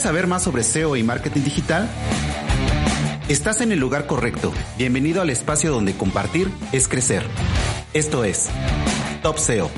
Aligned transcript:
¿Quieres 0.00 0.16
saber 0.16 0.26
más 0.28 0.44
sobre 0.44 0.62
SEO 0.62 0.96
y 0.96 1.02
marketing 1.02 1.42
digital? 1.42 1.86
Estás 3.28 3.60
en 3.60 3.70
el 3.70 3.78
lugar 3.78 4.06
correcto. 4.06 4.50
Bienvenido 4.78 5.20
al 5.20 5.28
espacio 5.28 5.70
donde 5.70 5.92
compartir 5.92 6.50
es 6.72 6.88
crecer. 6.88 7.22
Esto 7.92 8.24
es 8.24 8.48
Top 9.22 9.36
SEO. 9.36 9.70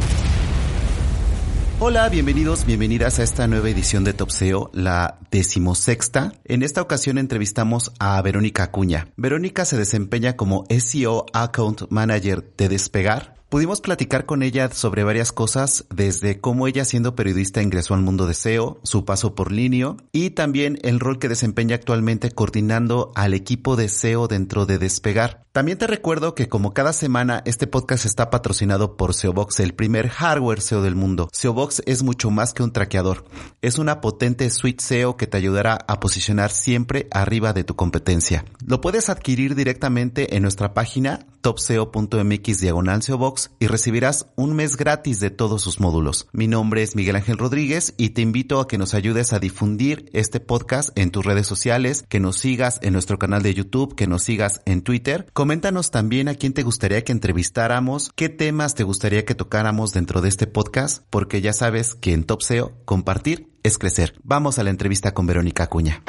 Hola, 1.80 2.08
bienvenidos, 2.08 2.64
bienvenidas 2.66 3.18
a 3.18 3.24
esta 3.24 3.48
nueva 3.48 3.68
edición 3.68 4.04
de 4.04 4.12
Top 4.12 4.30
SEO, 4.30 4.70
la 4.72 5.18
decimosexta. 5.32 6.32
En 6.44 6.62
esta 6.62 6.82
ocasión 6.82 7.18
entrevistamos 7.18 7.90
a 7.98 8.22
Verónica 8.22 8.62
Acuña. 8.62 9.08
Verónica 9.16 9.64
se 9.64 9.76
desempeña 9.76 10.36
como 10.36 10.66
SEO 10.70 11.26
Account 11.32 11.90
Manager 11.90 12.48
de 12.56 12.68
Despegar, 12.68 13.41
Pudimos 13.52 13.82
platicar 13.82 14.24
con 14.24 14.42
ella 14.42 14.70
sobre 14.70 15.04
varias 15.04 15.30
cosas, 15.30 15.84
desde 15.94 16.40
cómo 16.40 16.68
ella 16.68 16.86
siendo 16.86 17.14
periodista 17.14 17.60
ingresó 17.60 17.92
al 17.92 18.00
mundo 18.00 18.26
de 18.26 18.32
SEO, 18.32 18.80
su 18.82 19.04
paso 19.04 19.34
por 19.34 19.52
Linio 19.52 19.98
y 20.10 20.30
también 20.30 20.78
el 20.80 20.98
rol 20.98 21.18
que 21.18 21.28
desempeña 21.28 21.74
actualmente 21.74 22.30
coordinando 22.30 23.12
al 23.14 23.34
equipo 23.34 23.76
de 23.76 23.90
SEO 23.90 24.26
dentro 24.26 24.64
de 24.64 24.78
Despegar. 24.78 25.42
También 25.52 25.76
te 25.76 25.86
recuerdo 25.86 26.34
que 26.34 26.48
como 26.48 26.72
cada 26.72 26.94
semana 26.94 27.42
este 27.44 27.66
podcast 27.66 28.06
está 28.06 28.30
patrocinado 28.30 28.96
por 28.96 29.12
SEObox, 29.12 29.60
el 29.60 29.74
primer 29.74 30.08
hardware 30.08 30.62
SEO 30.62 30.80
del 30.80 30.94
mundo. 30.94 31.28
SEObox 31.30 31.82
es 31.84 32.02
mucho 32.02 32.30
más 32.30 32.54
que 32.54 32.62
un 32.62 32.72
traqueador. 32.72 33.26
Es 33.60 33.76
una 33.76 34.00
potente 34.00 34.48
suite 34.48 34.82
SEO 34.82 35.18
que 35.18 35.26
te 35.26 35.36
ayudará 35.36 35.76
a 35.86 36.00
posicionar 36.00 36.52
siempre 36.52 37.06
arriba 37.10 37.52
de 37.52 37.64
tu 37.64 37.76
competencia. 37.76 38.46
Lo 38.64 38.80
puedes 38.80 39.10
adquirir 39.10 39.54
directamente 39.54 40.36
en 40.36 40.42
nuestra 40.42 40.72
página 40.72 41.26
topseo.mx 41.42 42.60
diagonal 42.60 43.02
SEObox 43.02 43.41
y 43.58 43.66
recibirás 43.66 44.26
un 44.36 44.54
mes 44.54 44.76
gratis 44.76 45.20
de 45.20 45.30
todos 45.30 45.62
sus 45.62 45.80
módulos. 45.80 46.28
Mi 46.32 46.48
nombre 46.48 46.82
es 46.82 46.96
Miguel 46.96 47.16
Ángel 47.16 47.38
Rodríguez 47.38 47.94
y 47.96 48.10
te 48.10 48.22
invito 48.22 48.60
a 48.60 48.68
que 48.68 48.78
nos 48.78 48.94
ayudes 48.94 49.32
a 49.32 49.38
difundir 49.38 50.08
este 50.12 50.40
podcast 50.40 50.96
en 50.98 51.10
tus 51.10 51.24
redes 51.24 51.46
sociales, 51.46 52.04
que 52.08 52.20
nos 52.20 52.36
sigas 52.36 52.78
en 52.82 52.92
nuestro 52.92 53.18
canal 53.18 53.42
de 53.42 53.54
YouTube, 53.54 53.94
que 53.94 54.06
nos 54.06 54.22
sigas 54.22 54.62
en 54.64 54.82
Twitter 54.82 55.02
Coméntanos 55.32 55.90
también 55.90 56.28
a 56.28 56.34
quién 56.34 56.52
te 56.52 56.62
gustaría 56.62 57.02
que 57.02 57.12
entrevistáramos, 57.12 58.10
qué 58.14 58.28
temas 58.28 58.74
te 58.74 58.84
gustaría 58.84 59.24
que 59.24 59.34
tocáramos 59.34 59.92
dentro 59.92 60.20
de 60.20 60.28
este 60.28 60.46
podcast, 60.46 61.04
porque 61.10 61.40
ya 61.40 61.52
sabes 61.52 61.94
que 61.94 62.12
en 62.12 62.24
Top 62.24 62.42
SEO 62.42 62.72
compartir 62.84 63.50
es 63.62 63.78
crecer. 63.78 64.14
Vamos 64.22 64.58
a 64.58 64.64
la 64.64 64.70
entrevista 64.70 65.12
con 65.12 65.26
Verónica 65.26 65.64
Acuña. 65.64 66.02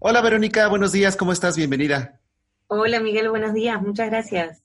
Hola 0.00 0.20
Verónica, 0.20 0.68
buenos 0.68 0.92
días, 0.92 1.16
¿cómo 1.16 1.32
estás? 1.32 1.56
Bienvenida. 1.56 2.20
Hola 2.66 2.98
Miguel, 2.98 3.28
buenos 3.28 3.52
días, 3.52 3.80
muchas 3.82 4.08
gracias. 4.08 4.64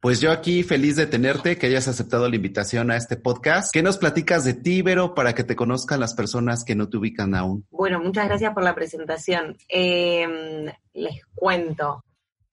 Pues 0.00 0.20
yo 0.20 0.30
aquí 0.30 0.62
feliz 0.62 0.96
de 0.96 1.06
tenerte, 1.06 1.58
que 1.58 1.66
hayas 1.66 1.86
aceptado 1.86 2.28
la 2.28 2.36
invitación 2.36 2.90
a 2.90 2.96
este 2.96 3.16
podcast. 3.16 3.72
¿Qué 3.72 3.82
nos 3.82 3.98
platicas 3.98 4.44
de 4.44 4.54
ti, 4.54 4.80
Vero, 4.80 5.14
para 5.14 5.34
que 5.34 5.44
te 5.44 5.54
conozcan 5.54 6.00
las 6.00 6.14
personas 6.14 6.64
que 6.64 6.74
no 6.74 6.88
te 6.88 6.96
ubican 6.96 7.34
aún? 7.34 7.66
Bueno, 7.70 8.00
muchas 8.00 8.26
gracias 8.26 8.54
por 8.54 8.62
la 8.62 8.74
presentación. 8.74 9.56
Em, 9.68 10.66
les 10.94 11.24
cuento. 11.34 12.04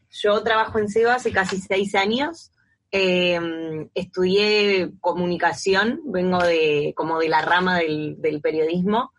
Yo 0.09 0.42
trabajo 0.44 0.80
en 0.80 0.89
SEO 0.89 1.11
hace 1.11 1.31
casi 1.31 1.59
seis 1.61 1.95
años. 1.95 2.52
Em, 2.92 3.89
estudié 3.94 4.92
comunicación, 5.00 6.02
vengo 6.06 6.44
de 6.44 6.94
como 6.95 7.20
de 7.20 7.30
la 7.30 7.42
rama 7.42 7.80
del, 7.80 8.39
periodismo. 8.42 9.14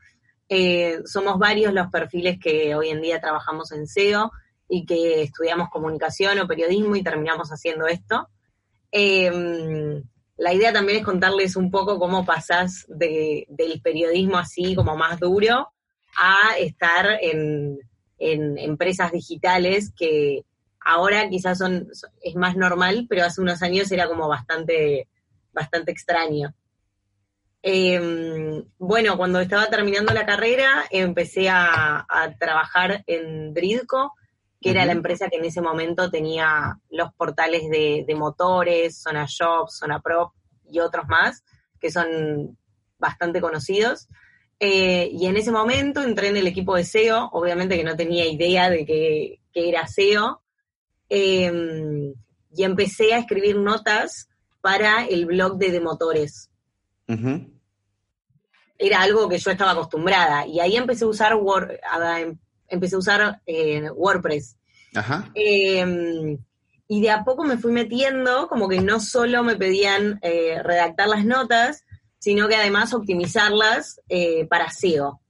Eh, 0.49 1.01
somos 1.07 1.39
varios 1.39 1.73
los 1.73 1.89
perfiles 1.89 2.39
que 2.39 2.75
hoy 2.75 2.91
en 2.91 3.01
día 3.01 3.21
trabajamos 3.21 3.73
en 3.73 3.87
SEO 3.87 4.31
y 4.69 4.85
que 4.87 5.23
estudiamos 5.23 5.69
comunicación 5.71 6.39
o 6.39 6.49
periodismo 6.49 6.97
y 6.97 7.03
terminamos 7.03 7.51
haciendo 7.51 7.87
esto. 7.87 8.29
Em, 8.91 10.03
la 10.37 10.53
idea 10.53 10.73
también 10.73 10.99
es 10.99 11.05
contarles 11.05 11.57
un 11.57 11.71
poco 11.71 11.99
cómo 11.99 12.25
pasás 12.25 12.87
del 12.89 13.81
periodismo 13.83 14.37
así 14.37 14.75
como 14.75 14.97
más 14.97 15.21
duro 15.21 15.73
a 16.17 16.57
estar 16.59 17.19
en, 17.21 17.79
empresas 18.19 19.13
digitales 19.13 19.93
que 19.95 20.45
ahora 20.81 21.29
quizás 21.29 21.59
son, 21.59 21.89
es 22.23 22.35
más 22.37 22.57
normal, 22.57 23.07
pero 23.09 23.25
hace 23.25 23.41
unos 23.43 23.63
años 23.63 23.93
era 23.93 24.09
como 24.09 24.29
bastante, 24.29 25.09
bastante 25.53 25.93
extraño. 25.93 26.55
Em, 27.61 28.65
bueno, 28.79 29.17
cuando 29.19 29.41
estaba 29.41 29.67
terminando 29.67 30.15
la 30.15 30.25
carrera 30.25 30.85
empecé 30.91 31.51
a, 31.51 32.07
a 32.09 32.35
trabajar 32.39 33.03
en 33.07 33.53
Dridco, 33.53 34.15
que 34.65 34.71
era 34.71 34.87
la 34.87 34.93
empresa 34.93 35.29
que 35.29 35.37
en 35.37 35.45
ese 35.45 35.61
momento 35.61 36.11
tenía 36.11 36.81
los 36.89 37.13
portales 37.13 37.69
de, 37.69 38.15
motores, 38.17 38.97
Zona 38.99 39.27
Shop, 39.29 39.69
Zona 39.69 40.01
Pro 40.01 40.33
y 40.71 40.81
otros 40.81 41.07
más, 41.07 41.45
que 41.79 41.91
son 41.91 42.57
bastante 42.99 43.43
conocidos. 43.43 44.09
Eh, 44.59 45.11
y 45.13 45.27
en 45.27 45.37
ese 45.37 45.53
momento 45.53 46.03
entré 46.03 46.29
en 46.29 46.39
el 46.39 46.47
equipo 46.47 46.77
de 46.77 46.85
SEO, 46.85 47.29
obviamente 47.35 47.77
que 47.77 47.85
no 47.85 47.95
tenía 47.95 48.25
idea 48.25 48.71
de 48.71 48.87
que, 48.87 49.41
era 49.53 49.87
SEO, 49.87 50.41
em, 51.11 52.15
y 52.51 52.65
empecé 52.65 53.13
a 53.13 53.19
escribir 53.19 53.59
notas 53.59 54.31
para 54.63 55.05
el 55.05 55.27
blog 55.27 55.59
de, 55.59 55.79
motores. 55.79 56.49
Era 58.79 59.03
algo 59.03 59.29
que 59.29 59.37
yo 59.37 59.51
estaba 59.51 59.73
acostumbrada, 59.73 60.47
y 60.47 60.61
ahí 60.61 60.75
empecé 60.75 61.05
a 61.05 61.09
usar 61.09 61.35
Word, 61.35 61.73
empecé 62.69 62.97
a 62.97 62.99
usar 62.99 63.41
eh, 63.47 63.91
WordPress. 63.91 64.57
Ajá. 64.95 65.31
Em, 65.35 66.39
y 66.87 67.01
de 67.01 67.11
a 67.11 67.25
poco 67.25 67.45
me 67.45 67.57
fui 67.57 67.73
metiendo, 67.73 68.47
como 68.49 68.69
que 68.69 68.81
no 68.81 69.01
solo 69.01 69.43
me 69.43 69.57
pedían 69.57 70.19
eh, 70.23 70.63
redactar 70.63 71.09
las 71.09 71.25
notas, 71.25 71.85
sino 72.19 72.49
que 72.49 72.57
además 72.57 72.95
optimizarlas 72.95 74.01
eh, 74.09 74.47
para 74.47 74.71
SEO. 74.71 75.21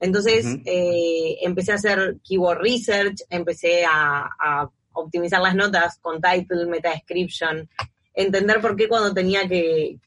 Entonces 0.00 0.44
empecé 0.66 1.72
a 1.72 1.76
hacer 1.76 2.16
keyword 2.22 2.58
research, 2.60 3.22
empecé 3.30 3.84
a, 3.86 4.68
optimizar 4.96 5.40
las 5.40 5.54
notas 5.54 5.98
con 5.98 6.20
title, 6.20 6.66
meta 6.66 6.90
description, 6.90 7.68
entender 8.12 8.60
por 8.60 8.76
qué 8.76 8.86
cuando 8.86 9.12
tenía 9.12 9.48
que, 9.48 9.98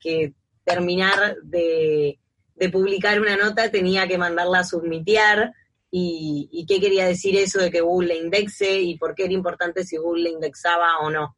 terminar 0.63 1.37
de, 1.43 2.19
de, 2.55 2.69
publicar 2.69 3.19
una 3.19 3.35
nota 3.37 3.71
tenía 3.71 4.07
que 4.07 4.17
mandarla 4.17 4.59
a 4.59 4.63
submitear 4.63 5.53
y, 5.89 6.65
qué 6.67 6.79
quería 6.79 7.05
decir 7.05 7.35
eso 7.37 7.59
de 7.59 7.71
que 7.71 7.81
Google 7.81 8.09
le 8.09 8.17
indexe 8.17 8.81
y 8.81 8.97
por 8.97 9.15
qué 9.15 9.25
era 9.25 9.33
importante 9.33 9.83
si 9.83 9.97
Google 9.97 10.23
le 10.23 10.29
indexaba 10.31 10.99
o 10.99 11.09
no. 11.09 11.35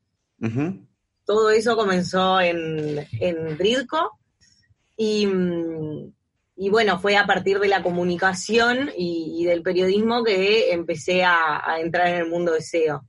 Todo 1.26 1.52
eso 1.52 1.76
comenzó 1.76 2.42
en, 2.42 3.06
en 3.20 3.58
Dridco 3.58 4.20
y, 4.98 5.28
y, 6.56 6.70
bueno, 6.70 7.00
fue 7.00 7.18
a 7.18 7.28
partir 7.28 7.60
de 7.60 7.68
la 7.68 7.84
comunicación 7.84 8.90
y, 8.98 9.46
del 9.46 9.62
periodismo 9.62 10.24
que 10.24 10.72
empecé 10.72 11.24
a, 11.24 11.62
a, 11.64 11.80
entrar 11.80 12.08
en 12.08 12.16
el 12.16 12.30
mundo 12.30 12.54
de 12.54 12.62
SEO. 12.62 13.06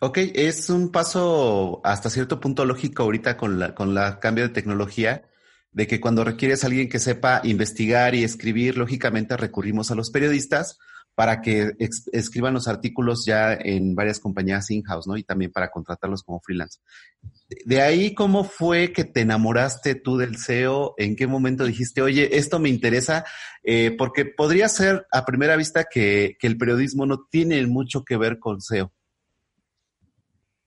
Ok, 0.00 0.18
es 0.34 0.68
un 0.68 0.90
paso 0.90 1.80
hasta 1.84 2.10
cierto 2.10 2.40
punto 2.40 2.64
lógico 2.64 3.04
ahorita 3.04 3.36
con 3.36 3.58
la, 3.58 3.74
con 3.74 3.94
la 3.94 4.18
cambio 4.18 4.44
de 4.44 4.52
tecnología 4.52 5.22
de 5.72 5.86
que 5.86 6.00
cuando 6.00 6.22
requieres 6.22 6.62
a 6.62 6.66
alguien 6.66 6.88
que 6.88 6.98
sepa 6.98 7.40
investigar 7.44 8.14
y 8.14 8.24
escribir, 8.24 8.76
lógicamente 8.76 9.36
recurrimos 9.36 9.90
a 9.90 9.94
los 9.94 10.10
periodistas 10.10 10.78
para 11.14 11.42
que 11.42 11.72
escriban 12.12 12.54
los 12.54 12.68
artículos 12.68 13.26
ya 13.26 13.52
en 13.52 13.94
varias 13.94 14.18
compañías 14.18 14.70
in-house, 14.70 15.06
¿no? 15.06 15.16
Y 15.16 15.24
también 15.24 15.52
para 15.52 15.70
contratarlos 15.70 16.22
como 16.22 16.40
freelance. 16.40 16.80
De 17.66 17.82
ahí, 17.82 18.14
¿cómo 18.14 18.44
fue 18.44 18.92
que 18.92 19.04
te 19.04 19.20
enamoraste 19.20 19.94
tú 19.94 20.16
del 20.16 20.38
SEO? 20.38 20.94
¿En 20.96 21.14
qué 21.14 21.26
momento 21.26 21.64
dijiste, 21.64 22.00
oye, 22.00 22.38
esto 22.38 22.58
me 22.58 22.70
interesa? 22.70 23.26
Eh, 23.62 23.94
porque 23.96 24.24
podría 24.24 24.68
ser 24.68 25.06
a 25.12 25.26
primera 25.26 25.56
vista 25.56 25.84
que, 25.84 26.36
el 26.40 26.56
periodismo 26.56 27.04
no 27.04 27.26
tiene 27.30 27.64
mucho 27.66 28.04
que 28.04 28.16
ver 28.16 28.38
con 28.38 28.62
SEO. 28.62 28.90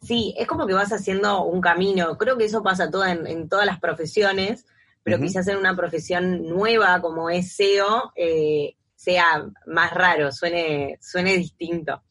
Sí, 0.02 0.36
es 0.38 0.48
como 0.48 0.68
que 0.68 0.74
vas 0.74 0.94
haciendo 0.94 1.44
un 1.44 1.60
camino. 1.60 2.16
Creo 2.19 2.38
que 2.38 2.46
eso 2.46 2.62
pasa 2.62 2.92
toda 2.92 3.12
en 3.12 3.50
todas 3.50 3.66
las 3.66 3.80
profesiones 3.80 4.66
pero 5.06 5.19
quizás 5.19 5.48
en 5.48 5.57
una 5.57 5.75
profesión 5.75 6.48
nueva 6.48 7.00
como 7.00 7.30
es 7.30 7.56
SEO 7.56 8.12
eh, 8.16 8.74
sea 8.96 9.46
más 9.68 9.94
raro, 9.94 10.31
suene, 10.31 10.98
suene 11.00 11.38
distinto. 11.38 12.02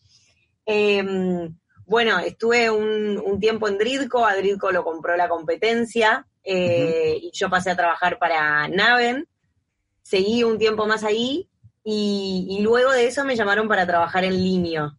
Em, 0.64 1.52
bueno, 1.86 2.20
estuve 2.20 2.70
un, 2.70 3.40
tiempo 3.40 3.66
en 3.66 3.78
Dridco, 3.78 4.24
a 4.24 4.36
Dridco 4.36 4.70
lo 4.70 4.84
compró 4.84 5.16
la 5.16 5.28
competencia 5.28 6.24
eh, 6.44 7.18
y 7.20 7.32
yo 7.32 7.50
pasé 7.50 7.72
a 7.72 7.76
trabajar 7.76 8.20
para 8.20 8.68
Naven, 8.68 9.26
seguí 10.00 10.44
un 10.44 10.56
tiempo 10.56 10.86
más 10.86 11.02
ahí 11.02 11.48
y, 11.82 12.60
luego 12.62 12.92
de 12.92 13.08
eso 13.08 13.24
me 13.24 13.34
llamaron 13.34 13.66
para 13.66 13.88
trabajar 13.88 14.22
en 14.22 14.40
línea 14.40 14.96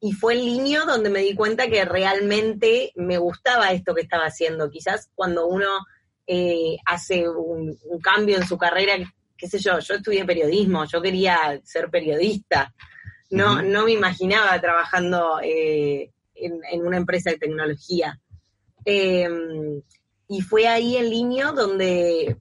y 0.00 0.12
fue 0.12 0.34
en 0.34 0.46
línea 0.46 0.84
donde 0.84 1.10
me 1.10 1.20
di 1.20 1.34
cuenta 1.34 1.68
que 1.68 1.84
realmente 1.84 2.92
me 2.96 3.18
gustaba 3.18 3.72
esto 3.72 3.94
que 3.94 4.00
estaba 4.00 4.24
haciendo. 4.24 4.70
Quizás 4.70 5.10
cuando 5.14 5.46
uno 5.46 5.68
eh, 6.26 6.78
hace 6.86 7.28
un, 7.28 7.78
cambio 8.02 8.38
en 8.38 8.46
su 8.46 8.56
carrera, 8.56 8.94
qué 9.36 9.46
sé 9.46 9.58
yo, 9.58 9.78
yo 9.78 9.94
estudié 9.94 10.24
periodismo, 10.24 10.86
yo 10.86 11.02
quería 11.02 11.60
ser 11.64 11.90
periodista, 11.90 12.74
no, 13.30 13.62
no 13.62 13.84
me 13.84 13.92
imaginaba 13.92 14.58
trabajando 14.60 15.38
eh, 15.42 16.10
en, 16.34 16.86
una 16.86 16.96
empresa 16.96 17.30
de 17.30 17.38
tecnología. 17.38 18.18
Em, 18.84 19.82
y 20.28 20.40
fue 20.40 20.66
ahí 20.66 20.96
en 20.96 21.10
línea 21.10 21.52
donde 21.52 22.38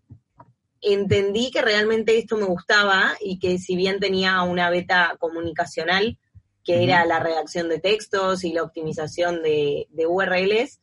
entendí 0.82 1.52
que 1.52 1.62
realmente 1.62 2.18
esto 2.18 2.38
me 2.38 2.46
gustaba 2.46 3.18
y 3.20 3.38
que 3.38 3.58
si 3.58 3.76
bien 3.76 4.00
tenía 4.00 4.42
una 4.44 4.70
beta 4.70 5.18
comunicacional, 5.20 6.18
que 6.70 6.84
era 6.84 7.04
la 7.04 7.18
redacción 7.18 7.68
de 7.68 7.80
textos 7.80 8.44
y 8.44 8.54
la 8.54 8.62
optimización 8.62 9.42
de, 9.42 9.88
URLs, 10.08 10.80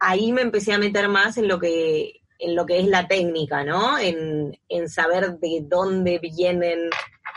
ahí 0.00 0.32
me 0.32 0.42
empecé 0.42 0.72
a 0.72 0.78
meter 0.78 1.08
más 1.08 1.38
en 1.38 1.46
lo 1.46 1.60
que, 1.60 2.22
en 2.40 2.56
lo 2.56 2.66
que 2.66 2.80
es 2.80 2.88
la 2.88 3.06
técnica, 3.06 3.62
¿no? 3.62 3.96
En, 4.00 4.58
saber 4.88 5.38
de 5.38 5.60
dónde 5.62 6.18
vienen 6.18 6.90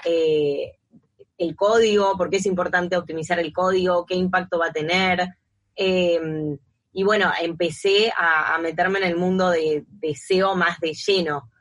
eh, 0.04 0.80
el 1.38 1.56
código, 1.56 2.18
por 2.18 2.32
qué 2.32 2.38
es 2.38 2.48
importante 2.48 2.98
optimizar 2.98 3.38
el 3.38 3.54
código, 3.54 4.04
qué 4.04 4.16
impacto 4.16 4.58
va 4.58 4.70
a 4.70 4.74
tener. 4.74 5.28
Em, 5.76 6.58
y 6.92 7.04
bueno, 7.04 7.32
empecé 7.40 8.12
a, 8.18 8.58
meterme 8.58 8.98
en 8.98 9.06
el 9.06 9.16
mundo 9.16 9.52
de, 9.52 9.86
de 9.88 10.16
SEO 10.16 10.56
más 10.56 10.80
de 10.80 10.96
lleno. 10.96 11.52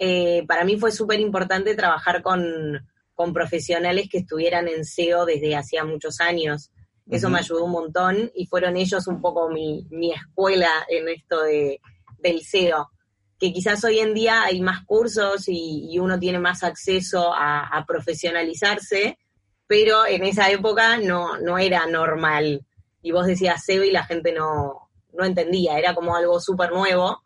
Eh, 0.00 0.44
para 0.48 0.64
mí 0.64 0.76
fue 0.78 0.90
súper 0.90 1.20
importante 1.20 1.76
trabajar 1.76 2.24
con, 2.24 2.84
profesionales 3.32 4.08
que 4.10 4.18
estuvieran 4.18 4.68
en 4.68 4.84
SEO 4.84 5.24
desde 5.24 5.56
hacía 5.56 5.84
muchos 5.84 6.20
años. 6.20 6.70
Eso 7.10 7.28
me 7.28 7.38
ayudó 7.38 7.64
un 7.64 7.72
montón 7.72 8.30
y 8.34 8.46
fueron 8.46 8.76
ellos 8.76 9.06
un 9.06 9.20
poco 9.20 9.50
mi, 9.50 9.86
escuela 10.12 10.70
en 10.88 11.08
esto 11.08 11.42
de, 11.42 11.80
del 12.18 12.40
SEO. 12.40 12.90
Que 13.38 13.52
quizás 13.52 13.84
hoy 13.84 13.98
en 13.98 14.14
día 14.14 14.44
hay 14.44 14.60
más 14.62 14.84
cursos 14.86 15.44
y, 15.48 15.98
uno 15.98 16.18
tiene 16.18 16.38
más 16.38 16.62
acceso 16.62 17.32
a, 17.34 17.84
profesionalizarse, 17.86 19.18
pero 19.66 20.06
en 20.06 20.24
esa 20.24 20.50
época 20.50 20.96
no, 20.96 21.38
no 21.38 21.58
era 21.58 21.86
normal. 21.86 22.64
Y 23.02 23.12
vos 23.12 23.26
decías 23.26 23.64
SEO 23.64 23.84
y 23.84 23.90
la 23.90 24.04
gente 24.04 24.32
no, 24.32 24.88
no 25.12 25.24
entendía, 25.24 25.78
era 25.78 25.94
como 25.94 26.16
algo 26.16 26.40
súper 26.40 26.72
nuevo. 26.72 27.22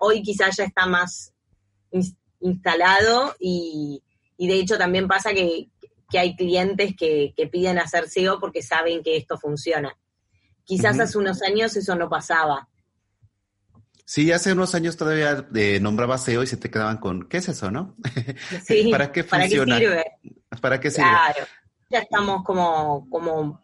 Hoy 0.00 0.22
quizás 0.22 0.56
ya 0.56 0.64
está 0.64 0.86
más 0.86 1.32
instalado 2.40 3.34
y, 3.38 4.02
de 4.38 4.54
hecho 4.54 4.78
también 4.78 5.08
pasa 5.08 5.32
que, 5.32 5.68
hay 6.14 6.36
clientes 6.36 6.94
que, 6.96 7.34
piden 7.50 7.78
hacer 7.78 8.08
SEO 8.08 8.38
porque 8.38 8.62
saben 8.62 9.02
que 9.02 9.16
esto 9.16 9.38
funciona. 9.38 9.96
Quizás 10.64 11.00
hace 11.00 11.18
unos 11.18 11.42
años 11.42 11.74
eso 11.76 11.96
no 11.96 12.08
pasaba. 12.08 12.68
Sí, 14.04 14.30
hace 14.30 14.52
unos 14.52 14.74
años 14.74 14.96
todavía 14.96 15.48
eh, 15.54 15.80
nombraba 15.80 16.18
SEO 16.18 16.42
y 16.42 16.46
se 16.46 16.56
te 16.58 16.70
quedaban 16.70 16.98
con, 16.98 17.28
¿qué 17.28 17.38
es 17.38 17.48
eso, 17.48 17.70
no? 17.70 17.96
Sí, 18.66 18.90
¿para 18.90 19.10
qué 19.10 19.24
funciona? 19.24 19.74
¿Para 19.74 19.80
qué 19.80 19.86
sirve? 19.86 20.04
¿Para 20.60 20.80
qué 20.80 20.90
sirve? 20.90 21.08
Claro, 21.08 21.46
ya 21.88 21.98
estamos 22.00 22.44
como, 22.44 23.08
como 23.08 23.62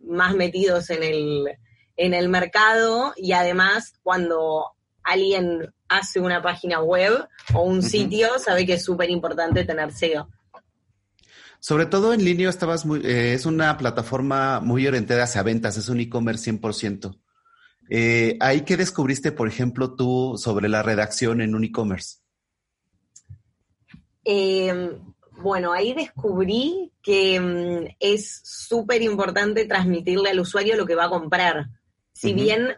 más 0.00 0.34
metidos 0.34 0.90
en 0.90 1.02
el, 1.02 1.58
en 1.96 2.14
el 2.14 2.28
mercado 2.28 3.12
y 3.16 3.32
además 3.32 3.94
cuando 4.02 4.66
alguien 5.02 5.72
hace 5.90 6.20
una 6.20 6.40
página 6.40 6.80
web 6.80 7.28
o 7.52 7.62
un 7.62 7.82
sitio, 7.82 8.38
sabe 8.38 8.64
que 8.64 8.74
es 8.74 8.84
súper 8.84 9.10
importante 9.10 9.64
tener 9.64 9.92
SEO. 9.92 10.28
Sobre 11.58 11.84
todo 11.84 12.14
en 12.14 12.24
línea 12.24 12.48
estabas 12.48 12.86
muy, 12.86 13.00
eh, 13.04 13.34
es 13.34 13.44
una 13.44 13.76
plataforma 13.76 14.60
muy 14.60 14.86
orientada 14.86 15.24
hacia 15.24 15.42
ventas, 15.42 15.76
es 15.76 15.88
un 15.88 16.00
e-commerce 16.00 16.50
100%. 16.52 17.18
Eh, 17.90 18.38
¿Ahí 18.40 18.62
qué 18.62 18.76
descubriste, 18.76 19.32
por 19.32 19.48
ejemplo, 19.48 19.94
tú 19.94 20.36
sobre 20.38 20.68
la 20.68 20.82
redacción 20.82 21.40
en 21.42 21.54
un 21.56 21.64
e-commerce? 21.64 22.18
Em, 24.24 24.96
bueno, 25.38 25.72
ahí 25.72 25.92
descubrí 25.92 26.92
que 27.02 27.40
mm, 27.40 27.96
es 27.98 28.40
súper 28.44 29.02
importante 29.02 29.64
transmitirle 29.64 30.30
al 30.30 30.40
usuario 30.40 30.76
lo 30.76 30.86
que 30.86 30.94
va 30.94 31.06
a 31.06 31.10
comprar. 31.10 31.66
Si 32.12 32.32
bien, 32.32 32.68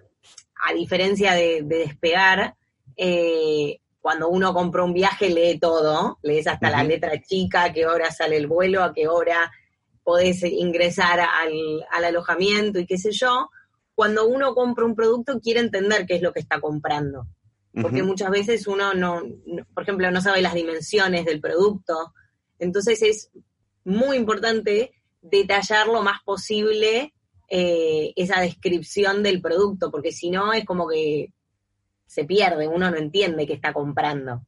a 0.65 0.73
diferencia 0.73 1.35
de 1.35 1.63
despegar, 1.63 2.57
eh, 2.97 3.81
cuando 4.01 4.29
uno 4.29 4.53
compra 4.53 4.83
un 4.83 4.93
viaje 4.93 5.31
lee 5.31 5.59
todo, 5.59 6.19
lees 6.23 6.47
hasta 6.49 6.71
la 6.71 6.83
letra 6.83 7.21
chica, 7.23 7.65
a 7.65 7.73
qué 7.73 7.87
hora 7.87 8.11
sale 8.11 8.37
el 8.37 8.49
vuelo, 8.49 8.83
a 8.83 8.93
qué 8.93 9.07
hora 9.07 9.51
podés 10.03 10.43
ingresar 10.43 11.21
al, 11.21 11.87
alojamiento 12.05 12.81
y 12.81 12.87
qué 12.87 12.99
sé 12.99 13.13
yo. 13.13 13.49
Cuando 13.95 14.27
uno 14.27 14.55
compra 14.55 14.85
un 14.85 14.97
producto 14.97 15.39
quiere 15.41 15.61
entender 15.61 16.05
qué 16.07 16.17
es 16.17 16.23
lo 16.23 16.33
que 16.33 16.41
está 16.41 16.61
comprando. 16.61 17.27
Porque 17.81 18.03
muchas 18.03 18.31
veces 18.31 18.67
uno 18.67 18.93
no, 18.93 19.23
por 19.73 19.85
ejemplo, 19.85 20.11
no 20.11 20.21
sabe 20.21 20.43
las 20.43 20.53
dimensiones 20.53 21.25
del 21.25 21.41
producto. 21.41 22.13
Entonces 22.59 23.01
es 23.03 23.31
muy 23.85 24.17
importante 24.17 24.93
detallar 25.23 25.87
lo 25.87 26.03
más 26.03 26.23
posible 26.23 27.15
eh, 27.49 28.13
esa 28.17 28.41
descripción 28.41 29.23
del 29.23 29.41
producto, 29.41 29.91
porque 29.91 30.13
si 30.13 30.31
no 30.31 30.53
es 30.53 30.65
como 30.65 30.89
que 30.89 31.33
se 32.13 32.25
pierde, 32.25 32.69
uno 32.69 32.91
no 32.91 32.99
entiende 32.99 33.47
qué 33.47 33.55
está 33.55 33.73
comprando. 33.73 34.43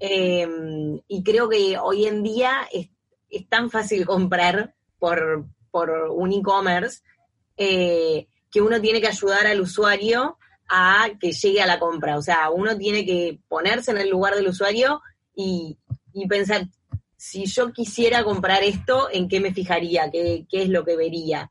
Em, 0.00 0.98
y 1.06 1.22
creo 1.22 1.48
que 1.48 1.76
hoy 1.78 2.06
en 2.06 2.22
día 2.22 2.66
es, 2.72 2.88
tan 3.48 3.70
fácil 3.70 4.06
comprar 4.06 4.74
por, 4.98 5.46
un 6.10 6.32
e-commerce 6.32 7.02
eh, 7.56 8.26
que 8.50 8.60
uno 8.60 8.80
tiene 8.80 9.00
que 9.00 9.08
ayudar 9.08 9.46
al 9.46 9.60
usuario 9.60 10.38
a 10.68 11.10
que 11.20 11.32
llegue 11.32 11.60
a 11.60 11.66
la 11.66 11.78
compra. 11.78 12.16
O 12.16 12.22
sea, 12.22 12.50
uno 12.50 12.76
tiene 12.78 13.04
que 13.04 13.38
ponerse 13.48 13.90
en 13.90 13.98
el 13.98 14.08
lugar 14.08 14.34
del 14.34 14.48
usuario 14.48 15.02
y, 15.34 15.76
pensar, 16.26 16.68
si 17.16 17.44
yo 17.44 17.72
quisiera 17.72 18.24
comprar 18.24 18.62
esto, 18.62 19.08
¿en 19.12 19.28
qué 19.28 19.40
me 19.40 19.52
fijaría? 19.52 20.10
¿Qué, 20.10 20.46
qué 20.50 20.62
es 20.62 20.70
lo 20.70 20.84
que 20.84 20.96
vería? 20.96 21.50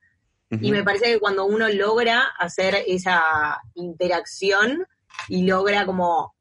Y 0.50 0.72
me 0.72 0.84
parece 0.84 1.06
que 1.06 1.20
cuando 1.20 1.46
uno 1.46 1.70
logra 1.70 2.24
hacer 2.38 2.84
esa 2.86 3.62
interacción, 3.74 4.86
y 5.28 5.44
logra 5.44 5.86
como 5.86 6.34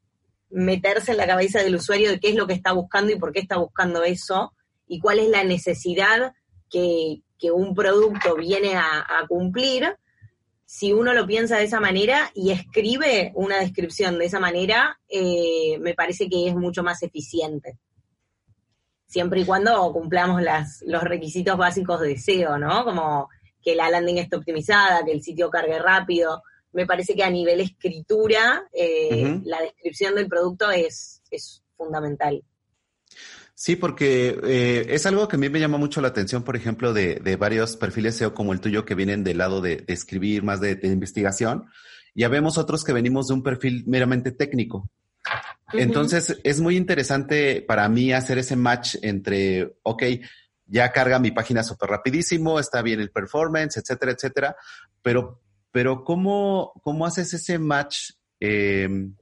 meterse 0.49 1.11
en 1.11 1.17
la 1.17 1.27
cabeza 1.27 1.59
del 1.59 1.75
usuario 1.75 2.09
de 2.09 2.19
qué 2.19 2.29
es 2.29 2.35
lo 2.35 2.47
que 2.47 2.53
está 2.53 2.73
buscando 2.73 3.11
y 3.11 3.19
por 3.19 3.31
qué 3.31 3.39
está 3.39 3.57
buscando 3.57 4.03
eso 4.03 4.53
y 4.87 4.99
cuál 4.99 5.19
es 5.19 5.29
la 5.29 5.43
necesidad 5.43 6.33
que, 6.69 7.21
un 7.53 7.73
producto 7.73 8.35
viene 8.35 8.75
a, 8.75 9.25
cumplir, 9.27 9.97
si 10.63 10.93
uno 10.93 11.13
lo 11.13 11.25
piensa 11.25 11.57
de 11.57 11.63
esa 11.63 11.79
manera 11.79 12.29
y 12.35 12.51
escribe 12.51 13.31
una 13.33 13.59
descripción 13.59 14.19
de 14.19 14.25
esa 14.25 14.39
manera, 14.39 14.99
eh, 15.09 15.77
me 15.79 15.95
parece 15.95 16.29
que 16.29 16.47
es 16.47 16.55
mucho 16.55 16.83
más 16.83 17.01
eficiente. 17.01 17.79
Siempre 19.07 19.41
y 19.41 19.45
cuando 19.45 19.91
cumplamos 19.91 20.41
las, 20.41 20.83
los 20.85 21.03
requisitos 21.03 21.57
básicos 21.57 21.99
de 22.01 22.17
SEO, 22.17 22.59
¿no? 22.59 22.85
Como 22.85 23.27
que 23.61 23.75
la 23.75 23.89
landing 23.89 24.19
esté 24.19 24.35
optimizada, 24.35 25.03
que 25.03 25.11
el 25.11 25.23
sitio 25.23 25.49
cargue 25.49 25.79
rápido, 25.79 26.43
me 26.73 26.85
parece 26.85 27.15
que 27.15 27.23
a 27.23 27.29
nivel 27.29 27.61
escritura, 27.61 28.67
eh, 28.73 29.39
la 29.43 29.61
descripción 29.61 30.15
del 30.15 30.27
producto 30.27 30.71
es, 30.71 31.21
es 31.29 31.63
fundamental. 31.75 32.43
Sí, 33.53 33.75
porque 33.75 34.39
eh, 34.43 34.87
es 34.89 35.05
algo 35.05 35.27
que 35.27 35.35
a 35.35 35.39
mí 35.39 35.49
me 35.49 35.59
llama 35.59 35.77
mucho 35.77 36.01
la 36.01 36.07
atención, 36.07 36.43
por 36.43 36.55
ejemplo, 36.55 36.93
de, 36.93 37.15
de 37.15 37.35
varios 37.35 37.77
perfiles 37.77 38.15
SEO 38.15 38.33
como 38.33 38.53
el 38.53 38.59
tuyo 38.59 38.85
que 38.85 38.95
vienen 38.95 39.23
del 39.23 39.37
lado 39.37 39.61
de, 39.61 39.83
escribir, 39.87 40.41
más 40.43 40.61
de, 40.61 40.79
investigación. 40.81 41.67
Ya 42.15 42.27
vemos 42.27 42.57
otros 42.57 42.83
que 42.83 42.91
venimos 42.91 43.27
de 43.27 43.35
un 43.35 43.43
perfil 43.43 43.83
meramente 43.85 44.31
técnico. 44.31 44.89
Entonces, 45.73 46.39
es 46.43 46.59
muy 46.59 46.75
interesante 46.75 47.61
para 47.61 47.87
mí 47.87 48.11
hacer 48.11 48.39
ese 48.39 48.55
match 48.55 48.95
entre, 49.03 49.75
ok, 49.83 50.03
ya 50.65 50.91
carga 50.91 51.19
mi 51.19 51.29
página 51.29 51.63
súper 51.63 51.89
rapidísimo, 51.89 52.59
está 52.59 52.81
bien 52.81 52.99
el 52.99 53.11
performance, 53.11 53.77
etcétera, 53.77 54.13
etcétera, 54.13 54.55
pero 55.01 55.39
pero 55.71 56.03
¿cómo, 56.03 56.73
cómo 56.83 57.05
haces 57.05 57.33
ese 57.33 57.59
match? 57.59 58.11
Em, 58.39 59.15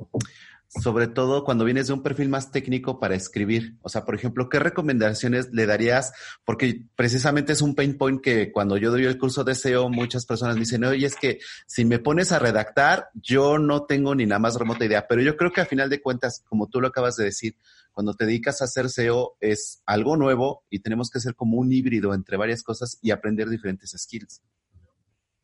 sobre 0.69 1.07
todo 1.07 1.43
cuando 1.43 1.65
vienes 1.65 1.87
de 1.87 1.93
un 1.93 2.03
perfil 2.03 2.29
más 2.29 2.51
técnico 2.51 2.99
para 2.99 3.15
escribir. 3.15 3.77
O 3.81 3.89
sea, 3.89 4.05
por 4.05 4.13
ejemplo, 4.13 4.49
¿qué 4.49 4.59
recomendaciones 4.59 5.49
le 5.51 5.65
darías? 5.65 6.13
Porque 6.45 6.85
precisamente 6.95 7.53
es 7.53 7.61
un 7.63 7.73
pain 7.73 7.97
point 7.97 8.21
que 8.21 8.51
cuando 8.51 8.77
yo 8.77 8.91
doy 8.91 9.05
el 9.05 9.17
curso 9.17 9.43
de 9.43 9.55
SEO, 9.55 9.89
muchas 9.89 10.27
personas 10.27 10.57
dicen, 10.57 10.83
oye, 10.83 11.07
es 11.07 11.15
que 11.15 11.39
si 11.65 11.85
me 11.85 11.97
pones 11.97 12.31
a 12.31 12.39
redactar, 12.39 13.09
yo 13.15 13.57
no 13.57 13.85
tengo 13.85 14.13
ni 14.13 14.27
nada 14.27 14.39
más 14.39 14.55
remota 14.55 14.85
idea. 14.85 15.07
Pero 15.07 15.23
yo 15.23 15.35
creo 15.35 15.51
que 15.51 15.61
a 15.61 15.65
final 15.65 15.89
de 15.89 16.01
cuentas, 16.01 16.43
como 16.47 16.67
tú 16.67 16.79
lo 16.79 16.89
acabas 16.89 17.15
de 17.15 17.25
decir, 17.25 17.55
cuando 17.91 18.13
te 18.13 18.27
dedicas 18.27 18.61
a 18.61 18.65
hacer 18.65 18.89
SEO 18.89 19.37
es 19.39 19.81
algo 19.87 20.17
nuevo 20.17 20.63
y 20.69 20.79
tenemos 20.79 21.09
que 21.09 21.19
ser 21.19 21.33
como 21.33 21.57
un 21.57 21.71
híbrido 21.71 22.13
entre 22.13 22.37
varias 22.37 22.61
cosas 22.61 22.99
y 23.01 23.09
aprender 23.09 23.49
diferentes 23.49 23.95
skills. 23.97 24.43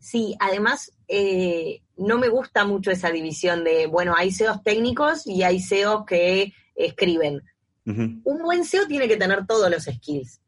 Sí, 0.06 0.36
además 0.40 0.92
eh, 1.08 1.82
no 1.98 2.20
me 2.20 2.30
gusta 2.30 2.64
mucho 2.64 2.92
esa 2.92 3.10
división 3.10 3.64
de, 3.64 3.88
bueno, 3.88 4.14
hay 4.16 4.32
SEOs 4.32 4.62
técnicos 4.62 5.26
y 5.26 5.42
hay 5.42 5.60
SEOs 5.60 6.06
que 6.06 6.54
escriben. 6.76 7.42
Un 7.86 8.22
buen 8.24 8.66
SEO 8.66 8.86
tiene 8.86 9.08
que 9.08 9.18
tener 9.18 9.48
todos 9.48 9.68
los 9.72 9.86
skills. 9.86 10.40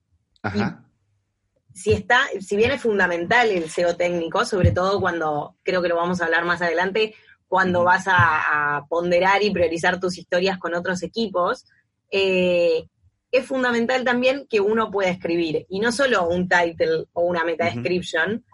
si 1.73 1.91
está, 1.91 2.19
si 2.39 2.55
bien 2.55 2.69
es 2.69 2.83
fundamental 2.83 3.49
el 3.49 3.67
SEO 3.67 3.95
técnico, 3.95 4.45
sobre 4.45 4.73
todo 4.73 5.01
cuando, 5.01 5.55
creo 5.63 5.81
que 5.81 5.89
lo 5.89 5.95
vamos 5.95 6.21
a 6.21 6.25
hablar 6.25 6.45
más 6.45 6.61
adelante, 6.61 7.15
cuando 7.47 7.83
vas 7.83 8.05
a, 8.05 8.85
ponderar 8.87 9.41
y 9.41 9.49
priorizar 9.49 9.99
tus 9.99 10.19
historias 10.19 10.59
con 10.59 10.75
otros 10.75 11.01
equipos, 11.01 11.65
eh, 12.11 12.85
es 13.31 13.45
fundamental 13.47 14.03
también 14.03 14.45
que 14.47 14.61
uno 14.61 14.91
pueda 14.91 15.09
escribir, 15.09 15.65
y 15.67 15.79
no 15.79 15.91
solo 15.91 16.29
un 16.29 16.47
title 16.47 17.05
o 17.13 17.23
una 17.23 17.43
meta 17.43 17.65
description, 17.65 18.45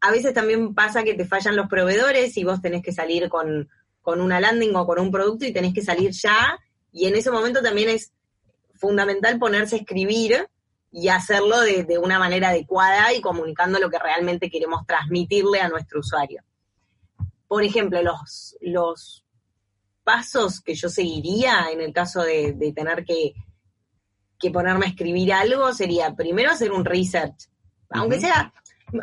a 0.00 0.10
veces 0.10 0.34
también 0.34 0.74
pasa 0.74 1.04
que 1.04 1.14
te 1.14 1.24
fallan 1.24 1.56
los 1.56 1.68
proveedores 1.68 2.36
y 2.36 2.44
vos 2.44 2.60
tenés 2.60 2.82
que 2.82 2.92
salir 2.92 3.28
con, 3.28 3.68
con 4.00 4.20
una 4.20 4.40
landing 4.40 4.74
o 4.76 4.86
con 4.86 4.98
un 4.98 5.10
producto 5.10 5.44
y 5.44 5.52
tenés 5.52 5.74
que 5.74 5.82
salir 5.82 6.10
ya. 6.12 6.58
Y 6.92 7.06
en 7.06 7.16
ese 7.16 7.30
momento 7.30 7.62
también 7.62 7.88
es 7.88 8.12
fundamental 8.74 9.38
ponerse 9.38 9.76
a 9.76 9.78
escribir 9.80 10.48
y 10.90 11.08
hacerlo 11.08 11.60
de, 11.60 11.84
de, 11.84 11.98
una 11.98 12.18
manera 12.18 12.48
adecuada 12.48 13.12
y 13.12 13.20
comunicando 13.20 13.78
lo 13.78 13.90
que 13.90 13.98
realmente 13.98 14.50
queremos 14.50 14.86
transmitirle 14.86 15.60
a 15.60 15.68
nuestro 15.68 16.00
usuario. 16.00 16.42
Por 17.46 17.64
ejemplo, 17.64 18.02
los, 18.02 18.56
los 18.60 19.24
pasos 20.08 20.62
que 20.62 20.74
yo 20.74 20.88
seguiría 20.88 21.66
en 21.70 21.82
el 21.82 21.92
caso 21.92 22.22
de, 22.22 22.54
tener 22.74 23.04
que, 23.04 23.34
ponerme 24.50 24.86
a 24.86 24.88
escribir 24.88 25.34
algo 25.34 25.74
sería 25.74 26.14
primero 26.14 26.50
hacer 26.50 26.72
un 26.72 26.86
research. 26.86 27.50
Aunque 27.90 28.18
sea, 28.18 28.50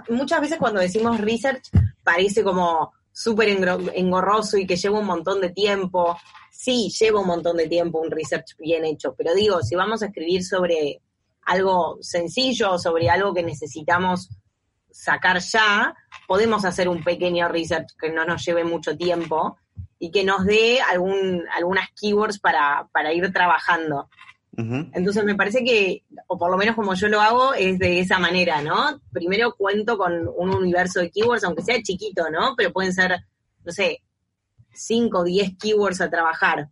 muchas 0.09 0.41
veces 0.41 0.57
cuando 0.57 0.79
decimos 0.79 1.19
research 1.19 1.69
parece 2.03 2.43
como 2.43 2.93
súper 3.11 3.49
engorroso 3.49 4.57
y 4.57 4.67
que 4.67 4.75
lleva 4.75 4.99
un 4.99 5.05
montón 5.05 5.39
de 5.41 5.49
tiempo. 5.49 6.17
Sí, 6.51 6.93
lleva 6.99 7.21
un 7.21 7.27
montón 7.27 7.57
de 7.57 7.67
tiempo 7.67 7.99
un 7.99 8.11
research 8.11 8.55
bien 8.57 8.85
hecho, 8.85 9.15
pero 9.17 9.33
digo, 9.33 9.61
si 9.61 9.75
vamos 9.75 10.01
a 10.01 10.07
escribir 10.07 10.43
sobre 10.43 11.01
algo 11.43 11.97
sencillo, 12.01 12.77
sobre 12.77 13.09
algo 13.09 13.33
que 13.33 13.43
necesitamos 13.43 14.29
sacar 14.91 15.39
ya, 15.39 15.93
podemos 16.27 16.65
hacer 16.65 16.89
un 16.89 17.03
pequeño 17.03 17.47
research 17.49 17.89
que 17.99 18.09
no 18.09 18.25
nos 18.25 18.45
lleve 18.45 18.63
mucho 18.63 18.97
tiempo 18.97 19.57
y 19.99 20.11
que 20.11 20.23
nos 20.23 20.45
dé 20.45 20.81
algún, 20.81 21.43
algunas 21.53 21.89
keywords 21.99 22.39
para, 22.39 22.87
para 22.91 23.13
ir 23.13 23.31
trabajando. 23.31 24.09
Entonces 24.57 25.23
me 25.23 25.35
parece 25.35 25.63
que, 25.63 26.03
o 26.27 26.37
por 26.37 26.49
lo 26.49 26.57
menos 26.57 26.75
como 26.75 26.93
yo 26.93 27.07
lo 27.09 27.21
hago, 27.21 27.53
es 27.53 27.77
de 27.77 27.99
esa 27.99 28.19
manera, 28.19 28.61
¿no? 28.61 29.01
Primero 29.11 29.53
cuento 29.55 29.97
con 29.97 30.29
un 30.37 30.49
universo 30.49 30.99
de 31.01 31.11
keywords, 31.11 31.43
aunque 31.43 31.63
sea 31.63 31.81
chiquito, 31.81 32.29
¿no? 32.29 32.55
Pero 32.55 32.71
pueden 32.71 32.93
ser, 32.93 33.19
no 33.63 33.71
sé, 33.71 34.01
5 34.73 35.19
o 35.19 35.23
10 35.23 35.57
keywords 35.59 36.01
a 36.01 36.09
trabajar. 36.09 36.69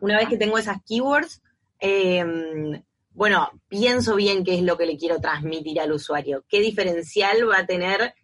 Una 0.00 0.18
vez 0.18 0.28
que 0.28 0.36
tengo 0.36 0.58
esas 0.58 0.78
keywords, 0.86 1.40
em, 1.78 2.82
bueno, 3.10 3.48
pienso 3.68 4.16
bien 4.16 4.44
qué 4.44 4.56
es 4.56 4.62
lo 4.62 4.76
que 4.76 4.86
le 4.86 4.98
quiero 4.98 5.20
transmitir 5.20 5.80
al 5.80 5.92
usuario, 5.92 6.44
qué 6.48 6.60
diferencial 6.60 7.48
va 7.48 7.58
a 7.58 7.66
tener 7.66 8.14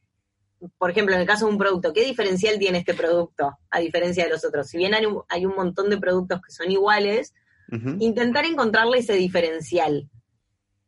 por 0.76 0.90
ejemplo, 0.90 1.14
en 1.14 1.20
el 1.20 1.26
caso 1.26 1.46
de 1.46 1.52
un 1.52 1.58
producto, 1.58 1.92
¿qué 1.92 2.04
diferencial 2.04 2.58
tiene 2.58 2.78
este 2.78 2.94
producto 2.94 3.58
a 3.70 3.78
diferencia 3.78 4.24
de 4.24 4.30
los 4.30 4.44
otros? 4.44 4.68
Si 4.68 4.76
bien 4.76 4.94
hay 4.94 5.46
un, 5.46 5.54
montón 5.54 5.88
de 5.90 5.98
productos 5.98 6.40
que 6.42 6.52
son 6.52 6.70
iguales, 6.70 7.34
intentar 7.98 8.44
encontrarle 8.44 8.98
ese 8.98 9.14
diferencial. 9.14 10.08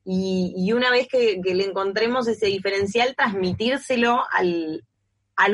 Y, 0.04 0.72
una 0.72 0.90
vez 0.90 1.08
que, 1.08 1.40
le 1.42 1.64
encontremos 1.64 2.26
ese 2.26 2.46
diferencial, 2.46 3.14
transmitírselo 3.16 4.22
al, 4.32 4.84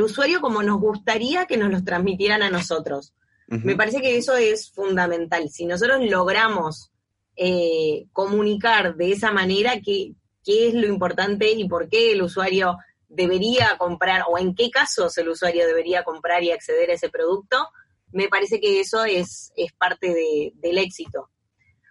usuario 0.01 0.41
como 0.41 0.63
nos 0.63 0.81
gustaría 0.81 1.47
que 1.47 1.57
nos 1.57 1.71
lo 1.71 1.85
transmitieran 1.85 2.43
a 2.43 2.51
nosotros. 2.51 3.13
Me 3.49 3.77
parece 3.77 4.01
que 4.01 4.17
eso 4.17 4.37
es 4.37 4.73
fundamental. 4.73 5.49
Si 5.51 5.67
nosotros 5.67 6.01
logramos 6.05 6.91
eh, 7.37 8.07
comunicar 8.13 8.97
de 8.97 9.13
esa 9.13 9.31
manera 9.31 9.81
qué, 9.85 10.15
qué 10.45 10.69
es 10.69 10.75
lo 10.75 10.87
importante 10.87 11.53
y 11.53 11.69
por 11.69 11.89
qué 11.89 12.13
el 12.13 12.23
usuario 12.23 12.79
debería 13.09 13.77
comprar 13.79 14.25
o 14.29 14.39
en 14.39 14.55
qué 14.55 14.71
casos 14.71 15.17
el 15.19 15.29
usuario 15.29 15.67
debería 15.67 16.03
comprar 16.03 16.43
y 16.43 16.51
acceder 16.51 16.91
a 16.91 16.95
ese 16.95 17.09
producto, 17.09 17.69
me 18.13 18.29
parece 18.29 18.61
que 18.61 18.81
eso 18.81 19.05
es, 19.05 19.53
es 19.57 19.73
parte 19.73 20.53
del 20.55 20.79
éxito. 20.79 21.31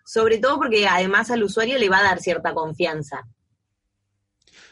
Sobre 0.05 0.37
todo 0.37 0.57
porque 0.57 0.87
además 0.87 1.31
al 1.31 1.43
usuario 1.43 1.77
le 1.77 1.89
va 1.89 1.99
a 1.99 2.03
dar 2.03 2.19
cierta 2.19 2.53
confianza. 2.53 3.27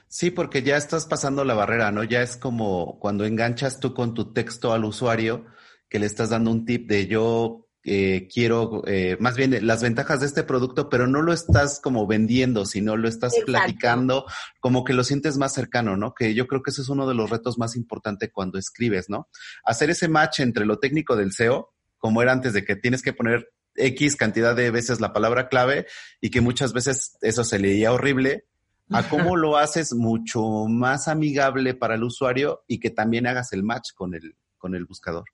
Sí, 0.07 0.29
porque 0.29 0.62
ya 0.62 0.77
estás 0.77 1.07
pasando 1.07 1.43
la 1.43 1.55
barrera, 1.55 1.91
¿no? 1.91 2.03
Ya 2.03 2.21
es 2.21 2.38
como 2.38 3.00
cuando 3.00 3.25
enganchas 3.25 3.79
tú 3.79 3.95
con 3.95 4.13
tu 4.13 4.31
texto 4.31 4.71
al 4.71 4.85
usuario, 4.85 5.47
que 5.89 5.97
le 5.97 6.05
estás 6.05 6.29
dando 6.29 6.51
un 6.51 6.65
tip 6.65 6.88
de 6.88 7.07
yo 7.07 7.62
eh, 7.85 8.29
quiero, 8.33 8.83
eh, 8.87 9.17
más 9.19 9.35
bien 9.35 9.65
las 9.67 9.81
ventajas 9.81 10.21
de 10.21 10.27
este 10.27 10.43
producto, 10.43 10.89
pero 10.89 11.05
no 11.05 11.21
lo 11.21 11.33
estás 11.33 11.81
como 11.81 12.07
vendiendo, 12.07 12.65
sino 12.65 12.95
lo 12.95 13.09
estás 13.09 13.33
platicando, 13.45 14.25
como 14.59 14.83
que 14.83 14.93
lo 14.93 15.03
sientes 15.03 15.37
más 15.37 15.53
cercano, 15.53 15.97
¿no? 15.97 16.13
Que 16.13 16.33
yo 16.33 16.47
creo 16.47 16.63
que 16.63 16.71
eso 16.71 16.81
es 16.81 16.89
uno 16.89 17.07
de 17.07 17.13
los 17.13 17.29
retos 17.29 17.57
más 17.57 17.75
importantes 17.75 18.31
cuando 18.31 18.57
escribes, 18.57 19.09
¿no? 19.09 19.27
Hacer 19.65 19.89
ese 19.89 20.07
match 20.07 20.39
entre 20.39 20.65
lo 20.65 20.79
técnico 20.79 21.15
del 21.15 21.33
SEO, 21.33 21.73
como 21.97 22.21
era 22.21 22.31
antes 22.31 22.53
de 22.53 22.63
que 22.63 22.75
tienes 22.75 23.01
que 23.01 23.13
poner 23.13 23.49
X 23.75 24.15
cantidad 24.15 24.55
de 24.55 24.71
veces 24.71 25.01
la 25.01 25.13
palabra 25.13 25.49
clave 25.49 25.87
y 26.21 26.29
que 26.29 26.41
muchas 26.41 26.73
veces 26.73 27.17
eso 27.21 27.43
se 27.43 27.59
leía 27.59 27.91
horrible, 27.91 28.45
a 28.89 29.09
cómo 29.09 29.35
lo 29.35 29.57
haces 29.57 29.93
mucho 29.93 30.67
más 30.67 31.07
amigable 31.07 31.73
para 31.73 31.95
el 31.95 32.03
usuario 32.03 32.63
y 32.67 32.79
que 32.79 32.91
también 32.91 33.27
hagas 33.27 33.51
el 33.53 33.63
match 33.63 33.91
con 33.95 34.13
el, 34.13 34.35
con 34.57 34.75
el 34.75 34.85
buscador. 34.85 35.25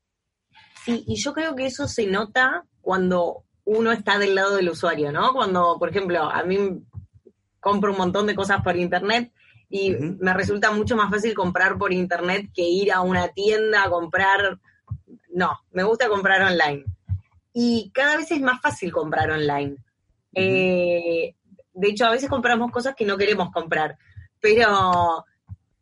Sí, 0.90 1.04
y 1.08 1.16
yo 1.16 1.34
creo 1.34 1.56
que 1.56 1.66
eso 1.66 1.88
se 1.88 2.08
nota 2.08 2.66
cuando 2.82 3.44
uno 3.66 3.92
está 3.92 4.18
del 4.18 4.36
lado 4.36 4.56
del 4.56 4.70
usuario, 4.70 5.12
¿no? 5.12 5.34
Cuando, 5.34 5.78
por 5.78 5.90
ejemplo, 5.90 6.24
a 6.24 6.44
mí 6.44 6.82
compro 7.60 7.92
un 7.92 7.98
montón 7.98 8.26
de 8.26 8.36
cosas 8.36 8.64
por 8.64 8.76
internet 8.76 9.32
y 9.70 9.92
me 9.92 10.34
resulta 10.34 10.72
mucho 10.72 10.96
más 10.96 11.12
fácil 11.12 11.36
comprar 11.36 11.78
por 11.78 11.94
internet 11.94 12.50
que 12.54 12.64
ir 12.64 12.92
a 12.92 13.02
una 13.02 13.28
tienda 13.28 13.84
a 13.84 13.90
comprar. 13.90 14.60
No, 15.32 15.52
me 15.72 15.84
gusta 15.84 16.10
comprar 16.10 16.42
online. 16.42 16.84
Y 17.54 17.92
cada 17.94 18.18
vez 18.18 18.32
es 18.32 18.42
más 18.42 18.60
fácil 18.62 18.92
comprar 18.92 19.30
online. 19.30 19.78
Eh, 20.34 21.36
de 21.74 21.88
hecho, 21.88 22.06
a 22.06 22.12
veces 22.12 22.30
compramos 22.30 22.72
cosas 22.72 22.96
que 22.96 23.06
no 23.06 23.18
queremos 23.18 23.52
comprar, 23.52 23.98
pero 24.40 25.26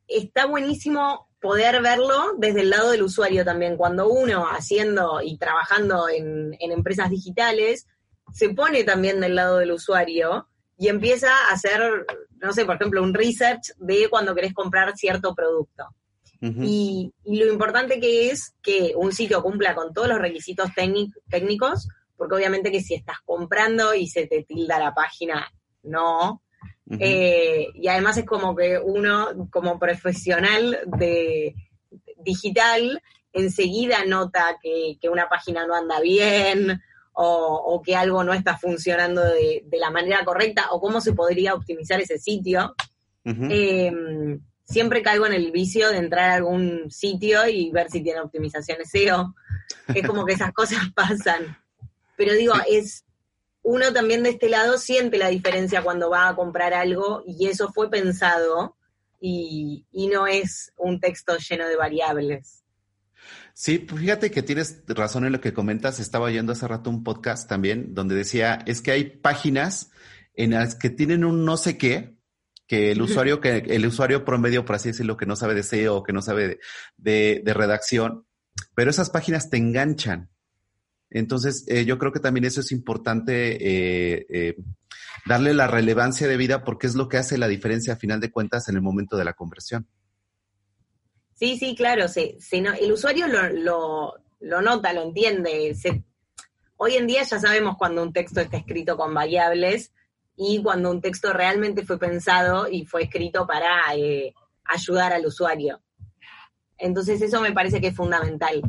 está 0.07 0.45
buenísimo 0.45 1.26
poder 1.47 1.81
verlo 1.81 2.33
desde 2.37 2.59
el 2.59 2.71
lado 2.71 2.91
del 2.91 3.03
usuario 3.03 3.45
también. 3.45 3.77
Cuando 3.77 4.09
uno 4.09 4.47
haciendo 4.47 5.21
y 5.23 5.37
trabajando 5.37 6.09
en, 6.09 6.53
empresas 6.59 7.09
digitales, 7.09 7.87
se 8.33 8.49
pone 8.49 8.83
también 8.83 9.21
del 9.21 9.35
lado 9.35 9.59
del 9.59 9.71
usuario 9.71 10.49
y 10.77 10.89
empieza 10.89 11.29
a 11.31 11.53
hacer, 11.53 12.05
no 12.41 12.51
sé, 12.51 12.65
por 12.65 12.75
ejemplo, 12.75 13.01
un 13.01 13.13
research 13.13 13.71
de 13.77 14.09
cuando 14.09 14.35
querés 14.35 14.53
comprar 14.53 14.93
cierto 14.97 15.33
producto. 15.33 15.85
y, 16.41 17.13
lo 17.23 17.53
importante 17.53 18.01
que 18.01 18.29
es 18.29 18.53
que 18.61 18.91
un 18.97 19.13
sitio 19.13 19.41
cumpla 19.41 19.73
con 19.73 19.93
todos 19.93 20.09
los 20.09 20.19
requisitos 20.19 20.69
técnicos, 20.75 21.87
porque 22.17 22.35
obviamente 22.35 22.71
que 22.73 22.81
si 22.81 22.93
estás 22.93 23.19
comprando 23.23 23.93
y 23.93 24.07
se 24.07 24.27
te 24.27 24.43
tilda 24.43 24.79
la 24.79 24.93
página, 24.93 25.49
no, 25.83 26.41
eh, 26.99 27.67
y 27.73 27.87
además 27.87 28.17
es 28.17 28.25
como 28.25 28.55
que 28.55 28.79
uno, 28.79 29.49
como 29.51 29.77
profesional 29.77 30.79
de 30.85 31.55
digital, 32.17 33.01
enseguida 33.33 34.05
nota 34.05 34.57
que, 34.61 34.97
una 35.09 35.27
página 35.27 35.65
no 35.67 35.75
anda 35.75 35.99
bien 35.99 36.81
o, 37.13 37.81
que 37.83 37.95
algo 37.95 38.23
no 38.23 38.33
está 38.33 38.57
funcionando 38.57 39.23
de, 39.23 39.63
la 39.79 39.89
manera 39.89 40.23
correcta 40.23 40.67
o 40.71 40.79
cómo 40.79 41.01
se 41.01 41.13
podría 41.13 41.55
optimizar 41.55 41.99
ese 41.99 42.19
sitio. 42.19 42.75
Em, 43.25 44.39
siempre 44.63 45.01
caigo 45.01 45.25
en 45.25 45.33
el 45.33 45.51
vicio 45.51 45.89
de 45.89 45.97
entrar 45.97 46.29
a 46.29 46.35
algún 46.35 46.89
sitio 46.89 47.47
y 47.47 47.71
ver 47.71 47.89
si 47.89 48.01
tiene 48.01 48.21
optimizaciones 48.21 48.89
SEO. 48.89 49.33
Es 49.93 50.05
como 50.05 50.25
que 50.25 50.33
esas 50.33 50.53
cosas 50.53 50.79
pasan. 50.95 51.57
Pero 52.15 52.33
digo, 52.33 52.53
es 52.69 53.03
uno 53.67 53.91
también 53.91 54.23
de 54.23 54.29
este 54.29 54.47
lado 54.47 54.77
siente 54.77 55.17
la 55.17 55.27
diferencia 55.27 55.81
cuando 55.81 56.09
va 56.09 56.29
a 56.29 56.35
comprar 56.37 56.73
algo 56.73 57.21
y 57.27 57.47
eso 57.47 57.69
fue 57.73 57.89
pensado 57.89 58.77
y, 59.19 59.85
no 60.09 60.25
es 60.25 60.71
un 60.77 61.01
texto 61.01 61.35
lleno 61.37 61.67
de 61.67 61.75
variables. 61.75 62.63
Sí, 63.53 63.85
fíjate 63.85 64.31
que 64.31 64.41
tienes 64.41 64.83
razón 64.87 65.25
en 65.25 65.33
lo 65.33 65.41
que 65.41 65.51
comentas. 65.51 65.99
Estaba 65.99 66.27
oyendo 66.27 66.53
hace 66.53 66.65
rato 66.65 66.89
un 66.89 67.03
podcast 67.03 67.49
también 67.49 67.93
donde 67.93 68.15
decía, 68.15 68.59
es 68.65 68.81
que 68.81 68.91
hay 68.91 69.03
páginas 69.03 69.91
en 70.33 70.51
las 70.51 70.75
que 70.75 70.89
tienen 70.89 71.25
un 71.25 71.43
no 71.43 71.57
sé 71.57 71.77
qué, 71.77 72.15
que 72.67 72.91
el 72.91 73.01
usuario, 73.01 73.41
que 73.41 73.57
el 73.57 73.85
usuario 73.85 74.23
promedio, 74.23 74.63
por 74.63 74.77
así 74.77 74.89
decirlo, 74.89 75.17
que 75.17 75.25
no 75.25 75.35
sabe 75.35 75.55
de 75.55 75.63
SEO 75.63 75.97
o 75.97 76.03
que 76.03 76.13
no 76.13 76.21
sabe 76.21 76.59
de 76.95 77.53
redacción, 77.53 78.25
pero 78.75 78.91
esas 78.91 79.09
páginas 79.09 79.49
te 79.49 79.57
enganchan. 79.57 80.29
Entonces, 81.09 81.65
eh, 81.67 81.85
yo 81.85 81.97
creo 81.97 82.11
que 82.11 82.19
también 82.19 82.45
eso 82.45 82.61
es 82.61 82.71
importante 82.71 83.55
eh, 83.55 84.25
eh, 84.29 84.55
darle 85.25 85.53
la 85.53 85.67
relevancia 85.67 86.27
de 86.27 86.37
vida 86.37 86.63
porque 86.63 86.87
es 86.87 86.95
lo 86.95 87.07
que 87.07 87.17
hace 87.17 87.37
la 87.37 87.47
diferencia 87.47 87.93
a 87.93 87.97
final 87.97 88.19
de 88.19 88.31
cuentas 88.31 88.67
en 88.69 88.75
el 88.75 88.81
momento 88.81 89.15
de 89.17 89.25
la 89.25 89.33
conversión. 89.33 89.87
Sí, 91.35 91.57
sí, 91.57 91.75
claro. 91.75 92.07
Se, 92.07 92.37
el 92.51 92.91
usuario 92.91 93.27
lo, 93.27 94.15
nota, 94.39 94.93
lo 94.93 95.03
entiende. 95.03 95.75
hoy 96.77 96.95
en 96.95 97.07
día 97.07 97.23
ya 97.23 97.39
sabemos 97.39 97.77
cuando 97.77 98.03
un 98.03 98.11
texto 98.11 98.41
está 98.41 98.57
escrito 98.57 98.97
con 98.97 99.13
variables 99.13 99.93
y 100.35 100.61
cuando 100.61 100.91
un 100.91 101.01
texto 101.01 101.31
realmente 101.31 101.85
fue 101.85 101.97
pensado 101.97 102.67
y 102.69 102.85
fue 102.85 103.03
escrito 103.03 103.47
para 103.47 103.81
ayudar 104.65 105.13
al 105.13 105.25
usuario. 105.25 105.81
Entonces 106.77 107.21
eso 107.21 107.41
me 107.41 107.53
parece 107.53 107.79
que 107.79 107.87
es 107.87 107.95
fundamental 107.95 108.61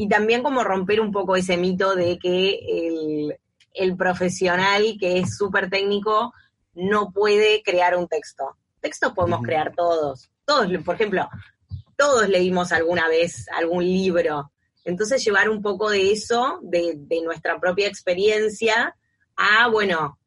y 0.00 0.08
también 0.08 0.42
como 0.42 0.64
romper 0.64 0.98
un 0.98 1.12
poco 1.12 1.36
ese 1.36 1.58
mito 1.58 1.94
de 1.94 2.18
que 2.18 3.36
el, 3.74 3.96
profesional 3.98 4.96
que 4.98 5.18
es 5.18 5.36
súper 5.36 5.68
técnico 5.68 6.32
no 6.72 7.12
puede 7.12 7.62
crear 7.62 7.94
un 7.98 8.08
texto. 8.08 8.56
Textos 8.80 9.12
podemos 9.12 9.42
crear 9.42 9.74
todos. 9.76 10.30
Todos, 10.46 10.68
por 10.86 10.94
ejemplo, 10.94 11.28
todos 11.98 12.30
leímos 12.30 12.72
alguna 12.72 13.08
vez 13.08 13.46
algún 13.54 13.84
libro 13.84 14.50
Entonces 14.86 15.22
llevar 15.22 15.50
un 15.50 15.60
poco 15.60 15.90
de 15.90 16.12
eso, 16.12 16.60
de, 16.62 16.96
nuestra 17.22 17.60
propia 17.60 17.86
experiencia, 17.86 18.96
a, 19.36 19.68
bueno, 19.68 20.18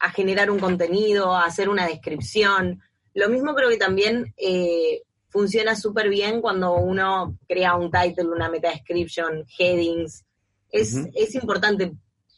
a 0.00 0.10
generar 0.10 0.50
un 0.50 0.58
contenido, 0.58 1.34
a 1.34 1.46
hacer 1.46 1.70
una 1.70 1.86
descripción. 1.86 2.82
Lo 3.14 3.30
mismo 3.30 3.54
creo 3.54 3.70
que 3.70 3.78
también 3.78 4.34
eh, 4.36 5.00
funciona 5.28 5.76
súper 5.76 6.08
bien 6.08 6.40
cuando 6.40 6.74
uno 6.74 7.38
crea 7.46 7.76
un 7.76 7.90
title, 7.90 8.28
una 8.28 8.48
meta 8.48 8.70
description, 8.70 9.44
headings. 9.58 10.24
Es, 10.70 10.96
es 11.14 11.34
importante 11.34 11.92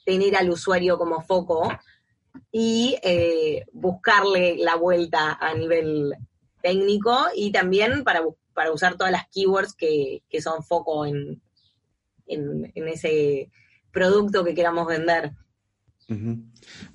tener 0.05 0.37
al 0.37 0.51
usuario 0.51 0.99
como 0.99 1.23
foco 1.23 1.71
y 2.53 2.97
eh, 3.03 3.65
buscarle 3.73 4.57
la 4.59 4.77
vuelta 4.77 5.33
a 5.41 5.55
nivel 5.55 6.15
técnico 6.63 7.17
y 7.35 7.53
también 7.53 8.05
para, 8.05 8.23
para 8.55 8.73
usar 8.73 8.97
todas 8.97 9.13
las 9.13 9.29
keywords 9.29 9.75
que, 9.75 10.23
son 10.41 10.63
foco 10.63 11.07
en, 11.07 11.41
en, 12.27 12.89
ese 12.89 13.51
producto 13.93 14.45
que 14.45 14.55
queramos 14.55 14.87
vender. 14.87 15.33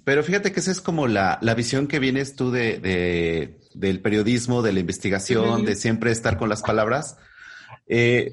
Pero 0.03 0.23
fíjate 0.23 0.51
que 0.51 0.59
esa 0.59 0.71
es 0.71 0.81
como 0.81 1.07
la, 1.07 1.39
visión 1.55 1.87
que 1.87 1.99
vienes 1.99 2.35
tú 2.35 2.51
de, 2.51 3.59
del 3.75 4.01
periodismo, 4.01 4.61
de 4.61 4.73
la 4.73 4.79
investigación, 4.79 5.65
de 5.65 5.75
siempre 5.75 6.11
estar 6.11 6.37
con 6.37 6.49
las 6.49 6.61
palabras. 6.61 7.17
Eh, 7.87 8.31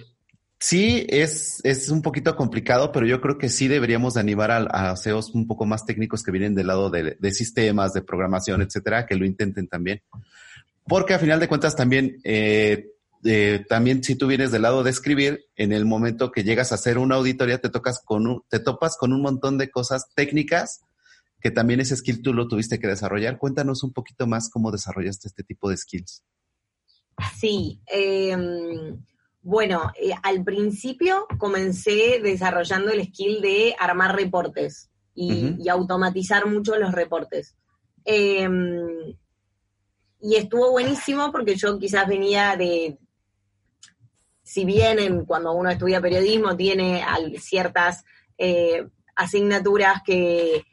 Sí, 0.62 1.04
es, 1.08 1.60
es 1.64 1.88
un 1.88 2.02
poquito 2.02 2.36
complicado, 2.36 2.92
pero 2.92 3.04
yo 3.04 3.20
creo 3.20 3.36
que 3.36 3.48
sí 3.48 3.66
deberíamos 3.66 4.16
animar 4.16 4.52
a, 4.52 4.58
a 4.92 4.96
CEOs 4.96 5.34
un 5.34 5.48
poco 5.48 5.66
más 5.66 5.84
técnicos 5.84 6.22
que 6.22 6.30
vienen 6.30 6.54
del 6.54 6.68
lado 6.68 6.88
de, 6.88 7.32
sistemas, 7.32 7.92
de 7.92 8.02
programación, 8.02 8.62
etcétera, 8.62 9.04
que 9.04 9.16
lo 9.16 9.26
intenten 9.26 9.66
también. 9.66 10.02
Porque 10.86 11.14
a 11.14 11.18
final 11.18 11.40
de 11.40 11.48
cuentas 11.48 11.74
también, 11.74 12.20
eh, 12.22 12.90
eh, 13.24 13.64
también 13.68 14.04
si 14.04 14.14
tú 14.14 14.28
vienes 14.28 14.52
del 14.52 14.62
lado 14.62 14.84
de 14.84 14.90
escribir, 14.90 15.46
en 15.56 15.72
el 15.72 15.84
momento 15.84 16.30
que 16.30 16.44
llegas 16.44 16.70
a 16.70 16.76
hacer 16.76 16.96
una 16.96 17.16
auditoría, 17.16 17.60
te 17.60 17.68
tocas 17.68 18.00
con 18.00 18.28
un, 18.28 18.44
te 18.48 18.60
topas 18.60 18.96
con 18.96 19.12
un 19.12 19.20
montón 19.20 19.58
de 19.58 19.68
cosas 19.68 20.14
técnicas 20.14 20.82
que 21.42 21.50
también 21.50 21.80
ese 21.80 21.96
skill 21.96 22.22
tú 22.22 22.32
lo 22.32 22.46
tuviste 22.46 22.78
que 22.78 22.86
desarrollar. 22.86 23.36
Cuéntanos 23.36 23.82
un 23.82 23.92
poquito 23.92 24.28
más 24.28 24.48
cómo 24.48 24.70
desarrollaste 24.70 25.26
este 25.26 25.42
tipo 25.42 25.68
de 25.68 25.76
skills. 25.76 26.22
Sí, 27.36 27.80
eh, 27.92 28.36
bueno, 29.42 29.90
eh, 30.00 30.12
al 30.22 30.44
principio 30.44 31.26
comencé 31.38 32.20
desarrollando 32.22 32.92
el 32.92 33.04
skill 33.06 33.42
de 33.42 33.74
armar 33.78 34.14
reportes 34.14 34.88
y, 35.14 35.68
automatizar 35.68 36.46
mucho 36.46 36.78
los 36.78 36.92
reportes. 36.92 37.56
Em, 38.04 39.16
y 40.20 40.36
estuvo 40.36 40.70
buenísimo 40.70 41.32
porque 41.32 41.56
yo 41.56 41.76
quizás 41.78 42.06
venía 42.06 42.56
de, 42.56 42.98
si 44.42 44.64
bien 44.64 45.24
cuando 45.24 45.52
uno 45.52 45.70
estudia 45.70 46.00
periodismo 46.00 46.56
tiene 46.56 47.04
ciertas 47.38 48.04
eh, 48.38 48.86
asignaturas 49.16 50.02
que, 50.06 50.64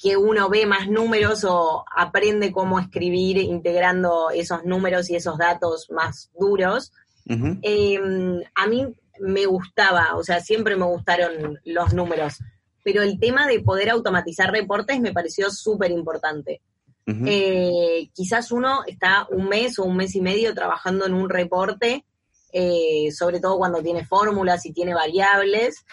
que 0.00 0.16
uno 0.16 0.48
ve 0.48 0.66
más 0.66 0.88
números 0.88 1.44
o 1.44 1.84
aprende 1.94 2.52
cómo 2.52 2.78
escribir 2.78 3.38
integrando 3.38 4.30
esos 4.30 4.64
números 4.64 5.08
y 5.10 5.16
esos 5.16 5.38
datos 5.38 5.90
más 5.90 6.30
duros, 6.38 6.92
Em, 7.28 8.40
a 8.54 8.66
mí 8.66 8.86
me 9.20 9.46
gustaba, 9.46 10.14
o 10.16 10.22
sea, 10.22 10.40
siempre 10.40 10.76
me 10.76 10.84
gustaron 10.84 11.58
los 11.64 11.92
números, 11.92 12.38
pero 12.84 13.02
el 13.02 13.18
tema 13.18 13.46
de 13.46 13.60
poder 13.60 13.90
automatizar 13.90 14.52
reportes 14.52 15.00
me 15.00 15.12
pareció 15.12 15.50
súper 15.50 15.90
importante. 15.90 16.60
Eh, 17.08 18.10
quizás 18.14 18.50
uno 18.50 18.80
está 18.84 19.28
un 19.30 19.48
mes 19.48 19.78
o 19.78 19.84
un 19.84 19.96
mes 19.96 20.16
y 20.16 20.20
medio 20.20 20.52
trabajando 20.54 21.06
en 21.06 21.14
un 21.14 21.28
reporte, 21.30 22.04
eh, 22.52 23.12
sobre 23.12 23.38
todo 23.38 23.58
cuando 23.58 23.80
tiene 23.80 24.04
fórmulas 24.04 24.66
y 24.66 24.72
tiene 24.72 24.92
variables, 24.92 25.84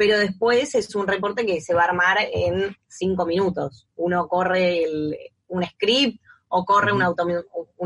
pero 0.00 0.18
después 0.18 0.74
es 0.74 0.94
un 0.94 1.06
reporte 1.06 1.44
que 1.44 1.60
se 1.60 1.74
va 1.74 1.82
a 1.82 1.88
armar 1.88 2.16
en 2.32 2.74
cinco 2.88 3.26
minutos. 3.26 3.86
Uno 3.96 4.28
corre 4.28 4.86
un 5.48 5.62
script 5.62 6.22
o 6.48 6.64
corre 6.64 6.94
una, 6.94 7.12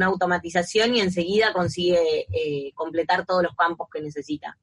automatización 0.07 0.94
y 0.94 1.00
enseguida 1.00 1.53
consigue 1.53 2.29
eh, 2.33 2.70
completar 2.77 3.27
todos 3.27 3.42
los 3.42 3.57
campos 3.57 3.88
que 3.92 4.00
necesita. 4.00 4.57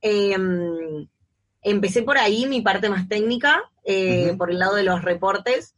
Em, 0.00 1.08
empecé 1.62 2.02
por 2.02 2.16
ahí 2.16 2.46
mi 2.46 2.60
parte 2.60 2.88
más 2.88 3.08
técnica, 3.08 3.60
eh, 3.82 4.36
por 4.38 4.48
el 4.52 4.60
lado 4.60 4.76
de 4.76 4.84
los 4.84 5.02
reportes, 5.02 5.74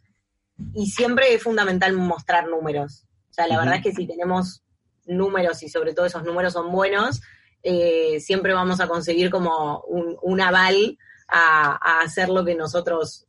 y 0.75 0.89
siempre 0.89 1.33
es 1.33 1.43
fundamental 1.43 1.95
mostrar 1.95 2.47
números. 2.47 3.07
O 3.31 3.33
sea, 3.33 3.47
la 3.47 3.57
verdad 3.57 3.77
es 3.77 3.83
que 3.85 3.93
si 3.93 4.07
tenemos 4.07 4.63
números 5.07 5.63
y 5.63 5.71
sobre 5.71 5.95
todo 5.95 6.05
esos 6.05 6.25
números 6.25 6.53
son 6.53 6.71
buenos, 6.71 7.23
eh, 7.63 8.21
siempre 8.21 8.53
vamos 8.55 8.81
a 8.81 8.89
conseguir 8.89 9.31
como 9.31 9.81
un, 9.83 10.41
aval 10.41 10.99
a, 11.29 12.01
hacer 12.01 12.29
lo 12.29 12.45
que 12.45 12.55
nosotros 12.55 13.27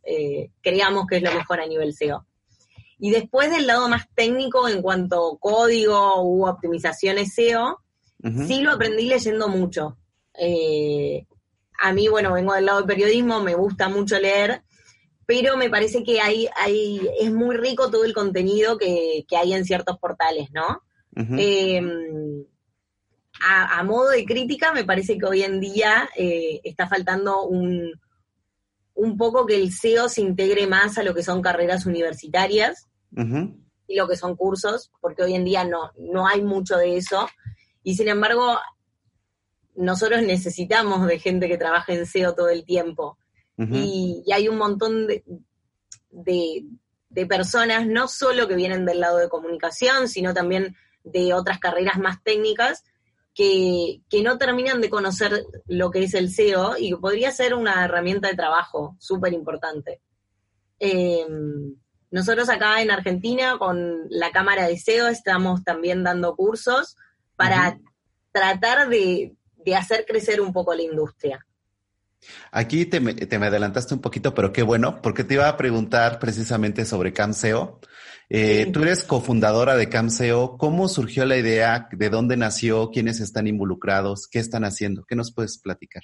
creamos 0.61 1.05
que 1.07 1.17
es 1.17 1.23
lo 1.23 1.33
mejor 1.33 1.59
a 1.59 1.67
nivel 1.67 1.93
SEO. 1.93 2.25
Y 3.03 3.09
después 3.09 3.49
del 3.49 3.65
lado 3.65 3.89
más 3.89 4.07
técnico 4.13 4.69
en 4.69 4.83
cuanto 4.83 5.33
a 5.33 5.39
código 5.39 6.21
u 6.23 6.45
optimizaciones 6.45 7.33
SEO, 7.33 7.81
sí 8.47 8.61
lo 8.61 8.71
aprendí 8.71 9.07
leyendo 9.07 9.47
mucho. 9.47 9.97
Eh, 10.37 11.25
a 11.79 11.93
mí, 11.93 12.07
bueno, 12.07 12.33
vengo 12.33 12.53
del 12.53 12.67
lado 12.67 12.77
del 12.77 12.87
periodismo, 12.87 13.41
me 13.41 13.55
gusta 13.55 13.89
mucho 13.89 14.19
leer, 14.19 14.61
pero 15.25 15.57
me 15.57 15.69
parece 15.69 16.03
que 16.03 16.21
hay, 16.21 16.47
hay, 16.55 17.01
es 17.19 17.33
muy 17.33 17.57
rico 17.57 17.89
todo 17.89 18.05
el 18.05 18.13
contenido 18.13 18.77
que, 18.77 19.25
hay 19.35 19.53
en 19.53 19.65
ciertos 19.65 19.97
portales, 19.97 20.49
¿no? 20.51 20.83
Em, 21.15 22.45
a, 23.39 23.83
modo 23.83 24.09
de 24.09 24.25
crítica, 24.25 24.71
me 24.73 24.83
parece 24.83 25.17
que 25.17 25.25
hoy 25.25 25.43
en 25.43 25.59
día 25.59 26.09
eh, 26.15 26.59
está 26.63 26.87
faltando 26.87 27.43
un, 27.43 27.91
un 28.93 29.17
poco 29.17 29.45
que 29.45 29.55
el 29.55 29.71
SEO 29.71 30.09
se 30.09 30.21
integre 30.21 30.67
más 30.67 30.97
a 30.97 31.03
lo 31.03 31.13
que 31.13 31.23
son 31.23 31.41
carreras 31.41 31.85
universitarias 31.85 32.87
y 33.87 33.95
lo 33.95 34.07
que 34.07 34.15
son 34.15 34.35
cursos, 34.35 34.91
porque 35.01 35.23
hoy 35.23 35.33
en 35.33 35.43
día 35.43 35.63
no, 35.63 35.91
no 35.97 36.27
hay 36.27 36.43
mucho 36.43 36.77
de 36.77 36.97
eso. 36.97 37.27
Y 37.83 37.95
sin 37.95 38.07
embargo, 38.07 38.57
nosotros 39.75 40.21
necesitamos 40.21 41.05
de 41.07 41.19
gente 41.19 41.47
que 41.47 41.57
trabaje 41.57 41.93
en 41.93 42.05
SEO 42.05 42.35
todo 42.35 42.49
el 42.49 42.65
tiempo. 42.65 43.17
y, 43.57 44.23
hay 44.31 44.47
un 44.47 44.57
montón 44.57 45.07
de, 45.07 45.23
de, 46.11 47.25
personas, 47.25 47.85
no 47.85 48.07
solo 48.07 48.47
que 48.47 48.55
vienen 48.55 48.85
del 48.85 48.99
lado 48.99 49.17
de 49.17 49.29
comunicación, 49.29 50.07
sino 50.07 50.33
también 50.33 50.75
de 51.03 51.33
otras 51.33 51.59
carreras 51.59 51.97
más 51.97 52.23
técnicas, 52.23 52.83
que, 53.33 54.01
que, 54.09 54.23
no 54.23 54.37
terminan 54.37 54.81
de 54.81 54.89
conocer 54.89 55.45
lo 55.67 55.89
que 55.89 56.03
es 56.03 56.13
el 56.13 56.29
SEO 56.29 56.77
y 56.77 56.89
que 56.91 56.97
podría 56.97 57.31
ser 57.31 57.53
una 57.53 57.85
herramienta 57.85 58.27
de 58.27 58.35
trabajo 58.35 58.95
súper 58.99 59.33
importante. 59.33 60.01
Eh, 60.79 61.25
nosotros 62.11 62.49
acá 62.49 62.81
en 62.81 62.91
Argentina 62.91 63.57
con 63.57 64.07
la 64.09 64.31
Cámara 64.31 64.67
de 64.67 64.77
SEO 64.77 65.07
estamos 65.07 65.63
también 65.63 66.03
dando 66.03 66.35
cursos 66.35 66.97
para 67.37 67.79
tratar 68.33 68.89
de, 68.89 69.33
hacer 69.75 70.05
crecer 70.05 70.41
un 70.41 70.51
poco 70.51 70.75
la 70.75 70.81
industria. 70.81 71.45
Aquí 72.51 72.85
te 72.85 72.99
me, 72.99 73.13
adelantaste 73.13 73.93
un 73.93 74.01
poquito, 74.01 74.33
pero 74.33 74.51
qué 74.51 74.61
bueno, 74.61 75.01
porque 75.01 75.23
te 75.23 75.35
iba 75.35 75.47
a 75.47 75.57
preguntar 75.57 76.19
precisamente 76.19 76.85
sobre 76.85 77.13
CamSeo. 77.13 77.79
Eh, 78.33 78.69
Tú 78.71 78.81
eres 78.83 79.03
cofundadora 79.03 79.75
de 79.75 79.89
CamSeo. 79.89 80.57
¿Cómo 80.57 80.87
surgió 80.87 81.25
la 81.25 81.35
idea? 81.35 81.89
¿De 81.91 82.09
dónde 82.09 82.37
nació? 82.37 82.89
¿Quiénes 82.89 83.19
están 83.19 83.45
involucrados? 83.45 84.29
¿Qué 84.29 84.39
están 84.39 84.63
haciendo? 84.63 85.03
¿Qué 85.03 85.17
nos 85.17 85.33
puedes 85.33 85.57
platicar? 85.57 86.03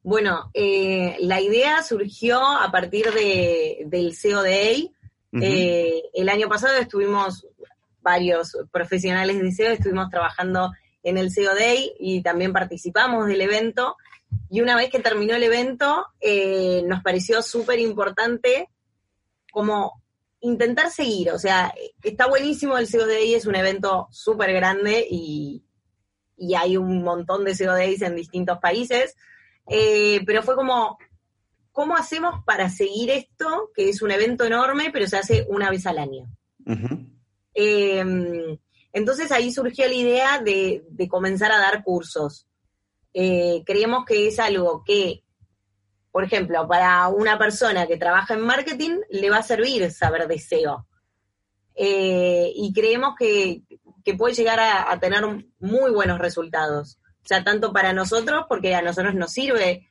Bueno, 0.00 0.52
eh, 0.54 1.16
la 1.18 1.40
idea 1.40 1.82
surgió 1.82 2.40
a 2.40 2.70
partir 2.70 3.10
de, 3.12 3.82
del 3.86 4.14
SEO 4.14 4.44
Day, 4.44 4.92
eh, 5.40 6.02
el 6.12 6.28
año 6.28 6.48
pasado 6.48 6.76
estuvimos 6.78 7.48
varios 8.00 8.56
profesionales 8.70 9.40
de 9.40 9.50
SEO, 9.50 9.72
estuvimos 9.72 10.10
trabajando 10.10 10.70
en 11.02 11.18
el 11.18 11.32
SEO 11.32 11.52
Day 11.56 11.94
y 11.98 12.22
también 12.22 12.52
participamos 12.52 13.26
del 13.26 13.40
evento. 13.40 13.96
Y 14.50 14.60
una 14.60 14.76
vez 14.76 14.88
que 14.88 15.00
terminó 15.00 15.34
el 15.34 15.42
evento, 15.42 16.06
eh, 16.20 16.84
nos 16.86 17.02
pareció 17.02 17.42
súper 17.42 17.80
importante 17.80 18.68
como 19.50 20.03
intentar 20.44 20.90
seguir. 20.90 21.30
O 21.30 21.38
sea, 21.38 21.74
está 22.02 22.28
buenísimo 22.28 22.78
el 22.78 22.86
SEO 22.86 23.06
Day, 23.06 23.34
es 23.34 23.46
un 23.46 23.56
evento 23.56 24.08
súper 24.10 24.52
grande 24.52 25.06
y, 25.10 25.64
hay 26.56 26.76
un 26.76 27.02
montón 27.02 27.44
de 27.44 27.54
SEO 27.54 27.72
Days 27.72 28.02
en 28.02 28.16
distintos 28.16 28.58
países. 28.58 29.16
Eh, 29.68 30.20
pero 30.26 30.42
fue 30.42 30.56
como, 30.56 30.98
¿cómo 31.72 31.96
hacemos 31.96 32.44
para 32.44 32.68
seguir 32.68 33.10
esto, 33.10 33.70
que 33.74 33.88
es 33.88 34.02
un 34.02 34.10
evento 34.10 34.44
enorme, 34.44 34.90
pero 34.92 35.06
se 35.06 35.16
hace 35.16 35.46
una 35.48 35.70
vez 35.70 35.86
al 35.86 35.98
año? 35.98 36.28
Em, 37.54 38.58
entonces 38.92 39.32
ahí 39.32 39.52
surgió 39.52 39.86
la 39.88 39.94
idea 39.94 40.40
de, 40.40 40.84
comenzar 41.08 41.50
a 41.52 41.58
dar 41.58 41.82
cursos. 41.82 42.46
Eh, 43.14 43.62
creemos 43.64 44.04
que 44.04 44.26
es 44.28 44.38
algo 44.38 44.82
que, 44.84 45.23
por 46.14 46.22
ejemplo, 46.22 46.68
para 46.68 47.08
una 47.08 47.36
persona 47.36 47.88
que 47.88 47.96
trabaja 47.96 48.34
en 48.34 48.40
marketing, 48.40 49.00
le 49.10 49.30
va 49.30 49.38
a 49.38 49.42
servir 49.42 49.90
saber 49.90 50.28
de 50.28 50.38
SEO. 50.38 50.86
Eh, 51.74 52.52
y 52.54 52.72
creemos 52.72 53.16
que, 53.18 53.62
puede 54.16 54.32
llegar 54.32 54.60
a, 54.60 54.96
tener 55.00 55.24
muy 55.58 55.90
buenos 55.90 56.20
resultados. 56.20 57.00
O 57.24 57.26
sea, 57.26 57.42
tanto 57.42 57.72
para 57.72 57.92
nosotros, 57.92 58.44
porque 58.48 58.76
a 58.76 58.82
nosotros 58.82 59.16
nos 59.16 59.32
sirve 59.32 59.90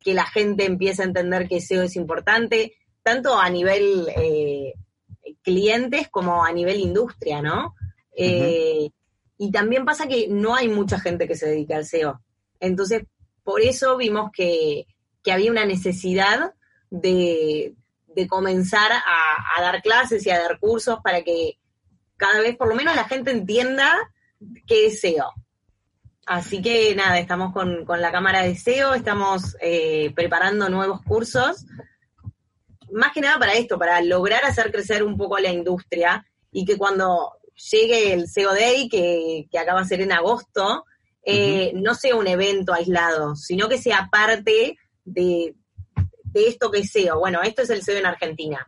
que 0.00 0.12
la 0.12 0.26
gente 0.26 0.66
empiece 0.66 1.00
a 1.00 1.06
entender 1.06 1.48
que 1.48 1.62
SEO 1.62 1.84
es 1.84 1.96
importante, 1.96 2.74
tanto 3.02 3.40
a 3.40 3.48
nivel 3.48 4.06
eh, 4.14 4.74
clientes 5.40 6.10
como 6.10 6.44
a 6.44 6.52
nivel 6.52 6.78
industria, 6.78 7.40
¿no? 7.40 7.74
Eh, 8.14 8.90
y 9.38 9.50
también 9.50 9.86
pasa 9.86 10.06
que 10.08 10.28
no 10.28 10.54
hay 10.54 10.68
mucha 10.68 11.00
gente 11.00 11.26
que 11.26 11.36
se 11.36 11.48
dedique 11.48 11.72
al 11.72 11.86
SEO. 11.86 12.20
Entonces, 12.60 13.04
por 13.42 13.62
eso 13.62 13.96
vimos 13.96 14.30
que, 14.30 14.84
había 15.32 15.50
una 15.50 15.64
necesidad 15.64 16.54
de, 16.90 17.74
comenzar 18.28 18.92
a, 18.92 19.60
dar 19.60 19.82
clases 19.82 20.24
y 20.26 20.30
a 20.30 20.38
dar 20.38 20.58
cursos 20.60 20.98
para 21.02 21.22
que 21.22 21.58
cada 22.16 22.40
vez 22.40 22.56
por 22.56 22.68
lo 22.68 22.74
menos 22.74 22.94
la 22.94 23.04
gente 23.04 23.30
entienda 23.30 23.92
qué 24.66 24.86
es 24.86 25.00
SEO. 25.00 25.32
Así 26.26 26.62
que 26.62 26.94
nada, 26.94 27.18
estamos 27.18 27.52
con, 27.52 27.84
la 27.86 28.12
cámara 28.12 28.42
de 28.42 28.56
SEO, 28.56 28.94
estamos 28.94 29.56
eh, 29.60 30.12
preparando 30.14 30.68
nuevos 30.68 31.02
cursos, 31.02 31.66
más 32.92 33.12
que 33.12 33.20
nada 33.20 33.38
para 33.38 33.54
esto, 33.54 33.78
para 33.78 34.00
lograr 34.00 34.44
hacer 34.44 34.70
crecer 34.70 35.02
un 35.02 35.16
poco 35.16 35.38
la 35.38 35.50
industria 35.50 36.24
y 36.52 36.64
que 36.64 36.78
cuando 36.78 37.32
llegue 37.70 38.12
el 38.12 38.28
SEO 38.28 38.52
Day, 38.54 38.88
que, 38.88 39.46
que 39.50 39.58
acaba 39.58 39.82
de 39.82 39.88
ser 39.88 40.00
en 40.00 40.12
agosto, 40.12 40.84
eh, 41.26 41.72
no 41.74 41.94
sea 41.94 42.16
un 42.16 42.26
evento 42.26 42.74
aislado, 42.74 43.34
sino 43.34 43.68
que 43.68 43.78
sea 43.78 44.08
parte 44.12 44.76
de, 45.04 45.54
esto 46.34 46.70
que 46.70 46.80
es 46.80 46.90
SEO. 46.90 47.18
Bueno, 47.18 47.42
esto 47.42 47.62
es 47.62 47.70
el 47.70 47.82
SEO 47.82 47.98
en 47.98 48.06
Argentina. 48.06 48.66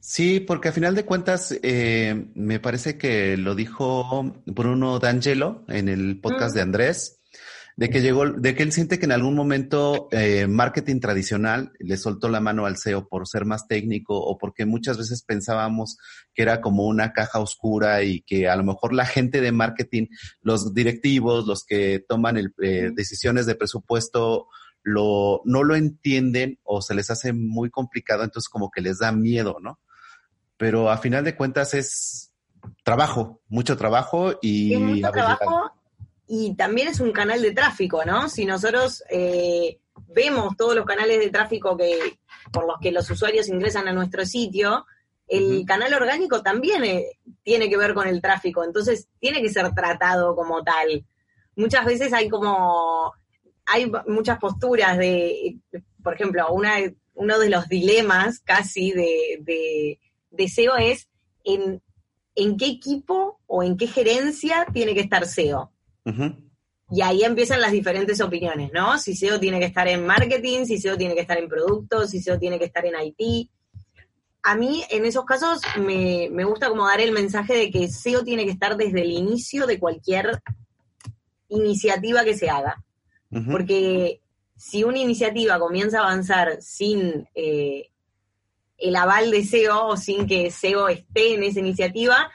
Sí, 0.00 0.40
porque 0.40 0.68
a 0.68 0.72
final 0.72 0.94
de 0.94 1.06
cuentas 1.06 1.58
eh, 1.62 2.26
me 2.34 2.60
parece 2.60 2.98
que 2.98 3.36
lo 3.36 3.54
dijo 3.54 4.34
Bruno 4.44 4.98
D'Angelo 4.98 5.64
en 5.68 5.88
el 5.88 6.20
podcast 6.20 6.54
de 6.54 6.60
Andrés, 6.60 7.20
de 7.76 7.90
que 7.90 8.00
llegó, 8.00 8.30
de 8.30 8.54
que 8.54 8.62
él 8.62 8.72
siente 8.72 8.98
que 8.98 9.06
en 9.06 9.12
algún 9.12 9.34
momento 9.34 10.08
eh, 10.12 10.46
marketing 10.46 11.00
tradicional 11.00 11.72
le 11.80 11.96
soltó 11.96 12.28
la 12.28 12.40
mano 12.40 12.66
al 12.66 12.76
SEO 12.76 13.08
por 13.08 13.26
ser 13.26 13.46
más 13.46 13.66
técnico 13.66 14.16
o 14.16 14.38
porque 14.38 14.64
muchas 14.64 14.96
veces 14.96 15.22
pensábamos 15.22 15.96
que 16.34 16.42
era 16.42 16.60
como 16.60 16.84
una 16.84 17.12
caja 17.12 17.40
oscura 17.40 18.02
y 18.02 18.20
que 18.22 18.48
a 18.48 18.56
lo 18.56 18.62
mejor 18.62 18.92
la 18.92 19.06
gente 19.06 19.40
de 19.40 19.52
marketing, 19.52 20.06
los 20.40 20.72
directivos, 20.72 21.46
los 21.46 21.64
que 21.64 22.04
toman 22.06 22.36
el, 22.36 22.54
eh, 22.62 22.90
decisiones 22.94 23.46
de 23.46 23.56
presupuesto, 23.56 24.46
lo, 24.84 25.42
no 25.44 25.64
lo 25.64 25.74
entienden 25.74 26.60
o 26.62 26.80
se 26.80 26.94
les 26.94 27.10
hace 27.10 27.32
muy 27.32 27.70
complicado, 27.70 28.22
entonces 28.22 28.48
como 28.48 28.70
que 28.70 28.80
les 28.80 28.98
da 28.98 29.10
miedo, 29.10 29.56
¿no? 29.60 29.80
Pero 30.56 30.90
a 30.90 30.98
final 30.98 31.24
de 31.24 31.36
cuentas 31.36 31.74
es 31.74 32.32
trabajo, 32.84 33.40
mucho 33.48 33.76
trabajo 33.76 34.38
y... 34.40 34.76
mucho 34.76 35.10
trabajo 35.10 35.72
y 36.26 36.54
también 36.54 36.88
es 36.88 37.00
un 37.00 37.12
canal 37.12 37.42
de 37.42 37.52
tráfico, 37.52 38.04
¿no? 38.04 38.28
Si 38.28 38.46
nosotros 38.46 39.02
eh, 39.10 39.78
vemos 40.08 40.56
todos 40.56 40.74
los 40.74 40.86
canales 40.86 41.18
de 41.18 41.30
tráfico 41.30 41.76
que 41.76 42.18
por 42.52 42.66
los 42.66 42.76
que 42.80 42.92
los 42.92 43.10
usuarios 43.10 43.48
ingresan 43.48 43.88
a 43.88 43.92
nuestro 43.92 44.24
sitio, 44.24 44.86
el 45.26 45.64
canal 45.66 45.92
orgánico 45.94 46.42
también 46.42 46.84
eh, 46.84 47.18
tiene 47.42 47.68
que 47.68 47.76
ver 47.76 47.94
con 47.94 48.08
el 48.08 48.20
tráfico, 48.20 48.64
entonces 48.64 49.08
tiene 49.18 49.42
que 49.42 49.50
ser 49.50 49.74
tratado 49.74 50.34
como 50.34 50.62
tal. 50.62 51.04
Muchas 51.56 51.84
veces 51.84 52.12
hay 52.12 52.28
como, 52.28 53.12
hay 53.66 53.90
muchas 54.06 54.38
posturas 54.38 54.98
de, 54.98 55.58
por 56.02 56.14
ejemplo, 56.14 56.52
una, 56.52 56.76
uno 57.14 57.38
de 57.38 57.50
los 57.50 57.68
dilemas 57.68 58.40
casi 58.40 58.92
de, 58.92 59.38
de, 59.40 59.98
de 60.30 60.48
SEO 60.48 60.76
es 60.76 61.08
en, 61.44 61.82
en 62.34 62.56
qué 62.56 62.66
equipo 62.66 63.40
o 63.46 63.62
en 63.62 63.76
qué 63.76 63.86
gerencia 63.86 64.66
tiene 64.72 64.94
que 64.94 65.00
estar 65.00 65.26
SEO. 65.26 65.72
Y 66.90 67.00
ahí 67.00 67.24
empiezan 67.24 67.60
las 67.60 67.72
diferentes 67.72 68.20
opiniones, 68.20 68.70
¿no? 68.72 68.98
Si 68.98 69.16
SEO 69.16 69.40
tiene 69.40 69.58
que 69.58 69.66
estar 69.66 69.88
en 69.88 70.06
marketing, 70.06 70.64
si 70.64 70.78
SEO 70.78 70.96
tiene 70.96 71.14
que 71.14 71.22
estar 71.22 71.38
en 71.38 71.48
productos, 71.48 72.10
si 72.10 72.20
SEO 72.20 72.38
tiene 72.38 72.58
que 72.58 72.66
estar 72.66 72.84
en 72.84 72.94
IT. 73.00 73.50
A 74.42 74.56
mí, 74.56 74.84
en 74.90 75.06
esos 75.06 75.24
casos, 75.24 75.60
me, 75.78 76.28
gusta 76.44 76.68
como 76.68 76.86
dar 76.86 77.00
el 77.00 77.12
mensaje 77.12 77.54
de 77.54 77.70
que 77.70 77.88
SEO 77.88 78.22
tiene 78.22 78.44
que 78.44 78.50
estar 78.50 78.76
desde 78.76 79.00
el 79.00 79.12
inicio 79.12 79.66
de 79.66 79.78
cualquier 79.78 80.42
iniciativa 81.48 82.24
que 82.24 82.36
se 82.36 82.50
haga. 82.50 82.84
Porque 83.30 84.20
si 84.56 84.84
una 84.84 84.98
iniciativa 84.98 85.58
comienza 85.58 85.98
a 85.98 86.02
avanzar 86.04 86.62
sin 86.62 87.28
eh, 87.34 87.90
el 88.78 88.94
aval 88.94 89.30
de 89.32 89.44
SEO 89.44 89.86
o 89.88 89.96
sin 89.96 90.26
que 90.26 90.50
SEO 90.52 90.88
esté 90.88 91.34
en 91.34 91.42
esa 91.42 91.58
iniciativa, 91.58 92.30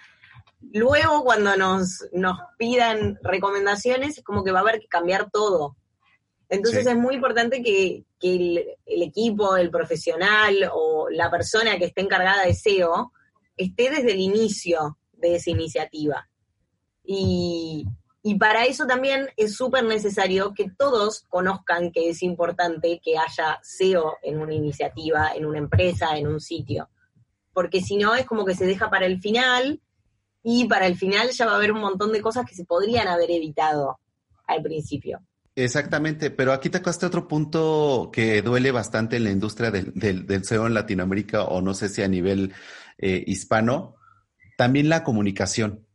Luego, 0.62 1.23
cuando 1.23 1.56
nos, 1.56 2.06
nos 2.12 2.38
pidan 2.58 3.17
recomendaciones, 3.23 4.17
es 4.17 4.23
como 4.23 4.43
que 4.43 4.52
va 4.52 4.60
a 4.60 4.62
haber 4.62 4.80
que 4.80 4.88
cambiar 4.88 5.30
todo. 5.32 5.78
Entonces 6.49 6.86
es 6.86 6.97
muy 6.97 7.15
importante 7.15 7.62
que, 7.62 8.04
el, 8.21 8.65
equipo, 8.86 9.56
el 9.56 9.69
profesional 9.69 10.69
o 10.73 11.10
la 11.10 11.32
persona 11.32 11.78
que 11.78 11.86
esté 11.86 12.02
encargada 12.02 12.43
de 12.43 12.54
SEO 12.54 13.13
esté 13.56 13.89
desde 13.89 14.12
el 14.12 14.19
inicio 14.19 14.97
de 15.13 15.36
esa 15.36 15.52
iniciativa. 15.52 16.28
Y, 17.04 17.86
y 18.21 18.36
para 18.36 18.65
eso 18.65 18.86
también 18.86 19.29
es 19.38 19.55
súper 19.55 19.86
necesario 19.86 20.53
que 20.53 20.69
todos 20.69 21.25
conozcan 21.29 21.91
que 21.91 22.10
es 22.10 22.21
importante 22.21 22.99
que 23.03 23.17
haya 23.17 23.60
SEO 23.62 24.17
en 24.21 24.39
una 24.39 24.53
iniciativa, 24.53 25.32
en 25.34 25.45
una 25.45 25.60
empresa, 25.60 26.17
en 26.17 26.27
un 26.27 26.41
sitio. 26.41 26.89
Porque 27.53 27.82
si 27.82 27.97
no 27.97 28.15
es 28.15 28.25
como 28.25 28.45
que 28.45 28.55
se 28.55 28.65
deja 28.65 28.89
para 28.89 29.05
el 29.05 29.21
final 29.21 29.82
y 30.43 30.67
para 30.67 30.86
el 30.86 30.97
final 30.97 31.29
ya 31.29 31.45
va 31.45 31.53
a 31.53 31.55
haber 31.55 31.71
un 31.71 31.79
montón 31.79 32.12
de 32.12 32.21
cosas 32.21 32.45
que 32.45 32.55
se 32.55 32.65
podrían 32.65 33.08
haber 33.08 33.32
evitado 33.32 33.99
al 34.47 34.62
principio. 34.62 35.21
Exactamente, 35.55 36.32
pero 36.32 36.53
aquí 36.53 36.69
te 36.69 36.79
tocaste 36.79 37.05
otro 37.05 37.27
punto 37.27 38.10
que 38.13 38.41
duele 38.41 38.71
bastante 38.71 39.17
en 39.17 39.25
la 39.25 39.32
industria 39.32 39.71
del, 39.71 39.93
del, 39.93 40.43
SEO 40.45 40.67
en 40.67 40.73
Latinoamérica 40.73 41.43
o 41.43 41.62
no 41.62 41.73
sé 41.73 41.89
si 41.89 42.01
a 42.01 42.08
nivel 42.08 42.53
eh, 42.97 43.23
hispano, 43.27 43.95
también 44.58 44.89
la 44.89 45.03
comunicación. 45.03 45.86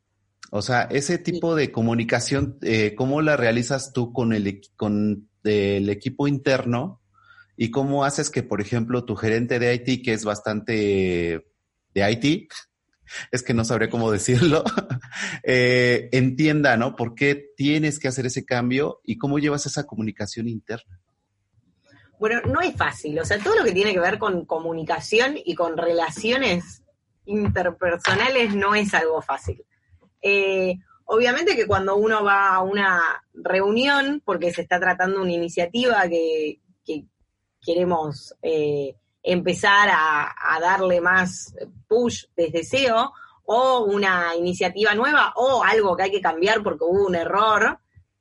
O 0.57 0.63
sea, 0.63 0.83
ese 0.83 1.19
tipo 1.19 1.57
de 1.57 1.73
comunicación, 1.73 2.59
eh, 2.63 2.95
¿cómo 2.95 3.21
la 3.23 3.37
realizas 3.37 3.93
tú 3.93 4.13
con 4.13 4.33
el, 4.33 4.61
con 4.77 5.29
el 5.43 5.91
equipo 5.91 6.29
interno? 6.29 7.03
¿Y 7.57 7.73
cómo 7.73 8.05
haces 8.05 8.31
que, 8.31 8.45
por 8.45 8.61
ejemplo, 8.61 9.05
tu 9.05 9.17
gerente 9.17 9.59
de 9.59 9.75
IT, 9.75 10.05
que 10.05 10.13
es 10.13 10.25
bastante 10.25 11.45
de 11.93 12.13
IT, 12.13 12.53
es 13.33 13.43
que 13.43 13.53
no 13.53 13.65
sabría 13.65 13.91
cómo 13.91 14.13
decirlo, 14.13 14.63
eh, 15.43 16.09
entienda, 16.13 16.77
¿no? 16.77 16.95
¿Por 16.95 17.17
qué 17.17 17.47
tienes 17.57 17.99
que 17.99 18.07
hacer 18.07 18.27
ese 18.27 18.45
cambio 18.45 19.01
y 19.03 19.19
cómo 19.19 19.41
llevas 19.41 19.67
esa 19.67 19.89
comunicación 19.89 20.47
interna? 20.47 21.01
Bueno, 22.21 22.43
no 22.47 22.61
es 22.61 22.77
fácil, 22.77 23.19
o 23.19 23.25
sea, 23.25 23.41
todo 23.41 23.57
lo 23.57 23.65
que 23.65 23.73
tiene 23.73 23.93
que 23.93 23.99
ver 23.99 24.21
con 24.21 24.45
comunicación 24.45 25.35
y 25.45 25.57
con 25.57 25.77
relaciones 25.77 26.85
interpersonales 27.25 28.55
no 28.55 28.77
es 28.77 28.95
algo 28.95 29.21
fácil. 29.21 29.65
Eh, 30.27 30.79
obviamente 31.05 31.55
que 31.55 31.67
cuando 31.67 31.97
uno 31.97 32.25
va 32.25 32.55
a 32.55 32.63
una 32.63 33.23
reunión, 33.35 34.23
porque 34.25 34.53
se 34.53 34.63
está 34.63 34.81
tratando 34.81 35.21
una 35.21 35.33
iniciativa 35.33 36.09
que, 36.09 36.61
queremos 37.61 38.35
eh, 38.43 38.95
empezar 39.23 39.89
a, 39.91 40.59
darle 40.61 41.01
más 41.01 41.55
push 41.89 42.25
desde 42.37 42.63
SEO 42.63 43.11
o 43.47 43.85
una 43.85 44.37
iniciativa 44.37 44.95
nueva 44.95 45.33
o 45.37 45.65
algo 45.65 45.97
que 45.97 46.03
hay 46.03 46.11
que 46.11 46.21
cambiar 46.21 46.63
porque 46.63 46.85
hubo 46.85 47.07
un 47.07 47.15
error, 47.15 47.79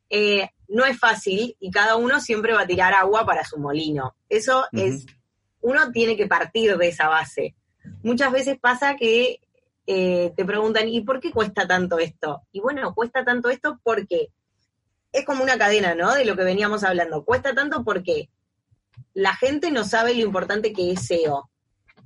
eh, 0.10 0.50
no 0.70 0.86
es 0.86 0.98
fácil 0.98 1.58
y 1.60 1.72
cada 1.72 1.98
uno 1.98 2.22
siempre 2.22 2.54
va 2.54 2.62
a 2.62 2.68
tirar 2.68 2.94
agua 2.94 3.26
para 3.26 3.44
su 3.44 3.58
molino. 3.60 4.16
Eso 4.30 4.66
es, 4.72 5.06
uno 5.60 5.92
tiene 5.92 6.16
que 6.16 6.28
partir 6.28 6.78
de 6.78 6.88
esa 6.88 7.10
base. 7.10 7.54
Muchas 8.02 8.32
veces 8.32 8.58
pasa 8.58 8.96
que 8.96 9.42
eh, 9.86 10.34
te 10.36 10.46
preguntan, 10.46 10.88
¿y 10.88 11.02
por 11.02 11.20
qué 11.20 11.32
cuesta 11.32 11.68
tanto 11.68 12.00
esto? 12.00 12.44
Y 12.52 12.62
bueno, 12.62 12.94
cuesta 12.94 13.26
tanto 13.26 13.50
esto 13.50 13.80
porque 13.84 14.30
es 15.12 15.26
como 15.26 15.44
una 15.44 15.58
cadena, 15.58 15.94
¿no? 15.94 16.14
De 16.14 16.26
lo 16.26 16.36
que 16.36 16.44
veníamos 16.44 16.84
hablando. 16.84 17.24
Cuesta 17.24 17.54
tanto 17.54 17.84
porque 17.84 18.30
la 19.14 19.36
gente 19.36 19.72
no 19.72 19.84
sabe 19.84 20.16
lo 20.16 20.22
importante 20.22 20.74
que 20.74 20.92
es 20.92 21.06
SEO. 21.06 21.50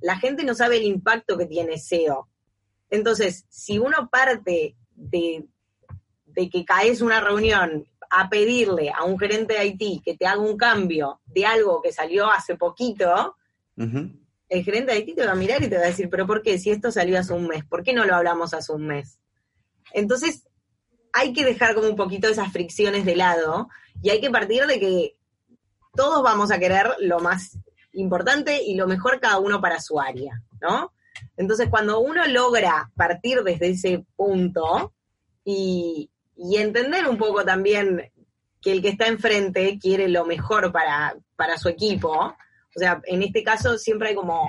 La 0.00 0.18
gente 0.18 0.44
no 0.44 0.54
sabe 0.54 0.76
el 0.76 0.84
impacto 0.84 1.36
que 1.38 1.46
tiene 1.46 1.78
SEO. 1.78 2.28
Entonces, 2.90 3.46
si 3.48 3.78
uno 3.78 4.08
parte 4.10 4.76
de, 4.94 5.46
que 6.34 6.64
caes 6.64 7.00
una 7.00 7.20
reunión 7.20 7.86
a 8.10 8.28
pedirle 8.28 8.90
a 8.90 9.04
un 9.04 9.18
gerente 9.18 9.54
de 9.54 9.66
IT 9.66 10.02
que 10.02 10.16
te 10.16 10.26
haga 10.26 10.40
un 10.40 10.56
cambio 10.56 11.20
de 11.26 11.44
algo 11.44 11.82
que 11.82 11.92
salió 11.92 12.30
hace 12.30 12.56
poquito, 12.56 13.36
el 14.48 14.64
gerente 14.64 14.92
de 14.92 14.98
IT 15.00 15.16
te 15.16 15.26
va 15.26 15.32
a 15.32 15.36
mirar 15.36 15.62
y 15.62 15.68
te 15.68 15.76
va 15.76 15.82
a 15.82 15.88
decir, 15.88 16.08
pero 16.10 16.26
¿por 16.26 16.42
qué? 16.42 16.58
Si 16.58 16.70
esto 16.70 16.90
salió 16.90 17.18
hace 17.18 17.32
un 17.32 17.46
mes, 17.46 17.64
¿por 17.64 17.82
qué 17.82 17.92
no 17.92 18.04
lo 18.04 18.14
hablamos 18.14 18.54
hace 18.54 18.72
un 18.72 18.86
mes? 18.86 19.18
Entonces, 19.92 20.46
hay 21.12 21.32
que 21.32 21.44
dejar 21.44 21.74
como 21.74 21.88
un 21.88 21.96
poquito 21.96 22.28
esas 22.28 22.52
fricciones 22.52 23.04
de 23.04 23.16
lado 23.16 23.68
y 24.02 24.10
hay 24.10 24.20
que 24.20 24.30
partir 24.30 24.66
de 24.66 24.78
que 24.78 25.16
todos 25.94 26.22
vamos 26.22 26.50
a 26.50 26.58
querer 26.58 26.94
lo 27.00 27.20
más 27.20 27.58
importante 27.92 28.62
y 28.62 28.74
lo 28.74 28.86
mejor 28.86 29.20
cada 29.20 29.38
uno 29.38 29.60
para 29.60 29.80
su 29.80 30.00
área, 30.00 30.42
¿no? 30.60 30.92
Entonces, 31.36 31.68
cuando 31.68 32.00
uno 32.00 32.26
logra 32.26 32.90
partir 32.94 33.42
desde 33.42 33.70
ese 33.70 34.04
punto 34.16 34.94
y, 35.44 36.10
y 36.36 36.56
entender 36.56 37.08
un 37.08 37.18
poco 37.18 37.44
también 37.44 38.12
que 38.60 38.72
el 38.72 38.82
que 38.82 38.88
está 38.88 39.06
enfrente 39.06 39.78
quiere 39.80 40.08
lo 40.08 40.24
mejor 40.24 40.72
para, 40.72 41.16
para 41.36 41.58
su 41.58 41.68
equipo. 41.68 42.36
O 42.76 42.78
sea, 42.78 43.00
en 43.04 43.22
este 43.22 43.42
caso 43.42 43.78
siempre 43.78 44.10
hay 44.10 44.14
como, 44.14 44.48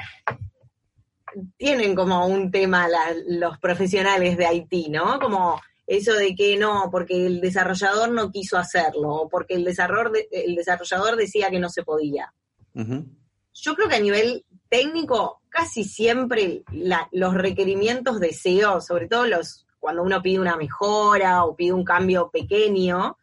tienen 1.58 1.96
como 1.96 2.28
un 2.28 2.52
tema 2.52 2.88
los 3.28 3.58
profesionales 3.60 4.38
de 4.38 4.46
Haití, 4.46 4.90
¿no? 4.90 5.20
Como 5.20 5.60
eso 5.88 6.14
de 6.14 6.36
que 6.36 6.58
no, 6.58 6.90
porque 6.92 7.26
el 7.26 7.42
desarrollador 7.42 8.12
no 8.12 8.32
quiso 8.32 8.58
hacerlo, 8.58 9.10
o 9.10 9.30
porque 9.30 9.56
el 9.56 9.64
desarrollador, 9.64 10.18
el 10.32 10.56
desarrollador 10.56 11.16
decía 11.16 11.50
que 11.50 11.60
no 11.60 11.70
se 11.70 11.84
podía. 11.84 12.34
Yo 12.74 13.76
creo 13.76 13.90
que 13.90 13.96
a 13.96 14.00
nivel 14.00 14.46
técnico, 14.70 15.42
casi 15.50 15.84
siempre 15.84 16.64
los 17.12 17.34
requerimientos 17.34 18.20
de 18.20 18.34
SEO, 18.34 18.82
sobre 18.82 19.08
todo 19.08 19.26
los 19.26 19.66
cuando 19.80 20.04
uno 20.04 20.22
pide 20.22 20.40
una 20.40 20.58
mejora 20.58 21.46
o 21.46 21.56
pide 21.56 21.74
un 21.74 21.86
cambio 21.86 22.30
pequeño, 22.30 23.18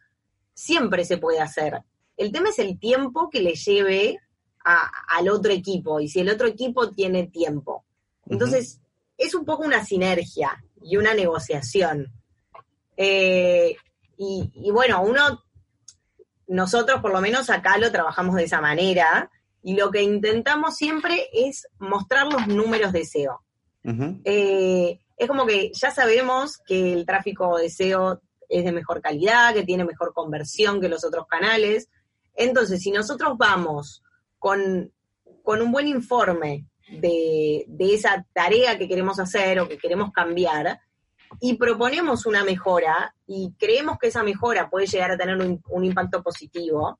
siempre 0.53 1.05
se 1.05 1.17
puede 1.17 1.39
hacer. 1.39 1.83
El 2.17 2.31
tema 2.31 2.49
es 2.49 2.59
el 2.59 2.79
tiempo 2.79 3.29
que 3.29 3.41
le 3.41 3.53
lleve 3.53 4.19
al 5.07 5.29
otro 5.29 5.51
equipo 5.51 5.99
y 5.99 6.09
si 6.09 6.19
el 6.19 6.29
otro 6.29 6.47
equipo 6.47 6.91
tiene 6.91 7.27
tiempo. 7.27 7.85
Entonces, 8.27 8.81
es 9.17 9.33
un 9.33 9.45
poco 9.45 9.63
una 9.63 9.85
sinergia 9.85 10.63
y 10.81 10.97
una 10.97 11.13
negociación. 11.13 12.11
Eh, 12.97 13.75
y, 14.17 14.51
y, 14.53 14.71
bueno, 14.71 15.01
uno, 15.01 15.43
nosotros 16.47 17.01
por 17.01 17.11
lo 17.11 17.21
menos 17.21 17.49
acá 17.49 17.77
lo 17.77 17.91
trabajamos 17.91 18.35
de 18.35 18.43
esa 18.43 18.61
manera 18.61 19.29
y 19.63 19.75
lo 19.75 19.91
que 19.91 20.01
intentamos 20.01 20.75
siempre 20.75 21.27
es 21.33 21.67
mostrar 21.79 22.27
los 22.27 22.47
números 22.47 22.91
de 22.91 23.05
SEO. 23.05 23.41
eh, 24.25 24.99
es 25.17 25.27
como 25.27 25.45
que 25.45 25.71
ya 25.73 25.91
sabemos 25.91 26.57
que 26.59 26.93
el 26.93 27.05
tráfico 27.05 27.57
de 27.57 27.69
SEO 27.69 28.21
es 28.49 28.63
de 28.63 28.71
mejor 28.71 29.01
calidad, 29.01 29.53
que 29.53 29.63
tiene 29.63 29.83
mejor 29.83 30.13
conversión 30.13 30.79
que 30.79 30.89
los 30.89 31.03
otros 31.03 31.25
canales. 31.27 31.89
Entonces, 32.35 32.81
si 32.81 32.91
nosotros 32.91 33.33
vamos 33.37 34.03
con, 34.39 34.91
un 35.43 35.71
buen 35.71 35.87
informe 35.87 36.65
de, 36.89 37.65
esa 37.79 38.25
tarea 38.33 38.77
que 38.77 38.87
queremos 38.87 39.19
hacer 39.19 39.59
o 39.59 39.67
que 39.67 39.77
queremos 39.77 40.11
cambiar, 40.11 40.79
y 41.39 41.55
proponemos 41.55 42.25
una 42.25 42.43
mejora 42.43 43.13
y 43.25 43.53
creemos 43.59 43.97
que 43.99 44.07
esa 44.07 44.23
mejora 44.23 44.69
puede 44.69 44.87
llegar 44.87 45.11
a 45.11 45.17
tener 45.17 45.37
un, 45.37 45.83
impacto 45.83 46.23
positivo 46.23 46.99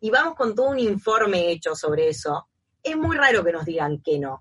y 0.00 0.10
vamos 0.10 0.34
con 0.34 0.54
todo 0.54 0.70
un 0.70 0.78
informe 0.78 1.50
hecho 1.50 1.74
sobre 1.74 2.08
eso, 2.08 2.48
es 2.82 2.96
muy 2.96 3.16
raro 3.16 3.44
que 3.44 3.52
nos 3.52 3.64
digan 3.64 4.00
que 4.02 4.18
no. 4.18 4.40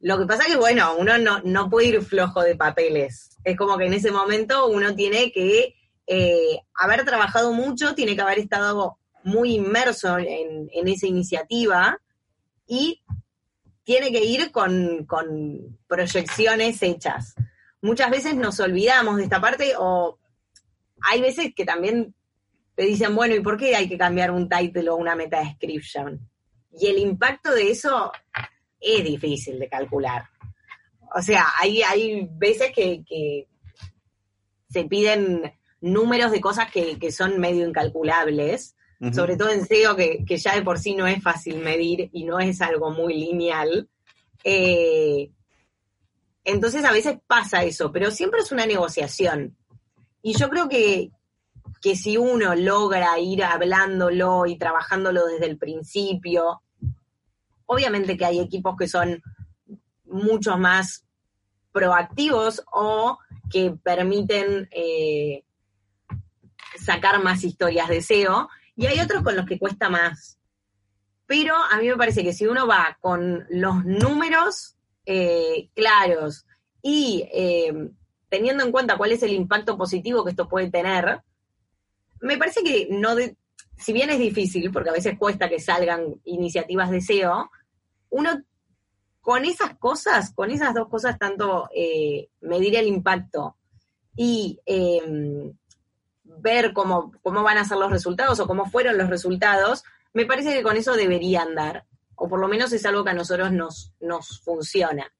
Lo 0.00 0.18
que 0.18 0.26
pasa 0.26 0.42
es 0.42 0.48
que, 0.48 0.56
bueno, 0.56 0.96
uno 0.98 1.14
no, 1.44 1.70
puede 1.70 1.86
ir 1.86 2.02
flojo 2.02 2.42
de 2.42 2.56
papeles. 2.56 3.38
Es 3.44 3.56
como 3.56 3.78
que 3.78 3.86
en 3.86 3.94
ese 3.94 4.10
momento 4.10 4.66
uno 4.66 4.94
tiene 4.94 5.32
que 5.32 5.76
eh, 6.06 6.58
haber 6.74 7.04
trabajado 7.04 7.52
mucho, 7.52 7.94
tiene 7.94 8.14
que 8.14 8.22
haber 8.22 8.38
estado 8.38 8.98
muy 9.24 9.54
inmerso 9.54 10.18
en, 10.18 10.68
esa 10.72 11.06
iniciativa 11.06 12.00
y 12.66 13.02
tiene 13.82 14.12
que 14.12 14.24
ir 14.24 14.52
con, 14.52 15.06
proyecciones 15.88 16.82
hechas. 16.82 17.34
Muchas 17.82 18.10
veces 18.10 18.36
nos 18.36 18.60
olvidamos 18.60 19.16
de 19.16 19.24
esta 19.24 19.40
parte 19.40 19.72
o 19.76 20.18
hay 21.00 21.20
veces 21.20 21.52
que 21.54 21.64
también 21.64 22.14
te 22.74 22.84
dicen, 22.84 23.14
bueno, 23.14 23.34
¿y 23.34 23.40
por 23.40 23.58
qué 23.58 23.76
hay 23.76 23.88
que 23.88 23.98
cambiar 23.98 24.30
un 24.30 24.48
title 24.48 24.90
o 24.90 24.96
una 24.96 25.14
meta 25.14 25.40
description? 25.40 26.20
Y 26.78 26.86
el 26.86 26.98
impacto 26.98 27.52
de 27.52 27.70
eso 27.70 28.12
es 28.80 29.04
difícil 29.04 29.58
de 29.58 29.68
calcular. 29.68 30.24
O 31.14 31.22
sea, 31.22 31.46
hay, 31.60 31.82
hay 31.82 32.28
veces 32.32 32.72
que, 32.72 33.46
se 34.68 34.84
piden 34.84 35.52
números 35.80 36.32
de 36.32 36.40
cosas 36.40 36.70
que, 36.70 37.12
son 37.12 37.38
medio 37.38 37.66
incalculables, 37.66 38.76
sobre 39.12 39.36
todo 39.36 39.50
en 39.50 39.66
SEO, 39.66 39.96
que, 39.96 40.24
ya 40.36 40.54
de 40.54 40.62
por 40.62 40.78
sí 40.78 40.94
no 40.94 41.06
es 41.06 41.22
fácil 41.22 41.58
medir 41.58 42.10
y 42.12 42.24
no 42.24 42.38
es 42.38 42.60
algo 42.60 42.90
muy 42.90 43.14
lineal. 43.14 43.88
Eh, 44.42 45.30
entonces 46.44 46.84
a 46.84 46.92
veces 46.92 47.18
pasa 47.26 47.64
eso, 47.64 47.90
pero 47.90 48.10
siempre 48.10 48.40
es 48.40 48.52
una 48.52 48.66
negociación. 48.66 49.56
Y 50.22 50.36
yo 50.36 50.48
creo 50.48 50.68
que, 50.68 51.10
que 51.82 51.96
si 51.96 52.16
uno 52.16 52.54
logra 52.54 53.18
ir 53.18 53.44
hablándolo 53.44 54.46
y 54.46 54.56
trabajándolo 54.56 55.26
desde 55.26 55.46
el 55.46 55.58
principio, 55.58 56.62
Obviamente 57.66 58.16
que 58.16 58.24
hay 58.24 58.40
equipos 58.40 58.76
que 58.76 58.88
son 58.88 59.22
mucho 60.04 60.58
más 60.58 61.04
proactivos 61.72 62.62
o 62.72 63.18
que 63.50 63.72
permiten 63.82 64.68
eh, 64.70 65.44
sacar 66.78 67.22
más 67.22 67.42
historias 67.42 67.88
de 67.88 68.02
SEO 68.02 68.48
y 68.76 68.86
hay 68.86 69.00
otros 69.00 69.22
con 69.22 69.36
los 69.36 69.46
que 69.46 69.58
cuesta 69.58 69.88
más. 69.88 70.38
Pero 71.26 71.54
a 71.56 71.78
mí 71.78 71.88
me 71.88 71.96
parece 71.96 72.22
que 72.22 72.32
si 72.32 72.46
uno 72.46 72.66
va 72.66 72.98
con 73.00 73.46
los 73.48 73.84
números 73.84 74.76
eh, 75.06 75.70
claros 75.74 76.46
y 76.82 77.28
eh, 77.32 77.72
teniendo 78.28 78.64
en 78.64 78.72
cuenta 78.72 78.96
cuál 78.96 79.12
es 79.12 79.22
el 79.22 79.32
impacto 79.32 79.78
positivo 79.78 80.24
que 80.24 80.30
esto 80.30 80.48
puede 80.48 80.70
tener, 80.70 81.22
me 82.20 82.36
parece 82.36 82.62
que 82.62 82.88
no, 82.90 83.14
si 83.76 83.92
bien 83.92 84.10
es 84.10 84.18
difícil, 84.18 84.70
porque 84.70 84.90
a 84.90 84.94
veces 84.94 85.18
cuesta 85.18 85.48
que 85.48 85.60
salgan 85.60 86.14
iniciativas 86.24 86.90
de 86.90 87.00
SEO, 87.00 87.50
uno 88.10 88.42
con 89.20 89.44
esas 89.44 89.76
cosas, 89.78 90.32
con 90.34 90.50
esas 90.50 90.74
dos 90.74 90.88
cosas, 90.88 91.18
tanto 91.18 91.68
eh, 91.74 92.28
medir 92.42 92.76
el 92.76 92.86
impacto 92.86 93.56
y 94.16 94.60
em, 94.66 95.52
ver 96.40 96.72
cómo, 96.72 97.12
cómo 97.22 97.42
van 97.42 97.58
a 97.58 97.64
ser 97.64 97.78
los 97.78 97.90
resultados 97.90 98.40
o 98.40 98.46
cómo 98.46 98.70
fueron 98.70 98.98
los 98.98 99.08
resultados, 99.08 99.84
me 100.12 100.26
parece 100.26 100.52
que 100.54 100.62
con 100.62 100.76
eso 100.76 100.94
debería 100.94 101.42
andar, 101.42 101.84
o 102.14 102.28
por 102.28 102.40
lo 102.40 102.48
menos 102.48 102.72
es 102.72 102.86
algo 102.86 103.04
que 103.04 103.10
a 103.10 103.14
nosotros 103.14 103.52
nos, 103.52 103.92
nos 104.00 104.40
funciona. 104.40 105.12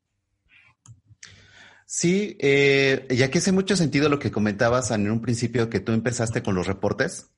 Sí, 1.87 2.37
eh, 2.41 3.07
ya 3.11 3.31
que 3.31 3.39
hace 3.39 3.53
mucho 3.53 3.77
sentido 3.77 4.09
lo 4.09 4.19
que 4.19 4.33
comentabas 4.33 4.91
en 4.91 5.11
un 5.11 5.21
principio 5.21 5.71
que 5.71 5.81
tú 5.81 5.93
empezaste 5.93 6.43
con 6.43 6.55
los 6.55 6.67
reportes. 6.67 7.31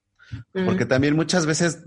Porque 0.52 0.86
también 0.86 1.14
muchas 1.14 1.46
veces 1.46 1.84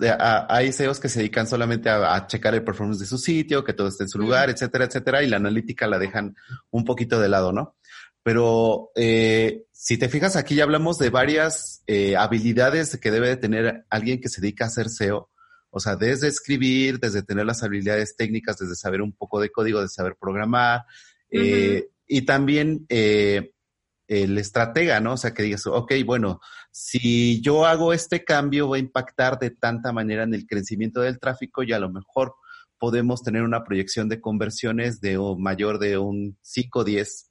hay 0.47 0.71
SEOs 0.71 0.99
que 0.99 1.09
se 1.09 1.19
dedican 1.19 1.45
solamente 1.45 1.89
a, 1.89 2.25
checar 2.27 2.53
el 2.55 2.63
performance 2.63 2.99
de 2.99 3.05
su 3.05 3.17
sitio, 3.17 3.63
que 3.63 3.73
todo 3.73 3.89
esté 3.89 4.03
en 4.03 4.09
su 4.09 4.17
lugar, 4.17 4.49
etcétera, 4.49 4.85
etcétera, 4.85 5.23
y 5.23 5.27
la 5.27 5.37
analítica 5.37 5.87
la 5.87 5.99
dejan 5.99 6.35
un 6.71 6.85
poquito 6.85 7.19
de 7.19 7.27
lado, 7.27 7.51
¿no? 7.51 7.75
Pero 8.23 8.91
eh, 8.95 9.63
si 9.71 9.97
te 9.97 10.09
fijas, 10.09 10.35
aquí 10.35 10.55
ya 10.55 10.63
hablamos 10.63 10.97
de 10.97 11.09
varias 11.09 11.83
eh, 11.87 12.15
habilidades 12.15 12.97
que 12.97 13.11
debe 13.11 13.29
de 13.29 13.37
tener 13.37 13.85
alguien 13.89 14.19
que 14.19 14.29
se 14.29 14.41
dedica 14.41 14.65
a 14.65 14.67
hacer 14.67 14.89
SEO. 14.89 15.29
O 15.69 15.79
sea, 15.79 15.95
desde 15.95 16.27
escribir, 16.27 16.99
desde 16.99 17.23
tener 17.23 17.45
las 17.45 17.63
habilidades 17.63 18.15
técnicas, 18.17 18.57
desde 18.57 18.75
saber 18.75 19.01
un 19.01 19.13
poco 19.13 19.39
de 19.39 19.51
código, 19.51 19.81
de 19.81 19.87
saber 19.87 20.15
programar, 20.19 20.83
eh, 21.31 21.89
y 22.07 22.23
también 22.23 22.85
el 22.89 24.37
estratega, 24.37 24.99
¿no? 24.99 25.13
O 25.13 25.17
sea, 25.17 25.33
que 25.33 25.43
digas, 25.43 25.67
ok, 25.67 25.93
bueno, 26.03 26.41
si 26.71 27.41
yo 27.41 27.65
hago 27.65 27.93
este 27.93 28.23
cambio 28.23 28.69
va 28.69 28.77
a 28.77 28.79
impactar 28.79 29.37
de 29.39 29.51
tanta 29.51 29.91
manera 29.91 30.23
en 30.23 30.33
el 30.33 30.47
crecimiento 30.47 31.01
del 31.01 31.19
tráfico 31.19 31.63
y 31.63 31.73
a 31.73 31.79
lo 31.79 31.89
mejor 31.91 32.33
podemos 32.79 33.21
tener 33.21 33.43
una 33.43 33.63
proyección 33.63 34.09
de 34.09 34.21
conversiones 34.21 35.01
de 35.01 35.19
mayor 35.37 35.79
de 35.79 35.97
un 35.97 36.37
5, 36.41 36.83
10, 36.83 37.28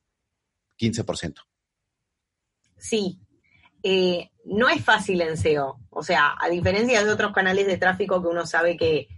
15%. 0.79 1.35
Sí, 2.77 3.21
eh, 3.83 4.31
no 4.45 4.69
es 4.69 4.85
fácil 4.85 5.21
en 5.21 5.37
SEO. 5.37 5.79
O 5.91 6.03
sea, 6.03 6.37
a 6.39 6.49
diferencia 6.49 7.05
de 7.05 7.11
otros 7.11 7.33
canales 7.33 7.67
de 7.67 7.79
tráfico 7.79 8.23
que 8.23 8.29
uno 8.29 8.47
sabe 8.47 8.77
que 8.77 9.09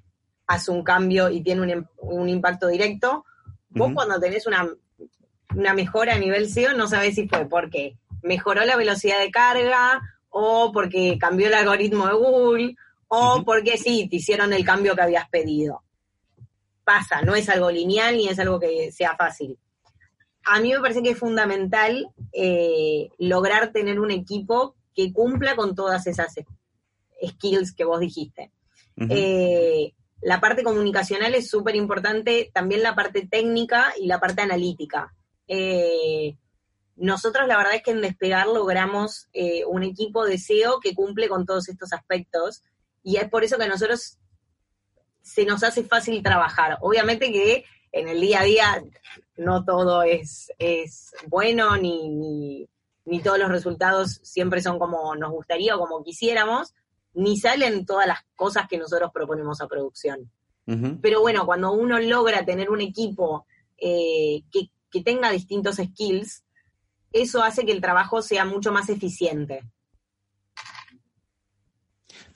hace 0.46 0.70
un 0.70 0.83
cambio 0.83 1.31
y 1.31 1.42
tiene 1.42 1.87
un, 1.99 2.29
impacto 2.29 2.66
directo, 2.66 3.25
vos 3.68 3.92
cuando 3.94 4.18
tenés 4.18 4.46
una 4.46 4.68
una 5.55 5.75
mejora 5.75 6.14
a 6.14 6.18
nivel 6.18 6.49
SEO, 6.49 6.75
no 6.75 6.87
sabes 6.87 7.14
si 7.14 7.29
fue 7.29 7.49
porque 7.49 7.96
mejoró 8.23 8.64
la 8.64 8.77
velocidad 8.77 9.18
de 9.18 9.31
carga 9.31 10.01
o 10.29 10.70
porque 10.73 11.18
cambió 11.18 11.49
el 11.49 11.55
algoritmo 11.55 12.07
de 12.07 12.14
Google 12.14 12.77
o 13.09 13.42
porque 13.44 13.77
sí, 13.77 14.07
te 14.09 14.16
hicieron 14.16 14.53
el 14.53 14.64
cambio 14.64 14.94
que 14.94 15.03
habías 15.03 15.29
pedido. 15.29 15.83
Pasa, 16.85 17.23
no 17.23 17.35
es 17.35 17.49
algo 17.49 17.70
lineal 17.70 18.16
ni 18.16 18.29
es 18.29 18.38
algo 18.38 18.61
que 18.61 18.92
sea 18.92 19.16
fácil. 19.16 19.59
A 20.44 20.61
mí 20.61 20.72
me 20.72 20.81
parece 20.81 21.03
que 21.03 21.11
es 21.11 21.18
fundamental 21.18 22.09
eh, 22.33 23.09
lograr 23.18 23.72
tener 23.72 24.00
un 24.00 24.11
equipo 24.11 24.76
que 24.94 25.12
cumpla 25.12 25.57
con 25.57 25.74
todas 25.74 26.07
esas 26.07 26.35
skills 27.26 27.74
que 27.74 27.85
vos 27.85 28.00
dijiste. 28.00 28.53
Eh, 29.09 29.94
la 30.20 30.40
parte 30.40 30.62
comunicacional 30.62 31.35
es 31.35 31.48
súper 31.48 31.76
importante, 31.76 32.50
también 32.53 32.83
la 32.83 32.94
parte 32.94 33.26
técnica 33.26 33.94
y 33.98 34.07
la 34.07 34.20
parte 34.20 34.42
analítica. 34.42 35.14
Eh, 35.48 36.37
nosotros 36.96 37.48
la 37.48 37.57
verdad 37.57 37.74
es 37.74 37.83
que 37.83 37.92
en 37.92 38.03
Despegar 38.03 38.46
logramos 38.46 39.29
eh, 39.33 39.64
un 39.64 39.83
equipo 39.83 40.26
de 40.26 40.38
SEO 40.38 40.81
que 40.81 40.94
cumple 40.94 41.29
con 41.29 41.46
todos 41.46 41.68
estos 41.68 41.92
aspectos 41.94 42.62
y 43.03 43.16
es 43.16 43.29
por 43.31 43.42
eso 43.42 43.57
que 43.57 43.64
a 43.64 43.68
nosotros 43.68 44.18
se 45.22 45.46
nos 45.46 45.64
hace 45.64 45.83
fácil 45.85 46.22
trabajar. 46.22 46.76
Obviamente 46.83 47.33
que 47.33 47.64
en 47.92 48.09
el 48.09 48.20
día 48.20 48.40
a 48.40 48.44
día 48.44 48.85
no 49.37 49.64
todo 49.64 50.03
es, 50.03 50.53
es 50.59 51.12
bueno 51.29 51.76
ni, 51.76 52.68
ni 53.05 53.20
todos 53.20 53.38
los 53.38 53.48
resultados 53.48 54.20
siempre 54.22 54.62
son 54.62 54.79
como 54.79 55.14
nos 55.16 55.33
gustaría 55.33 55.76
o 55.76 55.81
como 55.81 56.03
quisiéramos, 56.05 56.74
ni 57.14 57.38
salen 57.38 57.85
todas 57.85 58.07
las 58.07 58.20
cosas 58.37 58.68
que 58.68 58.79
nosotros 58.79 59.11
proponemos 59.12 59.61
a 59.61 59.68
producción. 59.68 60.31
Pero 61.03 61.20
bueno, 61.20 61.46
cuando 61.46 61.72
uno 61.72 61.98
logra 61.98 62.44
tener 62.44 62.70
un 62.70 62.81
equipo 62.81 63.44
eh, 63.76 64.42
que, 64.53 64.70
que 64.88 65.03
tenga 65.03 65.29
distintos 65.33 65.79
skills, 65.79 66.44
eso 67.12 67.42
hace 67.42 67.66
que 67.66 67.72
el 67.72 67.81
trabajo 67.81 68.22
sea 68.22 68.44
mucho 68.44 68.70
más 68.70 68.88
eficiente. 68.88 69.64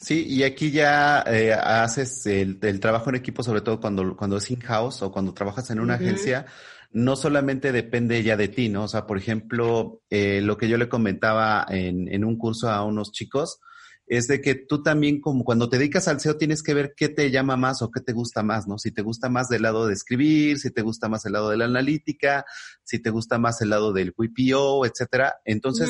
Sí, 0.04 0.26
y 0.28 0.42
aquí 0.42 0.70
ya 0.70 1.24
eh, 1.26 1.54
haces 1.54 2.26
el, 2.26 2.60
trabajo 2.78 3.08
en 3.08 3.16
equipo, 3.16 3.42
sobre 3.42 3.62
todo 3.62 3.80
cuando, 3.80 4.14
cuando 4.14 4.36
es 4.36 4.50
in-house 4.50 5.00
o 5.00 5.10
cuando 5.10 5.32
trabajas 5.32 5.70
en 5.70 5.80
una 5.80 5.94
agencia, 5.94 6.44
no 6.92 7.16
solamente 7.16 7.72
depende 7.72 8.22
ya 8.22 8.36
de 8.36 8.48
ti, 8.48 8.68
¿no? 8.68 8.84
O 8.84 8.88
sea, 8.88 9.06
por 9.06 9.16
ejemplo, 9.16 10.02
eh, 10.10 10.42
lo 10.42 10.58
que 10.58 10.68
yo 10.68 10.76
le 10.76 10.90
comentaba 10.90 11.64
en, 11.70 12.12
en 12.12 12.22
un 12.22 12.36
curso 12.36 12.68
a 12.68 12.84
unos 12.84 13.12
chicos, 13.12 13.60
es 14.06 14.28
de 14.28 14.42
que 14.42 14.54
tú 14.54 14.82
también 14.82 15.22
como 15.22 15.42
cuando 15.42 15.70
te 15.70 15.78
dedicas 15.78 16.06
al 16.06 16.20
SEO 16.20 16.36
tienes 16.36 16.62
que 16.62 16.74
ver 16.74 16.92
qué 16.94 17.08
te 17.08 17.30
llama 17.30 17.56
más 17.56 17.80
o 17.80 17.90
qué 17.90 18.02
te 18.02 18.12
gusta 18.12 18.42
más, 18.42 18.68
¿no? 18.68 18.76
Si 18.76 18.90
te 18.90 19.00
gusta 19.00 19.30
más 19.30 19.48
del 19.48 19.62
lado 19.62 19.86
de 19.86 19.94
escribir, 19.94 20.58
si 20.58 20.70
te 20.70 20.82
gusta 20.82 21.08
más 21.08 21.24
el 21.24 21.32
lado 21.32 21.48
de 21.48 21.56
la 21.56 21.64
analítica, 21.64 22.44
si 22.82 22.98
te 22.98 23.08
gusta 23.08 23.38
más 23.38 23.62
el 23.62 23.70
lado 23.70 23.94
del 23.94 24.12
WPO, 24.14 24.84
etcétera. 24.84 25.36
Entonces, 25.46 25.88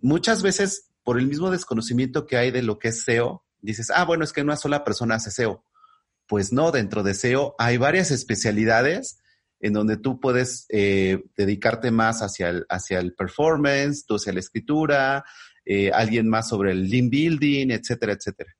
muchas 0.00 0.42
veces 0.42 0.88
por 1.02 1.18
el 1.18 1.26
mismo 1.26 1.50
desconocimiento 1.50 2.26
que 2.26 2.36
hay 2.36 2.50
de 2.50 2.62
lo 2.62 2.78
que 2.78 2.88
es 2.88 3.04
SEO, 3.04 3.41
dices, 3.62 3.90
ah, 3.94 4.04
bueno, 4.04 4.24
es 4.24 4.32
que 4.32 4.42
una 4.42 4.56
sola 4.56 4.84
persona 4.84 5.14
hace 5.14 5.30
SEO. 5.30 5.64
Pues 6.26 6.52
no, 6.52 6.70
dentro 6.70 7.02
de 7.02 7.14
SEO 7.14 7.54
hay 7.58 7.78
varias 7.78 8.10
especialidades 8.10 9.18
en 9.60 9.72
donde 9.72 9.96
tú 9.96 10.20
puedes 10.20 10.66
eh, 10.68 11.22
dedicarte 11.36 11.90
más 11.90 12.20
hacia 12.20 12.48
el, 12.48 12.66
hacia 12.68 12.98
el 12.98 13.14
performance, 13.14 14.04
tú 14.04 14.16
hacia 14.16 14.32
la 14.32 14.40
escritura, 14.40 15.24
eh, 15.64 15.90
alguien 15.92 16.28
más 16.28 16.48
sobre 16.48 16.72
el 16.72 16.90
lean 16.90 17.08
building, 17.08 17.70
etcétera, 17.70 18.12
etcétera. 18.12 18.52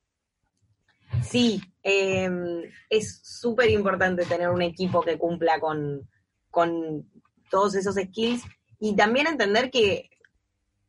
Sí, 1.28 1.60
em, 1.82 2.62
es 2.88 3.20
súper 3.24 3.68
importante 3.70 4.24
tener 4.24 4.48
un 4.48 4.62
equipo 4.62 5.02
que 5.02 5.18
cumpla 5.18 5.58
con, 5.60 6.08
con 6.50 7.10
todos 7.50 7.74
esos 7.74 7.96
skills 7.96 8.42
y 8.78 8.94
también 8.94 9.26
entender 9.26 9.70
que 9.70 10.08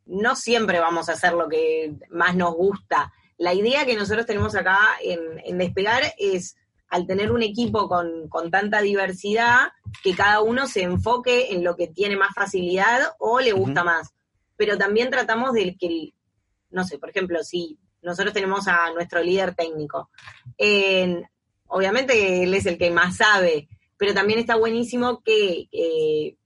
no 0.05 0.35
siempre 0.35 0.79
vamos 0.79 1.09
a 1.09 1.13
hacer 1.13 1.33
lo 1.33 1.49
que 1.49 1.95
más 2.09 2.35
nos 2.35 2.53
gusta. 2.53 3.11
La 3.43 3.53
idea 3.53 3.85
que 3.85 3.97
nosotros 3.97 4.25
tenemos 4.25 4.55
acá 4.55 4.79
en, 5.01 5.57
Despegar 5.57 6.13
es, 6.17 6.55
al 6.87 7.05
tener 7.05 7.29
un 7.29 7.43
equipo 7.43 7.89
con, 7.89 8.29
con, 8.29 8.49
tanta 8.49 8.81
diversidad, 8.81 9.73
que 10.01 10.15
cada 10.15 10.39
uno 10.39 10.65
se 10.65 10.83
enfoque 10.83 11.51
en 11.51 11.61
lo 11.61 11.75
que 11.75 11.87
tiene 11.87 12.15
más 12.15 12.33
facilidad 12.33 13.01
o 13.19 13.41
le 13.41 13.51
gusta 13.51 13.83
más. 13.83 14.13
Pero 14.55 14.77
también 14.77 15.09
tratamos 15.09 15.51
de 15.51 15.75
que, 15.77 16.13
no 16.69 16.85
sé, 16.85 16.97
por 16.99 17.09
ejemplo, 17.09 17.43
si 17.43 17.77
nosotros 18.01 18.33
tenemos 18.33 18.69
a 18.69 18.93
nuestro 18.93 19.21
líder 19.21 19.53
técnico, 19.55 20.09
obviamente 21.67 22.43
él 22.43 22.53
es 22.53 22.65
el 22.65 22.77
que 22.77 22.91
más 22.91 23.17
sabe, 23.17 23.67
pero 23.97 24.13
también 24.13 24.39
está 24.39 24.55
buenísimo 24.55 25.21
que, 25.21 26.37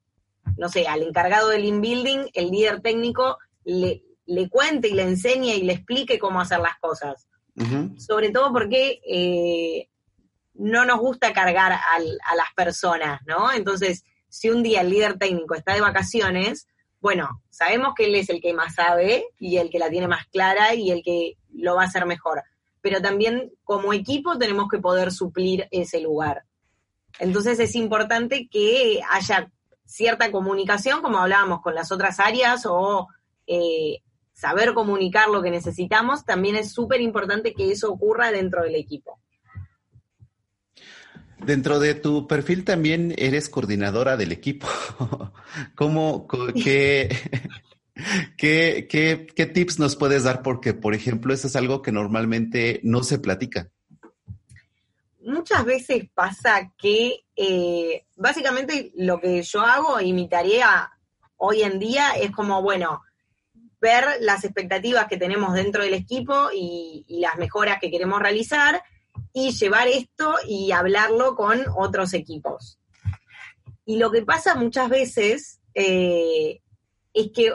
no 0.58 0.68
sé, 0.68 0.88
al 0.88 1.04
encargado 1.04 1.50
del 1.50 1.66
inbuilding, 1.66 2.32
el 2.34 2.50
líder 2.50 2.82
técnico 2.82 3.38
le, 3.66 4.02
le 4.28 4.50
cuente 4.50 4.90
y 4.90 4.94
le 4.94 5.04
enseñe 5.04 5.56
y 5.56 5.64
le 5.64 5.74
explique 5.74 6.20
cómo 6.20 6.40
hacer 6.40 6.60
las 6.60 6.78
cosas. 6.80 7.28
Sobre 7.98 8.30
todo 8.30 8.54
porque 8.54 9.02
eh, 9.04 9.90
no 10.54 10.86
nos 10.86 11.00
gusta 11.00 11.34
cargar 11.34 11.72
a 11.72 12.36
las 12.36 12.54
personas, 12.56 13.20
¿no? 13.26 13.52
Entonces, 13.52 14.04
si 14.30 14.50
un 14.52 14.62
día 14.62 14.82
el 14.82 14.92
líder 14.92 15.18
técnico 15.18 15.56
está 15.56 15.74
de 15.74 15.82
vacaciones, 15.82 16.68
bueno, 17.00 17.42
sabemos 17.50 17.94
que 17.96 18.06
él 18.06 18.16
es 18.16 18.30
el 18.30 18.42
que 18.42 18.54
más 18.54 18.76
sabe 18.76 19.26
y 19.40 19.58
el 19.58 19.70
que 19.70 19.80
la 19.80 19.90
tiene 19.90 20.08
más 20.08 20.28
clara 20.28 20.76
y 20.76 20.92
el 20.92 21.02
que 21.04 21.38
lo 21.54 21.76
va 21.76 21.84
a 21.84 21.86
hacer 21.86 22.06
mejor. 22.06 22.44
Pero 22.82 23.02
también 23.02 23.52
como 23.64 23.94
equipo 23.94 24.38
tenemos 24.38 24.68
que 24.70 24.80
poder 24.80 25.12
suplir 25.12 25.68
ese 25.72 26.00
lugar. 26.00 26.44
Entonces 27.20 27.60
es 27.60 27.76
importante 27.76 28.48
que 28.50 29.02
haya 29.10 29.52
cierta 29.86 30.32
comunicación, 30.32 31.02
como 31.02 31.18
hablábamos 31.20 31.62
con 31.62 31.74
las 31.74 31.92
otras 31.92 32.20
áreas, 32.20 32.66
o 32.66 33.08
eh, 33.48 34.02
saber 34.38 34.76
comunicar 34.76 35.30
lo 35.30 35.42
que 35.42 35.50
necesitamos, 35.50 36.24
también 36.24 36.56
es 36.56 36.72
súper 36.72 37.02
importante 37.02 37.56
que 37.56 37.72
eso 37.72 37.92
ocurra 37.92 38.32
dentro 38.32 38.64
del 38.64 38.76
equipo. 38.76 39.20
Dentro 41.40 41.80
de 41.80 41.96
tu 41.96 42.28
perfil 42.28 42.64
también 42.64 43.16
eres 43.18 43.50
coordinadora 43.50 44.16
del 44.16 44.32
equipo. 44.32 44.68
¿Cómo, 45.76 46.28
qué, 46.54 47.10
qué, 48.38 48.88
qué, 49.36 49.46
tips 49.48 49.80
nos 49.80 49.96
puedes 49.96 50.24
dar? 50.24 50.44
Porque, 50.44 50.76
por 50.76 50.94
ejemplo, 50.94 51.34
eso 51.34 51.48
es 51.48 51.56
algo 51.56 51.82
que 51.82 51.92
normalmente 51.92 52.80
no 52.84 53.02
se 53.02 53.18
platica. 53.18 53.72
Muchas 55.22 55.66
veces 55.66 56.08
pasa 56.14 56.74
que 56.78 57.26
eh, 57.36 58.06
básicamente 58.16 58.92
lo 58.96 59.20
que 59.20 59.42
yo 59.42 59.62
hago 59.62 60.00
y 60.00 60.14
mi 60.14 60.30
tarea 60.30 60.92
hoy 61.38 61.64
en 61.64 61.80
día 61.80 62.12
es 62.12 62.32
como, 62.32 62.62
bueno, 62.62 63.02
ver 63.80 64.06
las 64.22 64.44
expectativas 64.44 65.08
que 65.08 65.18
tenemos 65.18 65.54
dentro 65.54 65.84
del 65.84 65.94
equipo 65.94 66.50
y, 66.54 67.06
las 67.10 67.38
mejoras 67.38 67.80
que 67.80 67.92
queremos 67.92 68.20
realizar 68.22 68.82
y 69.34 69.52
llevar 69.52 69.88
esto 69.88 70.36
y 70.48 70.72
hablarlo 70.72 71.36
con 71.36 71.66
otros 71.76 72.14
equipos. 72.14 72.80
Y 73.86 73.98
lo 73.98 74.12
que 74.12 74.24
pasa 74.24 74.56
muchas 74.56 74.90
veces 74.90 75.60
eh, 75.74 76.62
es 77.14 77.32
que 77.34 77.54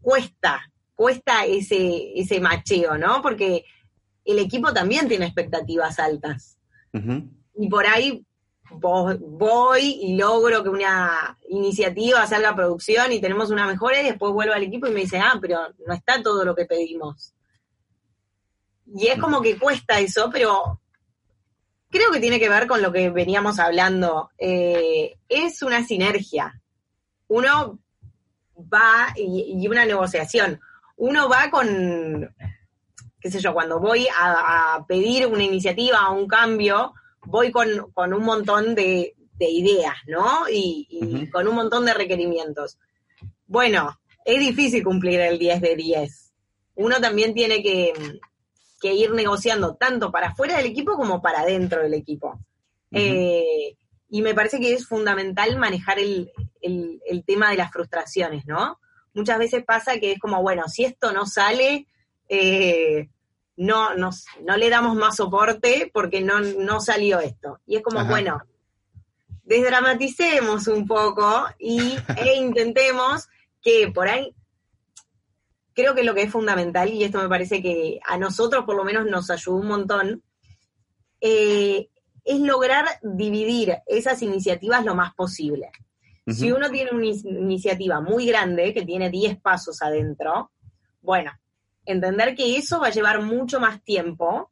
cuesta, 0.00 0.72
cuesta 0.94 1.44
ese, 1.44 2.12
ese 2.14 2.40
macheo, 2.40 2.98
¿no? 2.98 3.22
Porque 3.22 3.64
el 4.24 4.38
equipo 4.38 4.72
también 4.72 5.08
tiene 5.08 5.26
expectativas 5.26 5.98
altas. 5.98 6.58
Y 7.54 7.68
por 7.68 7.86
ahí 7.86 8.24
voy 8.70 9.98
y 10.02 10.16
logro 10.16 10.62
que 10.62 10.68
una 10.68 11.38
iniciativa 11.48 12.26
salga 12.26 12.50
a 12.50 12.56
producción 12.56 13.12
y 13.12 13.20
tenemos 13.20 13.50
una 13.50 13.66
mejora 13.66 14.00
y 14.00 14.04
después 14.04 14.32
vuelvo 14.32 14.54
al 14.54 14.62
equipo 14.62 14.86
y 14.86 14.92
me 14.92 15.00
dice, 15.00 15.18
ah, 15.18 15.38
pero 15.40 15.58
no 15.86 15.94
está 15.94 16.22
todo 16.22 16.44
lo 16.44 16.54
que 16.54 16.64
pedimos. 16.64 17.34
Y 18.94 19.08
es 19.08 19.18
como 19.18 19.40
que 19.40 19.58
cuesta 19.58 19.98
eso, 19.98 20.30
pero 20.32 20.80
creo 21.90 22.10
que 22.10 22.20
tiene 22.20 22.40
que 22.40 22.48
ver 22.48 22.66
con 22.66 22.82
lo 22.82 22.92
que 22.92 23.10
veníamos 23.10 23.58
hablando. 23.58 24.30
Eh, 24.38 25.18
es 25.28 25.62
una 25.62 25.84
sinergia. 25.84 26.60
Uno 27.28 27.78
va 28.56 29.12
y, 29.16 29.66
una 29.68 29.84
negociación. 29.84 30.60
Uno 30.96 31.28
va 31.28 31.50
con, 31.50 32.34
qué 33.20 33.30
sé 33.30 33.40
yo, 33.40 33.54
cuando 33.54 33.80
voy 33.80 34.06
a, 34.08 34.74
a 34.74 34.86
pedir 34.86 35.26
una 35.26 35.42
iniciativa 35.42 36.10
o 36.10 36.14
un 36.14 36.28
cambio, 36.28 36.94
voy 37.24 37.50
con, 37.50 37.68
un 37.94 38.24
montón 38.24 38.74
de, 38.74 39.14
ideas, 39.38 39.96
¿no? 40.06 40.48
Y, 40.50 41.28
con 41.32 41.48
un 41.48 41.54
montón 41.54 41.84
de 41.84 41.94
requerimientos. 41.94 42.78
Bueno, 43.46 43.98
es 44.24 44.38
difícil 44.38 44.84
cumplir 44.84 45.20
el 45.20 45.38
10 45.38 45.60
de 45.60 45.76
10. 45.76 46.32
Uno 46.76 47.00
también 47.00 47.34
tiene 47.34 47.62
que, 47.62 47.92
ir 48.82 49.12
negociando 49.12 49.76
tanto 49.76 50.10
para 50.10 50.28
afuera 50.28 50.56
del 50.56 50.66
equipo 50.66 50.96
como 50.96 51.22
para 51.22 51.44
dentro 51.44 51.82
del 51.82 51.94
equipo. 51.94 52.40
Eh, 52.90 53.76
y 54.10 54.22
me 54.22 54.34
parece 54.34 54.60
que 54.60 54.74
es 54.74 54.86
fundamental 54.86 55.56
manejar 55.58 55.98
el, 55.98 56.30
tema 57.26 57.50
de 57.50 57.56
las 57.56 57.72
frustraciones, 57.72 58.46
¿no? 58.46 58.78
Muchas 59.14 59.38
veces 59.38 59.64
pasa 59.64 59.98
que 59.98 60.12
es 60.12 60.18
como, 60.18 60.42
bueno, 60.42 60.68
si 60.68 60.84
esto 60.84 61.12
no 61.12 61.26
sale, 61.26 61.86
eh, 62.28 63.08
no, 63.56 63.94
no 63.94 64.56
le 64.56 64.70
damos 64.70 64.96
más 64.96 65.16
soporte 65.16 65.90
porque 65.92 66.20
no, 66.20 66.40
no 66.40 66.80
salió 66.80 67.20
esto. 67.20 67.60
Y 67.66 67.76
es 67.76 67.82
como, 67.82 68.04
bueno, 68.04 68.42
desdramaticemos 69.44 70.68
un 70.68 70.86
poco 70.86 71.46
y, 71.58 71.96
e 72.16 72.36
intentemos 72.36 73.28
que 73.60 73.90
por 73.94 74.08
ahí, 74.08 74.34
creo 75.74 75.94
que 75.94 76.04
lo 76.04 76.14
que 76.14 76.22
es 76.22 76.30
fundamental, 76.30 76.90
y 76.90 77.04
esto 77.04 77.20
me 77.20 77.28
parece 77.28 77.62
que 77.62 78.00
a 78.04 78.18
nosotros 78.18 78.64
por 78.64 78.76
lo 78.76 78.84
menos 78.84 79.06
nos 79.06 79.30
ayudó 79.30 79.56
un 79.56 79.68
montón, 79.68 80.22
eh, 81.20 81.88
es 82.24 82.40
lograr 82.40 82.86
dividir 83.02 83.78
esas 83.86 84.22
iniciativas 84.22 84.84
lo 84.84 84.94
más 84.94 85.14
posible. 85.14 85.70
Si 86.24 86.52
uno 86.52 86.70
tiene 86.70 86.92
una 86.92 87.06
iniciativa 87.06 88.00
muy 88.00 88.26
grande, 88.26 88.72
que 88.72 88.84
tiene 88.84 89.10
10 89.10 89.40
pasos 89.40 89.82
adentro, 89.82 90.52
bueno, 91.00 91.32
entender 91.84 92.34
que 92.34 92.56
eso 92.56 92.80
va 92.80 92.88
a 92.88 92.92
llevar 92.92 93.22
mucho 93.22 93.60
más 93.60 93.82
tiempo 93.82 94.50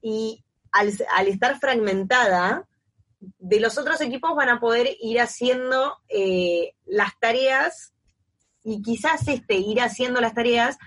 y 0.00 0.44
al, 0.72 0.88
estar 1.28 1.58
fragmentada, 1.58 2.66
de 3.38 3.60
los 3.60 3.78
otros 3.78 4.00
equipos 4.00 4.34
van 4.34 4.48
a 4.48 4.58
poder 4.58 4.88
ir 5.00 5.20
haciendo 5.20 5.98
eh, 6.08 6.74
las 6.84 7.18
tareas 7.20 7.92
y 8.64 8.82
quizás 8.82 9.28
este 9.28 9.56
ir 9.56 9.80
haciendo 9.80 10.20
las 10.20 10.34
tareas 10.34 10.78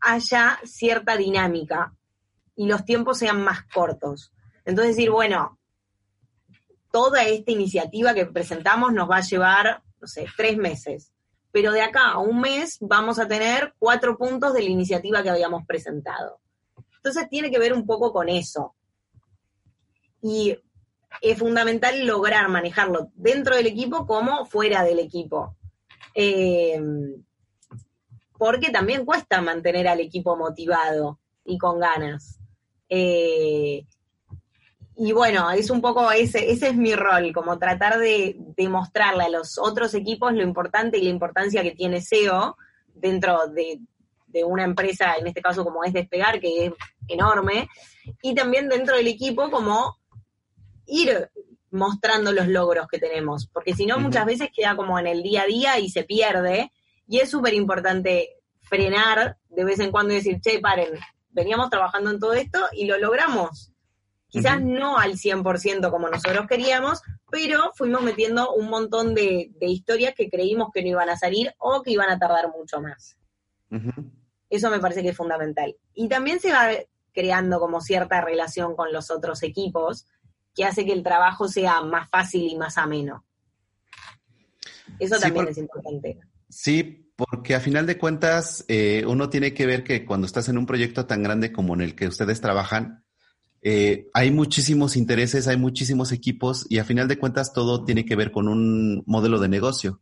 haya 0.00 0.60
cierta 0.64 1.16
dinámica 1.16 1.94
y 2.54 2.66
los 2.66 2.84
tiempos 2.84 3.18
sean 3.18 3.42
más 3.42 3.64
cortos. 3.72 4.32
Entonces 4.64 4.96
decir, 4.96 5.10
bueno, 5.10 5.58
toda 6.92 7.24
esta 7.24 7.50
iniciativa 7.50 8.14
que 8.14 8.26
presentamos 8.26 8.92
nos 8.92 9.10
va 9.10 9.16
a 9.16 9.22
llevar, 9.22 9.82
no 10.00 10.06
sé, 10.06 10.26
tres 10.36 10.56
meses 10.56 11.12
pero 11.58 11.72
de 11.72 11.82
acá 11.82 12.12
a 12.12 12.18
un 12.18 12.40
mes 12.40 12.78
vamos 12.80 13.18
a 13.18 13.26
tener 13.26 13.74
cuatro 13.80 14.16
puntos 14.16 14.54
de 14.54 14.62
la 14.62 14.68
iniciativa 14.68 15.24
que 15.24 15.30
habíamos 15.30 15.66
presentado. 15.66 16.38
Entonces 16.98 17.28
tiene 17.28 17.50
que 17.50 17.58
ver 17.58 17.72
un 17.72 17.84
poco 17.84 18.12
con 18.12 18.28
eso. 18.28 18.76
Y 20.22 20.56
es 21.20 21.36
fundamental 21.36 22.06
lograr 22.06 22.48
manejarlo 22.48 23.10
dentro 23.16 23.56
del 23.56 23.66
equipo 23.66 24.06
como 24.06 24.46
fuera 24.46 24.84
del 24.84 25.00
equipo. 25.00 25.56
Eh, 26.14 26.80
porque 28.38 28.70
también 28.70 29.04
cuesta 29.04 29.40
mantener 29.40 29.88
al 29.88 29.98
equipo 29.98 30.36
motivado 30.36 31.18
y 31.44 31.58
con 31.58 31.80
ganas. 31.80 32.38
Eh, 32.88 33.84
y 35.00 35.12
bueno, 35.12 35.48
es 35.52 35.70
un 35.70 35.80
poco 35.80 36.10
ese, 36.10 36.50
ese 36.50 36.70
es 36.70 36.76
mi 36.76 36.94
rol, 36.96 37.32
como 37.32 37.56
tratar 37.56 37.98
de 37.98 38.34
demostrarle 38.56 39.24
a 39.24 39.28
los 39.28 39.56
otros 39.56 39.94
equipos 39.94 40.32
lo 40.32 40.42
importante 40.42 40.98
y 40.98 41.04
la 41.04 41.10
importancia 41.10 41.62
que 41.62 41.70
tiene 41.70 42.00
SEO 42.00 42.56
dentro 42.94 43.46
de, 43.46 43.78
de 44.26 44.42
una 44.42 44.64
empresa, 44.64 45.14
en 45.14 45.28
este 45.28 45.40
caso 45.40 45.64
como 45.64 45.84
es 45.84 45.92
Despegar, 45.92 46.40
que 46.40 46.66
es 46.66 46.72
enorme, 47.06 47.68
y 48.22 48.34
también 48.34 48.68
dentro 48.68 48.96
del 48.96 49.06
equipo 49.06 49.52
como 49.52 49.96
ir 50.86 51.30
mostrando 51.70 52.32
los 52.32 52.48
logros 52.48 52.88
que 52.88 52.98
tenemos, 52.98 53.46
porque 53.46 53.74
si 53.74 53.86
no 53.86 54.00
muchas 54.00 54.26
veces 54.26 54.48
queda 54.52 54.74
como 54.74 54.98
en 54.98 55.06
el 55.06 55.22
día 55.22 55.42
a 55.42 55.46
día 55.46 55.78
y 55.78 55.90
se 55.90 56.02
pierde, 56.02 56.72
y 57.06 57.20
es 57.20 57.30
súper 57.30 57.54
importante 57.54 58.30
frenar 58.62 59.36
de 59.48 59.64
vez 59.64 59.78
en 59.78 59.92
cuando 59.92 60.12
y 60.12 60.16
decir, 60.16 60.40
che, 60.40 60.58
paren, 60.58 60.90
veníamos 61.30 61.70
trabajando 61.70 62.10
en 62.10 62.18
todo 62.18 62.32
esto 62.32 62.66
y 62.72 62.86
lo 62.86 62.98
logramos. 62.98 63.67
Quizás 64.28 64.60
no 64.62 64.98
al 64.98 65.14
100% 65.14 65.90
como 65.90 66.08
nosotros 66.08 66.46
queríamos, 66.46 67.00
pero 67.30 67.72
fuimos 67.74 68.02
metiendo 68.02 68.52
un 68.54 68.68
montón 68.68 69.14
de, 69.14 69.50
historias 69.60 70.14
que 70.14 70.28
creímos 70.28 70.70
que 70.72 70.82
no 70.82 70.88
iban 70.88 71.08
a 71.08 71.16
salir 71.16 71.54
o 71.58 71.82
que 71.82 71.92
iban 71.92 72.10
a 72.10 72.18
tardar 72.18 72.48
mucho 72.50 72.80
más. 72.80 73.16
Eso 74.50 74.70
me 74.70 74.80
parece 74.80 75.02
que 75.02 75.10
es 75.10 75.16
fundamental. 75.16 75.74
Y 75.94 76.08
también 76.08 76.40
se 76.40 76.52
va 76.52 76.68
creando 77.12 77.58
como 77.58 77.80
cierta 77.80 78.20
relación 78.20 78.76
con 78.76 78.92
los 78.92 79.10
otros 79.10 79.42
equipos 79.42 80.06
que 80.54 80.64
hace 80.64 80.84
que 80.84 80.92
el 80.92 81.02
trabajo 81.02 81.48
sea 81.48 81.80
más 81.80 82.10
fácil 82.10 82.48
y 82.48 82.56
más 82.56 82.76
ameno. 82.76 83.24
Eso 84.98 85.18
también 85.18 85.48
es 85.48 85.58
importante. 85.58 86.18
Sí, 86.48 87.12
porque 87.16 87.54
a 87.54 87.60
final 87.60 87.86
de 87.86 87.98
cuentas 87.98 88.64
eh, 88.68 89.04
uno 89.06 89.28
tiene 89.30 89.54
que 89.54 89.66
ver 89.66 89.84
que 89.84 90.04
cuando 90.04 90.26
estás 90.26 90.48
en 90.48 90.58
un 90.58 90.66
proyecto 90.66 91.06
tan 91.06 91.22
grande 91.22 91.52
como 91.52 91.74
en 91.74 91.80
el 91.80 91.94
que 91.94 92.08
ustedes 92.08 92.40
trabajan, 92.40 93.04
eh, 93.62 94.08
hay 94.14 94.30
muchísimos 94.30 94.96
intereses, 94.96 95.48
hay 95.48 95.56
muchísimos 95.56 96.12
equipos 96.12 96.66
y 96.68 96.78
a 96.78 96.84
final 96.84 97.08
de 97.08 97.18
cuentas 97.18 97.52
todo 97.52 97.84
tiene 97.84 98.04
que 98.04 98.16
ver 98.16 98.30
con 98.30 98.48
un 98.48 99.02
modelo 99.06 99.38
de 99.38 99.48
negocio. 99.48 100.00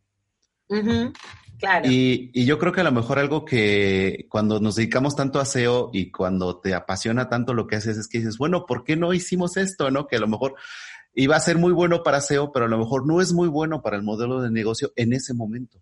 Y, 1.83 2.45
yo 2.45 2.59
creo 2.59 2.71
que 2.71 2.81
a 2.81 2.83
lo 2.83 2.91
mejor 2.91 3.19
algo 3.19 3.45
que 3.45 4.27
cuando 4.29 4.59
nos 4.59 4.75
dedicamos 4.75 5.15
tanto 5.15 5.39
a 5.39 5.45
SEO 5.45 5.89
y 5.91 6.11
cuando 6.11 6.59
te 6.59 6.75
apasiona 6.75 7.29
tanto 7.29 7.53
lo 7.53 7.65
que 7.65 7.77
haces 7.77 7.97
es 7.97 8.07
que 8.07 8.19
dices, 8.19 8.37
bueno, 8.37 8.65
¿por 8.65 8.83
qué 8.83 8.95
no 8.95 9.13
hicimos 9.13 9.57
esto? 9.57 9.89
¿No? 9.89 10.07
Que 10.07 10.17
a 10.17 10.19
lo 10.19 10.27
mejor 10.27 10.55
iba 11.15 11.35
a 11.35 11.39
ser 11.39 11.57
muy 11.57 11.73
bueno 11.73 12.03
para 12.03 12.21
SEO, 12.21 12.51
pero 12.51 12.65
a 12.65 12.69
lo 12.69 12.77
mejor 12.77 13.07
no 13.07 13.21
es 13.21 13.33
muy 13.33 13.47
bueno 13.47 13.81
para 13.81 13.97
el 13.97 14.03
modelo 14.03 14.41
de 14.41 14.51
negocio 14.51 14.93
en 14.95 15.13
ese 15.13 15.33
momento. 15.33 15.81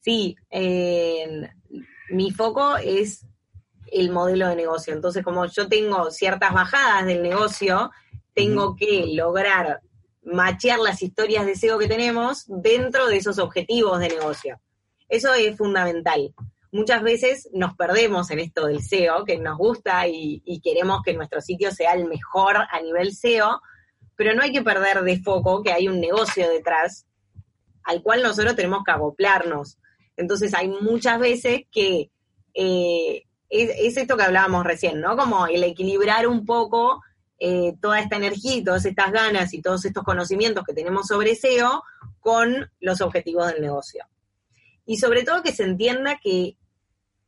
Sí, 0.00 0.36
mi 2.10 2.30
foco 2.30 2.76
es 2.76 3.26
el 3.92 4.10
modelo 4.10 4.48
de 4.48 4.56
negocio. 4.56 4.92
Entonces, 4.92 5.22
como 5.24 5.46
yo 5.46 5.68
tengo 5.68 6.10
ciertas 6.10 6.52
bajadas 6.52 7.06
del 7.06 7.22
negocio, 7.22 7.90
tengo 8.34 8.76
que 8.76 9.06
lograr 9.14 9.80
machear 10.24 10.78
las 10.78 11.02
historias 11.02 11.46
de 11.46 11.56
SEO 11.56 11.78
que 11.78 11.88
tenemos 11.88 12.44
dentro 12.46 13.08
de 13.08 13.16
esos 13.16 13.38
objetivos 13.38 13.98
de 14.00 14.08
negocio. 14.08 14.60
Eso 15.08 15.34
es 15.34 15.56
fundamental. 15.56 16.34
Muchas 16.70 17.02
veces 17.02 17.50
nos 17.52 17.74
perdemos 17.74 18.30
en 18.30 18.38
esto 18.38 18.66
del 18.66 18.82
SEO, 18.82 19.24
que 19.24 19.38
nos 19.38 19.58
gusta 19.58 20.06
y, 20.08 20.42
queremos 20.62 21.02
que 21.04 21.12
nuestro 21.12 21.40
sitio 21.40 21.70
sea 21.70 21.92
el 21.92 22.06
mejor 22.06 22.56
a 22.56 22.80
nivel 22.80 23.14
SEO, 23.14 23.60
pero 24.16 24.34
no 24.34 24.42
hay 24.42 24.52
que 24.52 24.62
perder 24.62 25.02
de 25.02 25.20
foco 25.20 25.62
que 25.62 25.72
hay 25.72 25.88
un 25.88 26.00
negocio 26.00 26.48
detrás 26.48 27.06
al 27.84 28.02
cual 28.02 28.22
nosotros 28.22 28.54
tenemos 28.54 28.84
que 28.84 28.92
acoplarnos. 28.92 29.76
Entonces 30.16 30.54
hay 30.54 30.68
muchas 30.68 31.18
veces 31.18 31.62
que 31.70 32.10
eh, 32.54 33.24
es, 33.52 33.96
esto 33.96 34.16
que 34.16 34.22
hablábamos 34.22 34.64
recién, 34.64 35.00
¿no? 35.00 35.16
Como 35.16 35.46
el 35.46 35.62
equilibrar 35.62 36.26
un 36.26 36.46
poco 36.46 37.02
eh, 37.38 37.74
toda 37.80 38.00
esta 38.00 38.16
energía 38.16 38.56
y 38.56 38.64
todas 38.64 38.84
estas 38.86 39.12
ganas 39.12 39.52
y 39.52 39.60
todos 39.60 39.84
estos 39.84 40.04
conocimientos 40.04 40.64
que 40.64 40.72
tenemos 40.72 41.06
sobre 41.06 41.34
SEO 41.34 41.82
con 42.20 42.70
los 42.80 43.00
objetivos 43.02 43.52
del 43.52 43.60
negocio. 43.60 44.06
Y 44.86 44.96
sobre 44.96 45.22
todo 45.22 45.42
que 45.42 45.52
se 45.52 45.64
entienda 45.64 46.18
que 46.22 46.56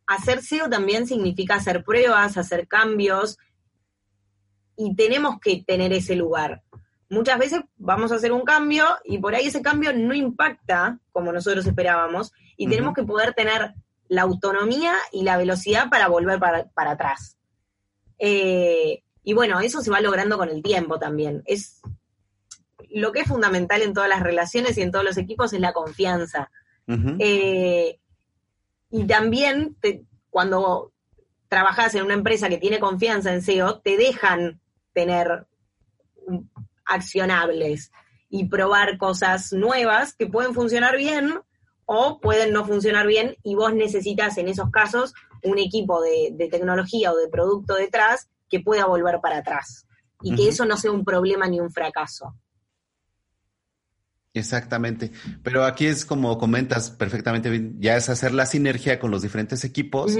hacer 0.06 0.42
SEO 0.42 0.68
también 0.70 1.06
significa 1.06 1.56
hacer 1.56 1.84
pruebas, 1.84 2.36
hacer 2.36 2.66
cambios, 2.68 3.38
y 4.76 4.94
tenemos 4.96 5.38
que 5.40 5.62
tener 5.66 5.92
ese 5.92 6.16
lugar. 6.16 6.62
Muchas 7.08 7.38
veces 7.38 7.60
vamos 7.76 8.12
a 8.12 8.16
hacer 8.16 8.32
un 8.32 8.42
cambio 8.42 8.86
y 9.04 9.18
por 9.18 9.34
ahí 9.34 9.46
ese 9.46 9.62
cambio 9.62 9.92
no 9.92 10.14
impacta 10.14 10.98
como 11.12 11.32
nosotros 11.32 11.66
esperábamos 11.66 12.32
y 12.56 12.68
tenemos 12.68 12.94
que 12.94 13.04
poder 13.04 13.34
tener 13.34 13.74
la 14.08 14.22
autonomía 14.22 14.94
y 15.12 15.22
la 15.22 15.36
velocidad 15.36 15.88
para 15.90 16.08
volver 16.08 16.38
para, 16.38 16.90
atrás. 16.90 17.38
Eh, 18.18 19.02
y 19.22 19.32
bueno, 19.32 19.60
eso 19.60 19.80
se 19.80 19.90
va 19.90 20.00
logrando 20.00 20.36
con 20.36 20.48
el 20.48 20.62
tiempo 20.62 20.98
también. 20.98 21.42
Es 21.46 21.80
lo 22.90 23.12
que 23.12 23.20
es 23.20 23.28
fundamental 23.28 23.82
en 23.82 23.94
todas 23.94 24.08
las 24.08 24.22
relaciones 24.22 24.78
y 24.78 24.82
en 24.82 24.92
todos 24.92 25.04
los 25.04 25.16
equipos 25.16 25.52
es 25.52 25.60
la 25.60 25.72
confianza. 25.72 26.50
Eh, 27.18 27.98
y 28.90 29.06
también 29.06 29.76
cuando 30.28 30.92
trabajas 31.48 31.94
en 31.94 32.04
una 32.04 32.14
empresa 32.14 32.48
que 32.48 32.58
tiene 32.58 32.78
confianza 32.78 33.32
en 33.32 33.42
SEO, 33.42 33.80
te 33.80 33.96
dejan 33.96 34.60
tener 34.92 35.46
accionables 36.84 37.90
y 38.28 38.46
probar 38.46 38.98
cosas 38.98 39.52
nuevas 39.52 40.14
que 40.14 40.26
pueden 40.26 40.54
funcionar 40.54 40.96
bien 40.96 41.40
o 41.86 42.18
pueden 42.20 42.52
no 42.52 42.64
funcionar 42.64 43.06
bien 43.06 43.36
y 43.42 43.54
vos 43.54 43.74
necesitas 43.74 44.38
en 44.38 44.48
esos 44.48 44.70
casos 44.70 45.14
un 45.42 45.58
equipo 45.58 46.00
de 46.02 46.48
tecnología 46.50 47.12
o 47.12 47.16
de 47.16 47.28
producto 47.28 47.74
detrás 47.74 48.28
que 48.48 48.60
pueda 48.60 48.86
volver 48.86 49.20
para 49.20 49.38
atrás 49.38 49.86
y 50.22 50.34
que 50.34 50.48
eso 50.48 50.64
no 50.64 50.76
sea 50.76 50.90
un 50.90 51.04
problema 51.04 51.46
ni 51.48 51.60
un 51.60 51.70
fracaso. 51.70 52.34
Exactamente. 54.32 55.12
Pero 55.42 55.64
aquí 55.64 55.86
es 55.86 56.04
como 56.04 56.38
comentas 56.38 56.90
perfectamente 56.90 57.50
bien, 57.50 57.76
ya 57.78 57.96
es 57.96 58.08
hacer 58.08 58.32
la 58.32 58.46
sinergia 58.46 58.98
con 58.98 59.12
los 59.12 59.22
diferentes 59.22 59.64
equipos, 59.64 60.16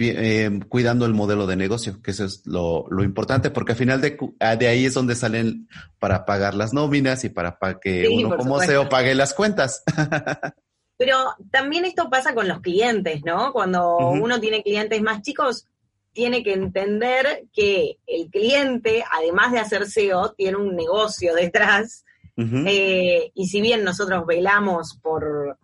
eh, 0.00 0.60
cuidando 0.70 1.04
el 1.04 1.12
modelo 1.12 1.46
de 1.46 1.56
negocio, 1.56 2.00
que 2.00 2.12
eso 2.12 2.24
es 2.24 2.46
lo, 2.46 2.86
importante, 3.02 3.50
porque 3.50 3.72
al 3.72 3.78
final 3.78 4.00
de, 4.00 4.16
ah, 4.40 4.56
de, 4.56 4.68
ahí 4.68 4.86
es 4.86 4.94
donde 4.94 5.14
salen 5.14 5.68
para 5.98 6.24
pagar 6.24 6.54
las 6.54 6.72
nóminas 6.72 7.24
y 7.24 7.28
para, 7.28 7.58
que 7.82 8.08
uno 8.08 8.34
como 8.36 8.58
SEO 8.60 8.88
pague 8.88 9.14
las 9.14 9.34
cuentas. 9.34 9.82
Pero 10.96 11.34
también 11.50 11.84
esto 11.84 12.08
pasa 12.08 12.34
con 12.34 12.46
los 12.46 12.60
clientes, 12.60 13.22
¿no? 13.24 13.52
Cuando 13.52 13.96
uno 13.96 14.40
tiene 14.40 14.62
clientes 14.62 15.02
más 15.02 15.22
chicos, 15.22 15.66
tiene 16.12 16.44
que 16.44 16.52
entender 16.52 17.46
que 17.52 17.98
el 18.06 18.30
cliente, 18.30 19.04
además 19.10 19.52
de 19.52 19.58
hacer 19.58 19.86
SEO, 19.86 20.32
tiene 20.32 20.56
un 20.56 20.76
negocio 20.76 21.34
detrás. 21.34 22.04
Eh, 22.36 23.30
y 23.32 23.46
si 23.46 23.60
bien 23.60 23.84
nosotros 23.84 24.26
velamos 24.26 24.98
por 25.00 25.56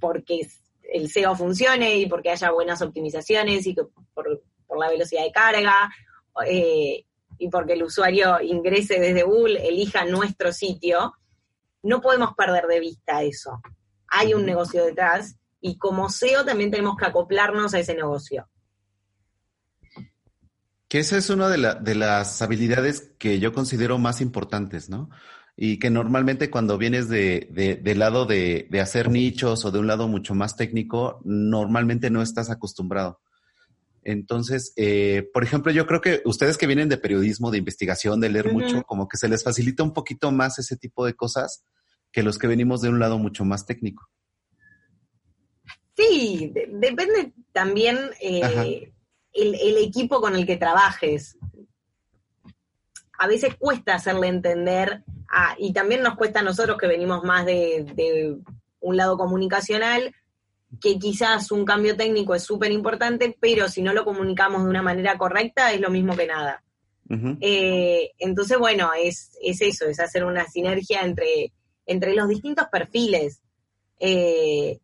porque 0.00 0.48
el 0.92 1.10
SEO 1.10 1.36
funcione 1.36 1.96
y 1.96 2.06
porque 2.06 2.30
haya 2.30 2.50
buenas 2.50 2.80
optimizaciones 2.80 3.66
y 3.66 3.74
por, 3.74 4.42
la 4.78 4.88
velocidad 4.88 5.24
de 5.24 5.32
carga 5.32 5.90
eh, 6.46 7.04
y 7.38 7.48
porque 7.48 7.74
el 7.74 7.82
usuario 7.82 8.40
ingrese 8.40 8.98
desde 8.98 9.24
Google, 9.24 9.66
elija 9.66 10.04
nuestro 10.04 10.52
sitio, 10.52 11.14
no 11.82 12.00
podemos 12.00 12.34
perder 12.34 12.66
de 12.66 12.80
vista 12.80 13.22
eso. 13.22 13.60
Hay 14.08 14.34
un 14.34 14.44
negocio 14.44 14.84
detrás 14.84 15.36
y 15.60 15.78
como 15.78 16.08
SEO 16.08 16.44
también 16.44 16.70
tenemos 16.70 16.96
que 16.96 17.06
acoplarnos 17.06 17.74
a 17.74 17.80
ese 17.80 17.94
negocio. 17.94 18.48
Que 20.88 21.00
esa 21.00 21.18
es 21.18 21.28
una 21.28 21.48
de, 21.48 21.74
de 21.80 21.94
las 21.94 22.40
habilidades 22.40 23.12
que 23.18 23.38
yo 23.40 23.52
considero 23.52 23.98
más 23.98 24.20
importantes, 24.20 24.88
¿no? 24.88 25.10
Y 25.54 25.78
que 25.78 25.90
normalmente 25.90 26.50
cuando 26.50 26.78
vienes 26.78 27.08
de, 27.08 27.48
de, 27.50 27.76
del 27.76 27.98
lado 27.98 28.24
de, 28.24 28.68
de, 28.70 28.80
hacer 28.80 29.10
nichos 29.10 29.64
o 29.64 29.70
de 29.70 29.80
un 29.80 29.88
lado 29.88 30.06
mucho 30.08 30.34
más 30.34 30.56
técnico, 30.56 31.20
normalmente 31.24 32.10
no 32.10 32.22
estás 32.22 32.48
acostumbrado. 32.48 33.20
Entonces, 34.04 34.72
eh, 34.76 35.28
por 35.34 35.42
ejemplo, 35.42 35.70
yo 35.70 35.86
creo 35.86 36.00
que 36.00 36.22
ustedes 36.24 36.56
que 36.56 36.66
vienen 36.66 36.88
de 36.88 36.96
periodismo, 36.96 37.50
de 37.50 37.58
investigación, 37.58 38.20
de 38.20 38.30
leer 38.30 38.52
mucho, 38.52 38.82
como 38.84 39.08
que 39.08 39.18
se 39.18 39.28
les 39.28 39.44
facilita 39.44 39.82
un 39.82 39.92
poquito 39.92 40.30
más 40.30 40.58
ese 40.58 40.78
tipo 40.78 41.04
de 41.04 41.12
cosas 41.12 41.64
que 42.12 42.22
los 42.22 42.38
que 42.38 42.46
venimos 42.46 42.80
de 42.80 42.88
un 42.88 42.98
lado 42.98 43.18
mucho 43.18 43.44
más 43.44 43.66
técnico. 43.66 44.08
Sí, 45.96 46.52
depende 46.54 47.32
también 47.52 47.98
eh, 48.20 48.92
el, 49.32 49.76
equipo 49.78 50.20
con 50.20 50.36
el 50.36 50.46
que 50.46 50.56
trabajes. 50.56 51.36
A 53.18 53.26
veces 53.26 53.56
cuesta 53.56 53.96
hacerle 53.96 54.28
entender, 54.28 55.02
y 55.58 55.72
también 55.72 56.02
nos 56.02 56.14
cuesta 56.14 56.38
a 56.38 56.44
nosotros 56.44 56.78
que 56.78 56.86
venimos 56.86 57.24
más 57.24 57.44
de, 57.44 58.36
un 58.80 58.96
lado 58.96 59.18
comunicacional, 59.18 60.14
que 60.80 61.00
quizás 61.00 61.50
un 61.50 61.64
cambio 61.64 61.96
técnico 61.96 62.34
es 62.34 62.44
súper 62.44 62.70
importante, 62.70 63.36
pero 63.40 63.68
si 63.68 63.82
no 63.82 63.92
lo 63.92 64.04
comunicamos 64.04 64.62
de 64.62 64.70
una 64.70 64.82
manera 64.82 65.18
correcta 65.18 65.72
es 65.72 65.80
lo 65.80 65.90
mismo 65.90 66.16
que 66.16 66.28
nada. 66.28 66.62
Eh, 67.40 68.12
entonces, 68.18 68.56
bueno, 68.58 68.90
es, 68.96 69.32
es, 69.42 69.62
eso, 69.62 69.86
es 69.86 69.98
hacer 69.98 70.24
una 70.24 70.46
sinergia 70.46 71.00
entre, 71.00 71.52
entre 71.88 72.14
los 72.14 72.28
distintos 72.28 72.68
perfiles. 72.70 73.42
Eh, 73.98 74.78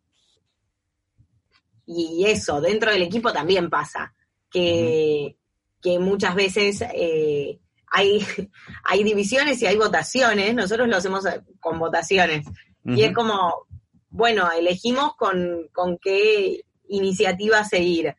y 1.85 2.25
eso, 2.25 2.59
dentro 2.59 2.91
del 2.91 3.03
equipo 3.03 3.31
también 3.31 3.69
pasa, 3.69 4.13
que, 4.49 5.37
que 5.81 5.99
muchas 5.99 6.35
veces 6.35 6.81
eh, 6.93 7.59
hay, 7.91 8.25
hay 8.83 9.03
divisiones 9.03 9.61
y 9.61 9.67
hay 9.67 9.77
votaciones, 9.77 10.53
nosotros 10.53 10.89
lo 10.89 10.97
hacemos 10.97 11.23
con 11.61 11.79
votaciones. 11.79 12.45
Y 12.87 13.01
es 13.01 13.13
como, 13.13 13.65
bueno, 14.09 14.51
elegimos 14.51 15.15
con, 15.15 15.69
con 15.73 15.97
qué 15.97 16.61
iniciativa 16.87 17.63
seguir. 17.63 18.15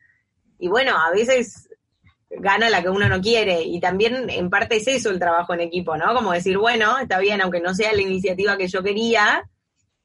Y 0.59 0.67
bueno, 0.67 0.97
a 0.97 1.11
veces 1.11 1.69
gana 2.39 2.69
la 2.69 2.81
que 2.81 2.89
uno 2.89 3.07
no 3.09 3.21
quiere. 3.21 3.61
Y 3.63 3.79
también 3.79 4.29
en 4.29 4.49
parte 4.49 4.77
es 4.77 4.87
eso 4.87 5.09
el 5.09 5.19
trabajo 5.19 5.53
en 5.53 5.61
equipo, 5.61 5.97
¿no? 5.97 6.13
Como 6.13 6.31
decir, 6.31 6.57
bueno, 6.57 6.97
está 6.99 7.19
bien, 7.19 7.41
aunque 7.41 7.59
no 7.59 7.73
sea 7.73 7.93
la 7.93 8.01
iniciativa 8.01 8.57
que 8.57 8.67
yo 8.67 8.83
quería, 8.83 9.49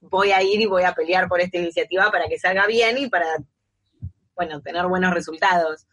voy 0.01 0.33
a 0.33 0.43
ir 0.43 0.61
y 0.61 0.67
voy 0.67 0.83
a 0.85 0.95
pelear 0.95 1.29
por 1.29 1.41
esta 1.41 1.59
iniciativa 1.59 2.11
para 2.11 2.29
que 2.29 2.39
salga 2.39 2.67
bien 2.67 2.99
y 2.99 3.09
para, 3.09 3.27
bueno, 4.35 4.61
tener 4.61 4.87
buenos 4.87 5.13
resultados. 5.15 5.87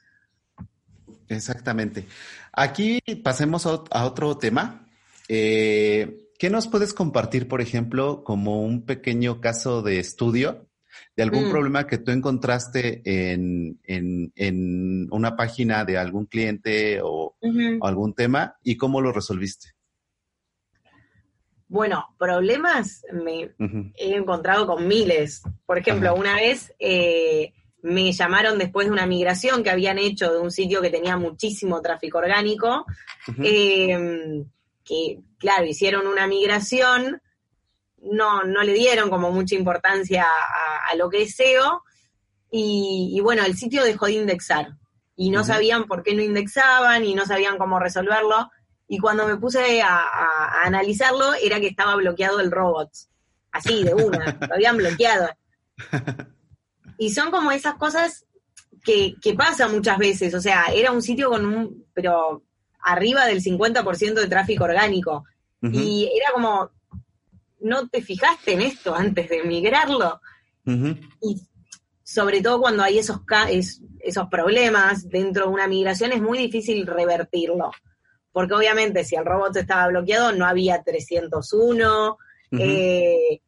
Exactamente. 1.27 2.07
Aquí 2.51 2.99
pasemos 3.23 3.65
a 3.65 4.05
otro 4.05 4.37
tema. 4.37 4.87
Eh, 5.27 6.25
¿Qué 6.39 6.49
nos 6.49 6.67
puedes 6.67 6.93
compartir, 6.93 7.47
por 7.47 7.61
ejemplo, 7.61 8.23
como 8.23 8.61
un 8.61 8.85
pequeño 8.85 9.41
caso 9.41 9.81
de 9.81 9.99
estudio 9.99 10.68
de 11.15 11.23
algún 11.23 11.47
mm. 11.47 11.51
problema 11.51 11.87
que 11.87 11.97
tú 11.97 12.11
encontraste 12.11 13.01
en, 13.03 13.79
en, 13.85 15.07
una 15.11 15.35
página 15.35 15.85
de 15.85 15.97
algún 15.97 16.25
cliente 16.25 16.99
o, 17.03 17.35
algún 17.81 18.13
tema 18.13 18.55
y 18.63 18.77
cómo 18.77 19.01
lo 19.01 19.11
resolviste? 19.11 19.69
Bueno, 21.67 22.15
problemas 22.17 23.03
me 23.11 23.51
he 23.95 24.15
encontrado 24.15 24.65
con 24.65 24.87
miles. 24.87 25.43
Por 25.65 25.77
ejemplo, 25.77 26.15
una 26.15 26.35
vez 26.35 26.73
eh, 26.79 27.53
me 27.81 28.11
llamaron 28.11 28.57
después 28.57 28.87
de 28.87 28.93
una 28.93 29.05
migración 29.05 29.63
que 29.63 29.69
habían 29.69 29.97
hecho 29.99 30.31
de 30.31 30.39
un 30.39 30.51
sitio 30.51 30.81
que 30.81 30.89
tenía 30.89 31.17
muchísimo 31.17 31.81
tráfico 31.81 32.17
orgánico, 32.17 32.85
em, 33.37 34.45
que, 34.83 35.19
claro, 35.37 35.65
hicieron 35.65 36.07
una 36.07 36.27
migración, 36.27 37.21
no, 38.03 38.43
no 38.43 38.63
le 38.63 38.73
dieron 38.73 39.09
como 39.09 39.31
mucha 39.31 39.55
importancia 39.55 40.25
a, 40.89 40.95
lo 40.95 41.09
que 41.09 41.23
es 41.23 41.35
SEO, 41.35 41.83
y, 42.51 43.19
bueno, 43.21 43.43
el 43.45 43.55
sitio 43.55 43.83
dejó 43.83 44.07
de 44.07 44.13
indexar, 44.13 44.69
y 45.15 45.29
no 45.29 45.43
sabían 45.43 45.85
por 45.85 46.03
qué 46.03 46.15
no 46.15 46.21
indexaban, 46.21 47.03
y 47.05 47.13
no 47.13 47.25
sabían 47.25 47.57
cómo 47.57 47.79
resolverlo, 47.79 48.49
y 48.87 48.97
cuando 48.97 49.27
me 49.27 49.37
puse 49.37 49.81
a, 49.81 49.99
a 49.99 50.63
analizarlo, 50.63 51.33
era 51.35 51.59
que 51.59 51.67
estaba 51.67 51.95
bloqueado 51.95 52.39
el 52.39 52.51
robot, 52.51 52.89
así, 53.51 53.83
de 53.83 53.93
una, 53.93 54.37
lo 54.49 54.55
habían 54.55 54.77
bloqueado. 54.77 55.29
Y 56.97 57.11
son 57.11 57.31
como 57.31 57.51
esas 57.51 57.75
cosas 57.75 58.25
que, 58.83 59.15
que 59.21 59.33
pasan 59.33 59.71
muchas 59.71 59.97
veces. 59.97 60.33
O 60.33 60.41
sea, 60.41 60.65
era 60.73 60.91
un 60.91 61.01
sitio 61.01 61.29
con 61.29 61.45
un, 61.45 61.85
pero 61.93 62.43
arriba 62.81 63.25
del 63.25 63.41
50% 63.41 64.13
de 64.13 64.27
tráfico 64.27 64.63
orgánico. 64.63 65.25
Y 65.61 66.09
era 66.15 66.31
como, 66.33 66.71
no 67.61 67.87
te 67.87 68.01
fijaste 68.01 68.53
en 68.53 68.61
esto 68.61 68.95
antes 68.95 69.29
de 69.29 69.43
migrarlo. 69.43 70.21
Y 70.65 71.41
sobre 72.03 72.41
todo 72.41 72.61
cuando 72.61 72.83
hay 72.83 72.99
esos, 72.99 73.21
esos 73.99 74.27
problemas 74.29 75.09
dentro 75.09 75.45
de 75.45 75.53
una 75.53 75.67
migración, 75.67 76.11
es 76.11 76.21
muy 76.21 76.37
difícil 76.37 76.85
revertirlo. 76.85 77.71
Porque 78.31 78.53
obviamente 78.53 79.03
si 79.03 79.15
el 79.15 79.25
robot 79.25 79.55
estaba 79.57 79.87
bloqueado, 79.87 80.31
no 80.31 80.45
había 80.45 80.83
301, 80.83 82.17
eh, 82.51 83.41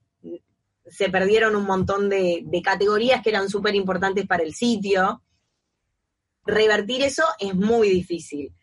se 0.92 1.10
perdieron 1.10 1.56
un 1.56 1.66
montón 1.66 2.10
de, 2.10 2.46
categorías 2.64 3.22
que 3.22 3.30
eran 3.30 3.50
súper 3.50 3.76
importantes 3.76 4.28
para 4.28 4.44
el 4.44 4.54
sitio. 4.54 5.24
Revertir 6.46 7.04
eso 7.04 7.24
es 7.40 7.56
muy 7.56 7.90
difícil. 7.90 8.54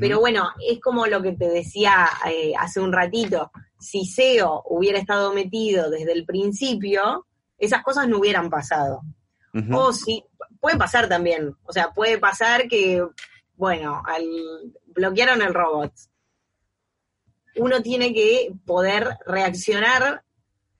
Pero 0.00 0.18
bueno, 0.18 0.48
es 0.66 0.80
como 0.80 1.06
lo 1.06 1.20
que 1.20 1.32
te 1.32 1.46
decía 1.46 2.08
eh, 2.26 2.54
hace 2.58 2.80
un 2.80 2.90
ratito. 2.90 3.50
Si 3.84 4.06
SEO 4.06 4.62
hubiera 4.66 4.98
estado 4.98 5.32
metido 5.34 5.90
desde 5.90 6.12
el 6.12 6.24
principio, 6.24 7.26
esas 7.58 7.82
cosas 7.82 8.08
no 8.08 8.18
hubieran 8.18 8.50
pasado. 8.50 9.02
O 9.70 9.92
si, 9.92 10.24
puede 10.58 10.76
pasar 10.76 11.08
también. 11.08 11.54
O 11.64 11.72
sea, 11.72 11.92
puede 11.92 12.18
pasar 12.18 12.66
que, 12.66 13.06
bueno, 13.54 14.02
al, 14.04 14.24
bloquearon 14.86 15.42
el 15.42 15.54
robot. 15.54 15.92
Uno 17.56 17.82
tiene 17.82 18.12
que 18.12 18.52
poder 18.64 19.16
reaccionar 19.26 20.24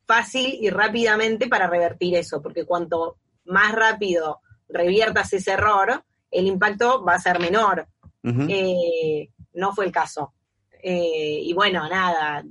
fácil 0.06 0.58
y 0.60 0.70
rápidamente 0.70 1.48
para 1.48 1.68
revertir 1.68 2.16
eso, 2.16 2.42
porque 2.42 2.64
cuanto 2.64 3.18
más 3.44 3.72
rápido 3.72 4.40
reviertas 4.68 5.32
ese 5.32 5.52
error, 5.52 6.02
el 6.30 6.46
impacto 6.46 7.04
va 7.04 7.14
a 7.14 7.20
ser 7.20 7.38
menor. 7.38 7.86
Eh, 8.48 9.28
no 9.52 9.72
fue 9.72 9.84
el 9.84 9.92
caso. 9.92 10.32
Eh, 10.82 11.40
y 11.42 11.52
bueno, 11.52 11.88
nada. 11.88 12.44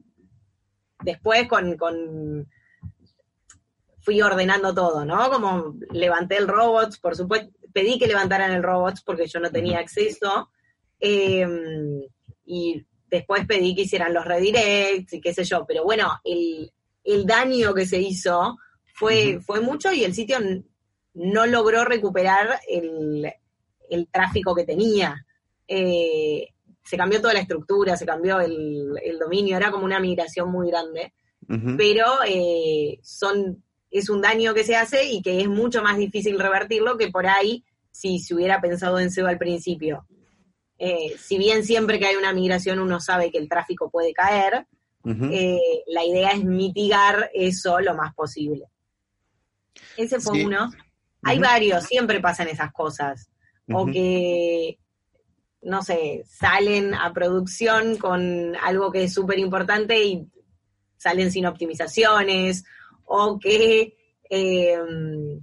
Después 1.04 1.48
con, 1.48 1.78
con, 1.78 2.48
fui 4.02 4.22
ordenando 4.22 4.74
todo, 4.74 5.06
¿no? 5.06 5.30
Como 5.30 5.76
levanté 5.92 6.38
el 6.38 6.48
robot, 6.48 7.00
por 7.02 7.16
supuesto, 7.16 7.52
pedí 7.74 7.98
que 7.98 8.08
levantaran 8.08 8.52
el 8.52 8.64
robot 8.64 8.96
porque 9.06 9.28
yo 9.28 9.40
no 9.40 9.52
tenía 9.52 9.80
acceso. 9.80 10.50
Em, 11.00 12.02
y 12.46 12.86
después 13.10 13.46
pedí 13.46 13.76
que 13.76 13.84
hicieran 13.84 14.14
los 14.14 14.26
redirects 14.26 15.14
y 15.14 15.22
qué 15.22 15.34
sé 15.34 15.44
yo. 15.44 15.66
Pero 15.68 15.84
bueno, 15.84 16.20
el, 16.24 16.72
el 17.04 17.26
daño 17.26 17.74
que 17.74 17.86
se 17.86 18.00
hizo 18.00 18.58
fue, 18.94 19.40
fue 19.42 19.60
mucho 19.60 19.92
y 19.92 20.04
el 20.04 20.14
sitio 20.14 20.38
no 21.14 21.46
logró 21.46 21.86
recuperar 21.86 22.60
el, 22.68 23.32
tráfico 24.12 24.56
que 24.56 24.66
tenía. 24.66 25.26
Eh, 25.68 26.50
se 26.84 26.98
cambió 26.98 27.22
toda 27.22 27.34
la 27.34 27.40
estructura, 27.40 27.96
se 27.96 28.06
cambió 28.06 28.40
el, 28.40 29.18
dominio, 29.20 29.58
era 29.58 29.72
como 29.72 29.86
una 29.86 30.00
migración 30.00 30.52
muy 30.52 30.70
grande. 30.70 31.14
Pero 31.78 32.06
eh, 32.26 33.00
son, 33.04 33.64
es 33.92 34.10
un 34.10 34.22
daño 34.22 34.54
que 34.54 34.64
se 34.64 34.76
hace 34.76 35.12
y 35.12 35.22
que 35.22 35.42
es 35.42 35.50
mucho 35.50 35.84
más 35.84 35.98
difícil 35.98 36.40
revertirlo 36.40 36.98
que 36.98 37.10
por 37.10 37.28
ahí 37.28 37.66
si 37.92 38.20
se 38.20 38.34
hubiera 38.34 38.62
pensado 38.62 39.00
en 39.00 39.12
SEO 39.12 39.28
al 39.28 39.38
principio. 39.38 40.08
Eh, 40.80 41.16
si 41.20 41.38
bien 41.38 41.64
siempre 41.64 42.00
que 42.00 42.08
hay 42.08 42.16
una 42.16 42.34
migración 42.34 42.80
uno 42.80 43.00
sabe 43.00 43.32
que 43.32 43.38
el 43.38 43.48
tráfico 43.48 43.90
puede 43.92 44.14
caer, 44.14 44.66
eh, 45.06 45.84
la 45.88 46.06
idea 46.06 46.32
es 46.32 46.44
mitigar 46.44 47.30
eso 47.34 47.80
lo 47.82 47.94
más 47.94 48.14
posible. 48.14 48.66
Ese 49.98 50.20
fue 50.20 50.46
uno. 50.46 50.72
Hay 51.24 51.40
varios, 51.40 51.84
siempre 51.84 52.20
pasan 52.20 52.48
esas 52.48 52.72
cosas. 52.72 53.30
O 53.72 53.86
que, 53.86 54.78
no 55.64 55.82
sé, 55.82 56.24
salen 56.28 56.94
a 56.94 57.14
producción 57.14 57.98
con 57.98 58.56
algo 58.62 58.92
que 58.92 59.04
es 59.04 59.14
súper 59.14 59.40
importante 59.40 60.04
y 60.04 60.28
salen 60.98 61.32
sin 61.32 61.46
optimizaciones, 61.46 62.64
o 63.06 63.40
que 63.40 63.98
em, 64.30 65.42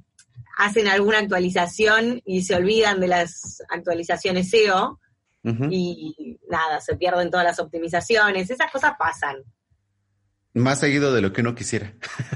hacen 0.57 0.89
alguna 0.89 1.19
actualización 1.19 2.21
y 2.25 2.43
se 2.43 2.55
olvidan 2.55 3.01
de 3.01 3.09
las 3.09 3.63
actualizaciones 3.69 4.51
SEO 4.51 4.99
y 5.43 6.39
nada, 6.51 6.81
se 6.81 6.97
pierden 6.97 7.31
todas 7.31 7.47
las 7.47 7.59
optimizaciones, 7.59 8.51
esas 8.51 8.71
cosas 8.71 8.93
pasan. 8.99 9.37
Más 10.53 10.81
seguido 10.81 11.15
de 11.15 11.23
lo 11.23 11.33
que 11.33 11.41
uno 11.41 11.55
quisiera. 11.55 11.95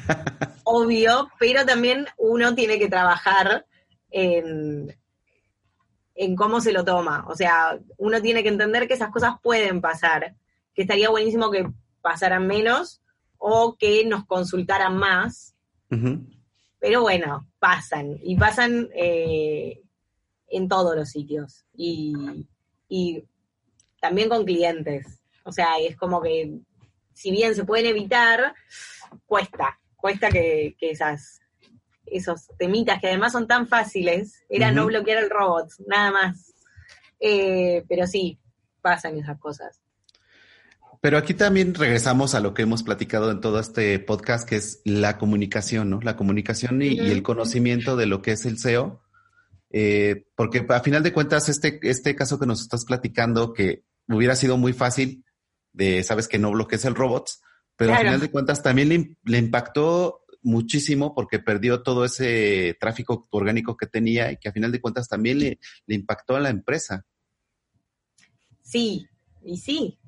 Obvio, 0.65 1.29
pero 1.39 1.67
también 1.67 2.07
uno 2.17 2.55
tiene 2.55 2.79
que 2.79 2.89
trabajar 2.89 3.67
en, 4.11 4.95
en 6.15 6.37
cómo 6.37 6.61
se 6.61 6.73
lo 6.73 6.85
toma. 6.85 7.25
O 7.29 7.37
sea, 7.37 7.79
uno 7.99 8.21
tiene 8.23 8.43
que 8.43 8.49
entender 8.49 8.87
que 8.87 8.95
esas 8.95 9.11
cosas 9.11 9.35
pueden 9.43 9.81
pasar, 9.81 10.35
que 10.75 10.83
estaría 10.83 11.11
buenísimo 11.11 11.51
que 11.51 11.69
pasaran 12.01 12.47
menos 12.47 13.03
o 13.39 13.77
que 13.77 14.05
nos 14.05 14.25
consultaran 14.27 14.97
más. 14.97 15.55
Pero 16.81 17.03
bueno, 17.03 17.47
pasan 17.61 18.19
y 18.21 18.37
pasan 18.37 18.89
eh, 18.95 19.81
en 20.49 20.69
todos 20.69 20.97
los 20.97 21.09
sitios. 21.09 21.65
Y, 21.73 22.13
y 22.89 23.25
también 24.01 24.29
con 24.29 24.45
clientes. 24.45 25.21
O 25.45 25.53
sea, 25.53 25.79
es 25.79 25.97
como 25.97 26.21
que 26.21 26.59
si 27.13 27.31
bien 27.31 27.55
se 27.55 27.65
pueden 27.65 27.87
evitar, 27.87 28.55
cuesta, 29.27 29.81
cuesta 29.97 30.31
que, 30.31 30.77
esas, 30.81 31.41
esos 32.07 32.49
temitas 32.59 33.01
que 33.01 33.09
además 33.09 33.33
son 33.33 33.47
tan 33.47 33.67
fáciles, 33.67 34.45
era 34.49 34.71
no 34.71 34.87
bloquear 34.87 35.23
el 35.23 35.31
robot, 35.31 35.71
nada 35.87 36.11
más. 36.11 36.55
Eh, 37.21 37.85
pero 37.89 38.07
sí, 38.07 38.39
pasan 38.81 39.19
esas 39.19 39.39
cosas. 39.39 39.81
Pero 41.01 41.19
aquí 41.19 41.35
también 41.35 41.75
regresamos 41.75 42.35
a 42.35 42.41
lo 42.41 42.55
que 42.55 42.63
hemos 42.63 42.83
platicado 42.83 43.31
en 43.31 43.41
todo 43.41 43.61
este 43.61 43.99
podcast, 43.99 44.49
que 44.49 44.57
es 44.57 44.81
la 44.85 45.19
comunicación, 45.19 45.91
¿no? 45.91 46.01
La 46.01 46.17
comunicación 46.17 46.81
y, 46.81 46.99
el 46.99 47.23
conocimiento 47.23 47.97
de 47.97 48.07
lo 48.07 48.23
que 48.23 48.33
es 48.33 48.47
el 48.47 48.59
SEO. 48.59 49.03
Eh, 49.71 50.27
porque 50.35 50.65
a 50.69 50.81
final 50.81 51.03
de 51.03 51.13
cuentas, 51.13 51.49
este, 51.49 51.79
este 51.83 52.15
caso 52.15 52.39
que 52.39 52.47
nos 52.47 52.63
estás 52.63 52.85
platicando, 52.87 53.53
que 53.53 53.85
hubiera 54.09 54.35
sido 54.35 54.57
muy 54.57 54.73
fácil 54.73 55.25
de, 55.75 56.03
sabes 56.03 56.27
que 56.27 56.39
no 56.39 56.53
bloquees 56.53 56.85
el 56.87 56.95
robots, 56.95 57.43
pero 57.77 57.93
a 57.93 57.99
final 57.99 58.21
de 58.21 58.31
cuentas 58.31 58.63
también 58.63 59.17
le, 59.25 59.39
impactó 59.39 60.24
muchísimo 60.45 61.15
porque 61.15 61.41
perdió 61.41 61.83
todo 61.83 62.05
ese 62.05 62.77
tráfico 62.79 63.27
orgánico 63.31 63.77
que 63.77 63.87
tenía 63.87 64.31
y 64.31 64.37
que 64.37 64.49
a 64.49 64.53
final 64.53 64.71
de 64.71 64.81
cuentas 64.81 65.09
también 65.09 65.41
le, 65.41 65.59
le 65.87 65.95
impactó 65.97 66.37
a 66.37 66.41
la 66.41 66.51
empresa. 66.51 67.05
Sí, 68.63 69.07
y 69.43 69.57
sí, 69.57 69.99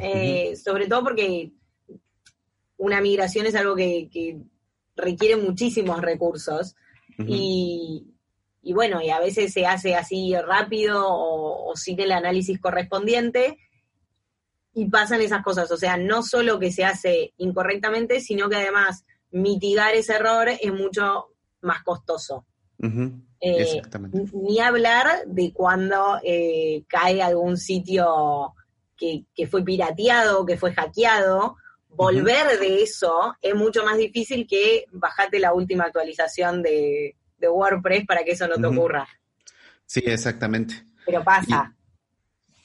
eh, 0.00 0.56
sobre 0.56 0.86
todo 0.86 1.04
porque 1.04 1.52
una 2.76 3.00
migración 3.00 3.46
es 3.46 3.54
algo 3.54 3.74
que, 3.74 4.40
requiere 4.96 5.36
muchísimos 5.36 6.00
recursos 6.00 6.74
y, 7.18 8.04
bueno, 8.74 9.00
y 9.00 9.10
a 9.10 9.20
veces 9.20 9.52
se 9.52 9.64
hace 9.64 9.94
así 9.94 10.34
rápido 10.36 11.04
o, 11.06 11.76
sin 11.76 12.00
el 12.00 12.10
análisis 12.10 12.58
correspondiente 12.60 13.58
y 14.74 14.88
pasan 14.88 15.20
esas 15.20 15.44
cosas. 15.44 15.70
O 15.70 15.76
sea, 15.76 15.96
no 15.96 16.24
solo 16.24 16.58
que 16.58 16.72
se 16.72 16.84
hace 16.84 17.32
incorrectamente, 17.36 18.20
sino 18.20 18.48
que 18.48 18.56
además 18.56 19.04
mitigar 19.30 19.94
ese 19.94 20.14
error 20.14 20.48
es 20.48 20.72
mucho 20.72 21.28
más 21.60 21.82
costoso. 21.82 22.46
Eh, 23.40 23.82
ni 24.32 24.60
hablar 24.60 25.24
de 25.26 25.52
cuando 25.52 26.18
eh, 26.22 26.84
cae 26.88 27.22
algún 27.22 27.56
sitio 27.56 28.54
que, 28.96 29.24
fue 29.48 29.64
pirateado, 29.64 30.44
que 30.44 30.56
fue 30.56 30.74
hackeado, 30.74 31.56
volver 31.88 32.58
de 32.58 32.82
eso 32.82 33.36
es 33.40 33.54
mucho 33.54 33.84
más 33.84 33.96
difícil 33.96 34.46
que 34.48 34.84
bajarte 34.92 35.38
la 35.38 35.52
última 35.52 35.84
actualización 35.84 36.62
de, 36.62 37.14
WordPress 37.40 38.04
para 38.04 38.24
que 38.24 38.32
eso 38.32 38.48
no 38.48 38.56
te 38.56 38.66
ocurra. 38.66 39.06
Sí, 39.86 40.02
exactamente. 40.04 40.74
Pero 41.06 41.22
pasa. 41.22 41.74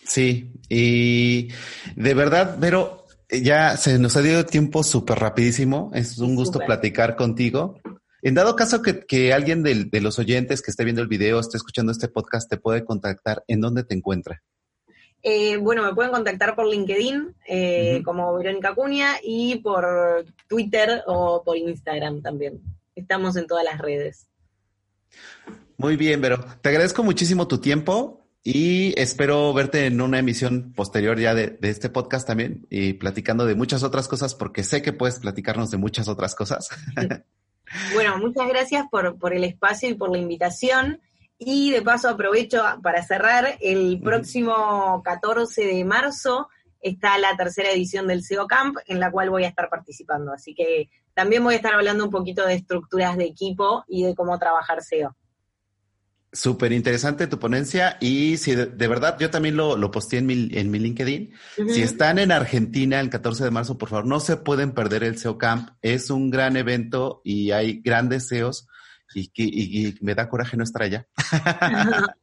sí, 0.04 0.52
y 0.68 1.50
de 1.96 2.14
verdad, 2.16 2.58
pero 2.60 3.03
ya 3.42 3.78
se 3.78 3.98
nos 4.00 4.16
ha 4.18 4.22
dado 4.22 4.46
tiempo 4.46 4.84
súper 4.84 5.20
rapidísimo. 5.20 5.92
Es 5.94 6.18
un 6.20 6.36
gusto 6.36 6.60
platicar 6.60 7.16
contigo. 7.16 7.80
En 8.22 8.36
dado 8.36 8.56
caso 8.56 8.82
que, 8.82 9.34
alguien 9.34 9.64
de, 9.64 9.86
de, 9.86 10.02
los 10.02 10.20
oyentes 10.20 10.62
que 10.62 10.72
esté 10.72 10.84
viendo 10.84 11.02
el 11.02 11.08
video, 11.08 11.40
esté 11.40 11.58
escuchando 11.58 11.92
este 11.92 12.08
podcast, 12.08 12.50
te 12.50 12.58
puede 12.58 12.86
contactar, 12.86 13.44
¿en 13.48 13.60
dónde 13.60 13.84
te 13.84 13.96
encuentra? 13.96 14.42
Eh, 15.24 15.56
bueno, 15.56 15.84
me 15.84 15.94
pueden 15.94 16.12
contactar 16.12 16.54
por 16.54 16.68
LinkedIn 16.68 17.34
eh, 17.48 18.02
como 18.04 18.34
Verónica 18.36 18.76
Cuña 18.76 19.16
y 19.24 19.56
por 19.60 20.26
Twitter 20.50 21.02
o 21.08 21.44
por 21.44 21.58
Instagram 21.58 22.22
también. 22.22 22.62
Estamos 22.94 23.38
en 23.38 23.48
todas 23.48 23.64
las 23.64 23.80
redes. 23.80 24.28
Muy 25.78 25.96
bien, 25.96 26.20
Vero. 26.20 26.44
Te 26.62 26.70
agradezco 26.70 27.04
muchísimo 27.04 27.48
tu 27.48 27.60
tiempo 27.60 28.23
y 28.44 29.00
espero 29.00 29.54
verte 29.54 29.86
en 29.86 30.02
una 30.02 30.20
emisión 30.20 30.74
posterior 30.74 31.18
ya 31.18 31.34
de, 31.34 31.58
este 31.62 31.90
podcast 31.90 32.28
también 32.28 32.68
y 32.70 32.94
platicando 32.94 33.46
de 33.46 33.56
muchas 33.56 33.84
otras 33.84 34.10
cosas 34.10 34.36
porque 34.36 34.64
sé 34.64 34.82
que 34.82 34.92
puedes 34.92 35.20
platicarnos 35.20 35.72
de 35.72 35.78
muchas 35.78 36.10
otras 36.10 36.36
cosas. 36.36 36.70
bueno, 37.94 38.18
muchas 38.18 38.48
gracias 38.50 38.86
por, 38.92 39.18
por 39.18 39.34
el 39.34 39.46
espacio 39.46 39.90
y 39.90 39.94
por 39.94 40.12
la 40.12 40.18
invitación. 40.18 41.00
Y 41.38 41.72
de 41.72 41.82
paso 41.82 42.10
aprovecho 42.10 42.64
para 42.82 43.02
cerrar, 43.04 43.58
el 43.62 44.02
próximo 44.02 45.02
14 45.04 45.66
de 45.66 45.86
marzo 45.86 46.50
está 46.82 47.18
la 47.18 47.36
tercera 47.38 47.72
edición 47.72 48.08
del 48.08 48.24
SEO 48.24 48.46
Camp, 48.46 48.78
en 48.88 49.00
la 49.00 49.10
cual 49.10 49.30
voy 49.30 49.46
a 49.46 49.48
estar 49.48 49.70
participando. 49.70 50.34
Así 50.34 50.54
que 50.54 50.90
también 51.14 51.44
voy 51.44 51.54
a 51.54 51.58
estar 51.58 51.74
hablando 51.74 52.04
un 52.04 52.12
poquito 52.12 52.46
de 52.46 52.56
estructuras 52.56 53.18
de 53.18 53.26
equipo 53.26 53.86
y 53.88 54.04
de 54.04 54.16
cómo 54.16 54.38
trabajar 54.38 54.84
SEO. 54.84 55.16
Súper 56.34 56.72
interesante 56.72 57.28
tu 57.28 57.38
ponencia 57.38 57.98
y 58.02 58.38
si 58.38 58.56
de, 58.56 58.88
verdad 58.88 59.18
yo 59.20 59.30
también 59.30 59.56
lo, 59.56 59.78
lo 59.78 59.92
posteé 59.92 60.18
en 60.20 60.26
mi, 60.26 60.50
en 60.52 60.72
mi 60.72 60.80
LinkedIn. 60.80 61.32
Si 61.70 61.84
están 61.84 62.18
en 62.18 62.32
Argentina 62.32 63.00
el 63.00 63.12
14 63.12 63.44
de 63.44 63.52
marzo, 63.52 63.78
por 63.78 63.90
favor, 63.90 64.08
no 64.08 64.20
se 64.20 64.38
pueden 64.38 64.72
perder 64.72 65.04
el 65.04 65.20
SEO 65.20 65.38
Camp. 65.38 65.70
Es 65.84 66.10
un 66.10 66.32
gran 66.32 66.58
evento 66.58 67.22
y 67.24 67.52
hay 67.52 67.82
grandes 67.82 68.28
SEOs 68.28 68.68
y, 69.14 69.32
y, 69.36 69.96
me 70.02 70.16
da 70.16 70.28
coraje 70.28 70.58
no 70.58 70.64
estar 70.64 70.82
allá. 70.82 71.08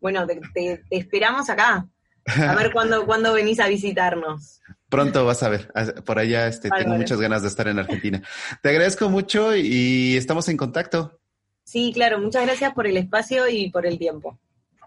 bueno, 0.00 0.26
te, 0.54 0.84
esperamos 0.90 1.50
acá. 1.50 1.88
A 2.26 2.54
ver 2.54 2.72
cuándo, 2.72 3.06
cuándo 3.06 3.32
venís 3.32 3.60
a 3.60 3.68
visitarnos. 3.68 4.60
Pronto 4.88 5.24
vas 5.24 5.42
a 5.42 5.48
ver. 5.48 5.72
Por 6.04 6.18
allá 6.18 6.48
este, 6.48 6.70
tengo 6.70 6.94
muchas 6.94 7.20
ganas 7.20 7.42
de 7.42 7.48
estar 7.48 7.68
en 7.68 7.78
Argentina. 7.78 8.22
Te 8.62 8.70
agradezco 8.70 9.08
mucho 9.08 9.54
y 9.54 10.16
estamos 10.16 10.48
en 10.48 10.56
contacto. 10.56 11.20
Sí, 11.66 11.90
claro. 11.92 12.18
Muchas 12.20 12.46
gracias 12.46 12.72
por 12.74 12.86
el 12.86 12.96
espacio 12.96 13.48
y 13.48 13.70
por 13.70 13.86
el 13.86 13.98
tiempo. 13.98 14.38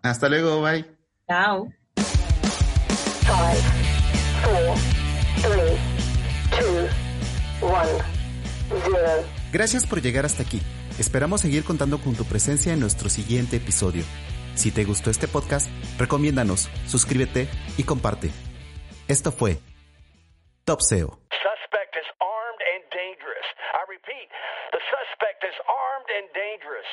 Hasta 0.01 0.29
luego. 0.29 0.61
Bye. 0.61 0.85
Chao. 1.27 1.67
Gracias 9.51 9.85
por 9.85 10.01
llegar 10.01 10.25
hasta 10.25 10.43
aquí. 10.43 10.61
Esperamos 10.97 11.41
seguir 11.41 11.63
contando 11.63 11.97
con 11.99 12.15
tu 12.15 12.23
presencia 12.23 12.73
en 12.73 12.79
nuestro 12.79 13.09
siguiente 13.09 13.57
episodio. 13.57 14.03
Si 14.55 14.71
te 14.71 14.85
gustó 14.85 15.09
este 15.09 15.27
podcast, 15.27 15.69
recomiéndanos, 15.97 16.69
suscríbete 16.87 17.47
y 17.77 17.83
comparte. 17.83 18.29
Esto 19.07 19.31
fue 19.31 19.59
Top 20.65 20.81
SEO. 20.81 21.19
Suspect 21.31 21.95
is 21.95 22.07
armed 22.19 22.61
and 22.71 22.83
dangerous. 22.91 23.47
I 23.73 23.83
repeat, 23.89 24.29
suspect 24.89 25.45
is 25.45 25.57
armed 25.69 26.09
and 26.09 26.27
dangerous. 26.33 26.91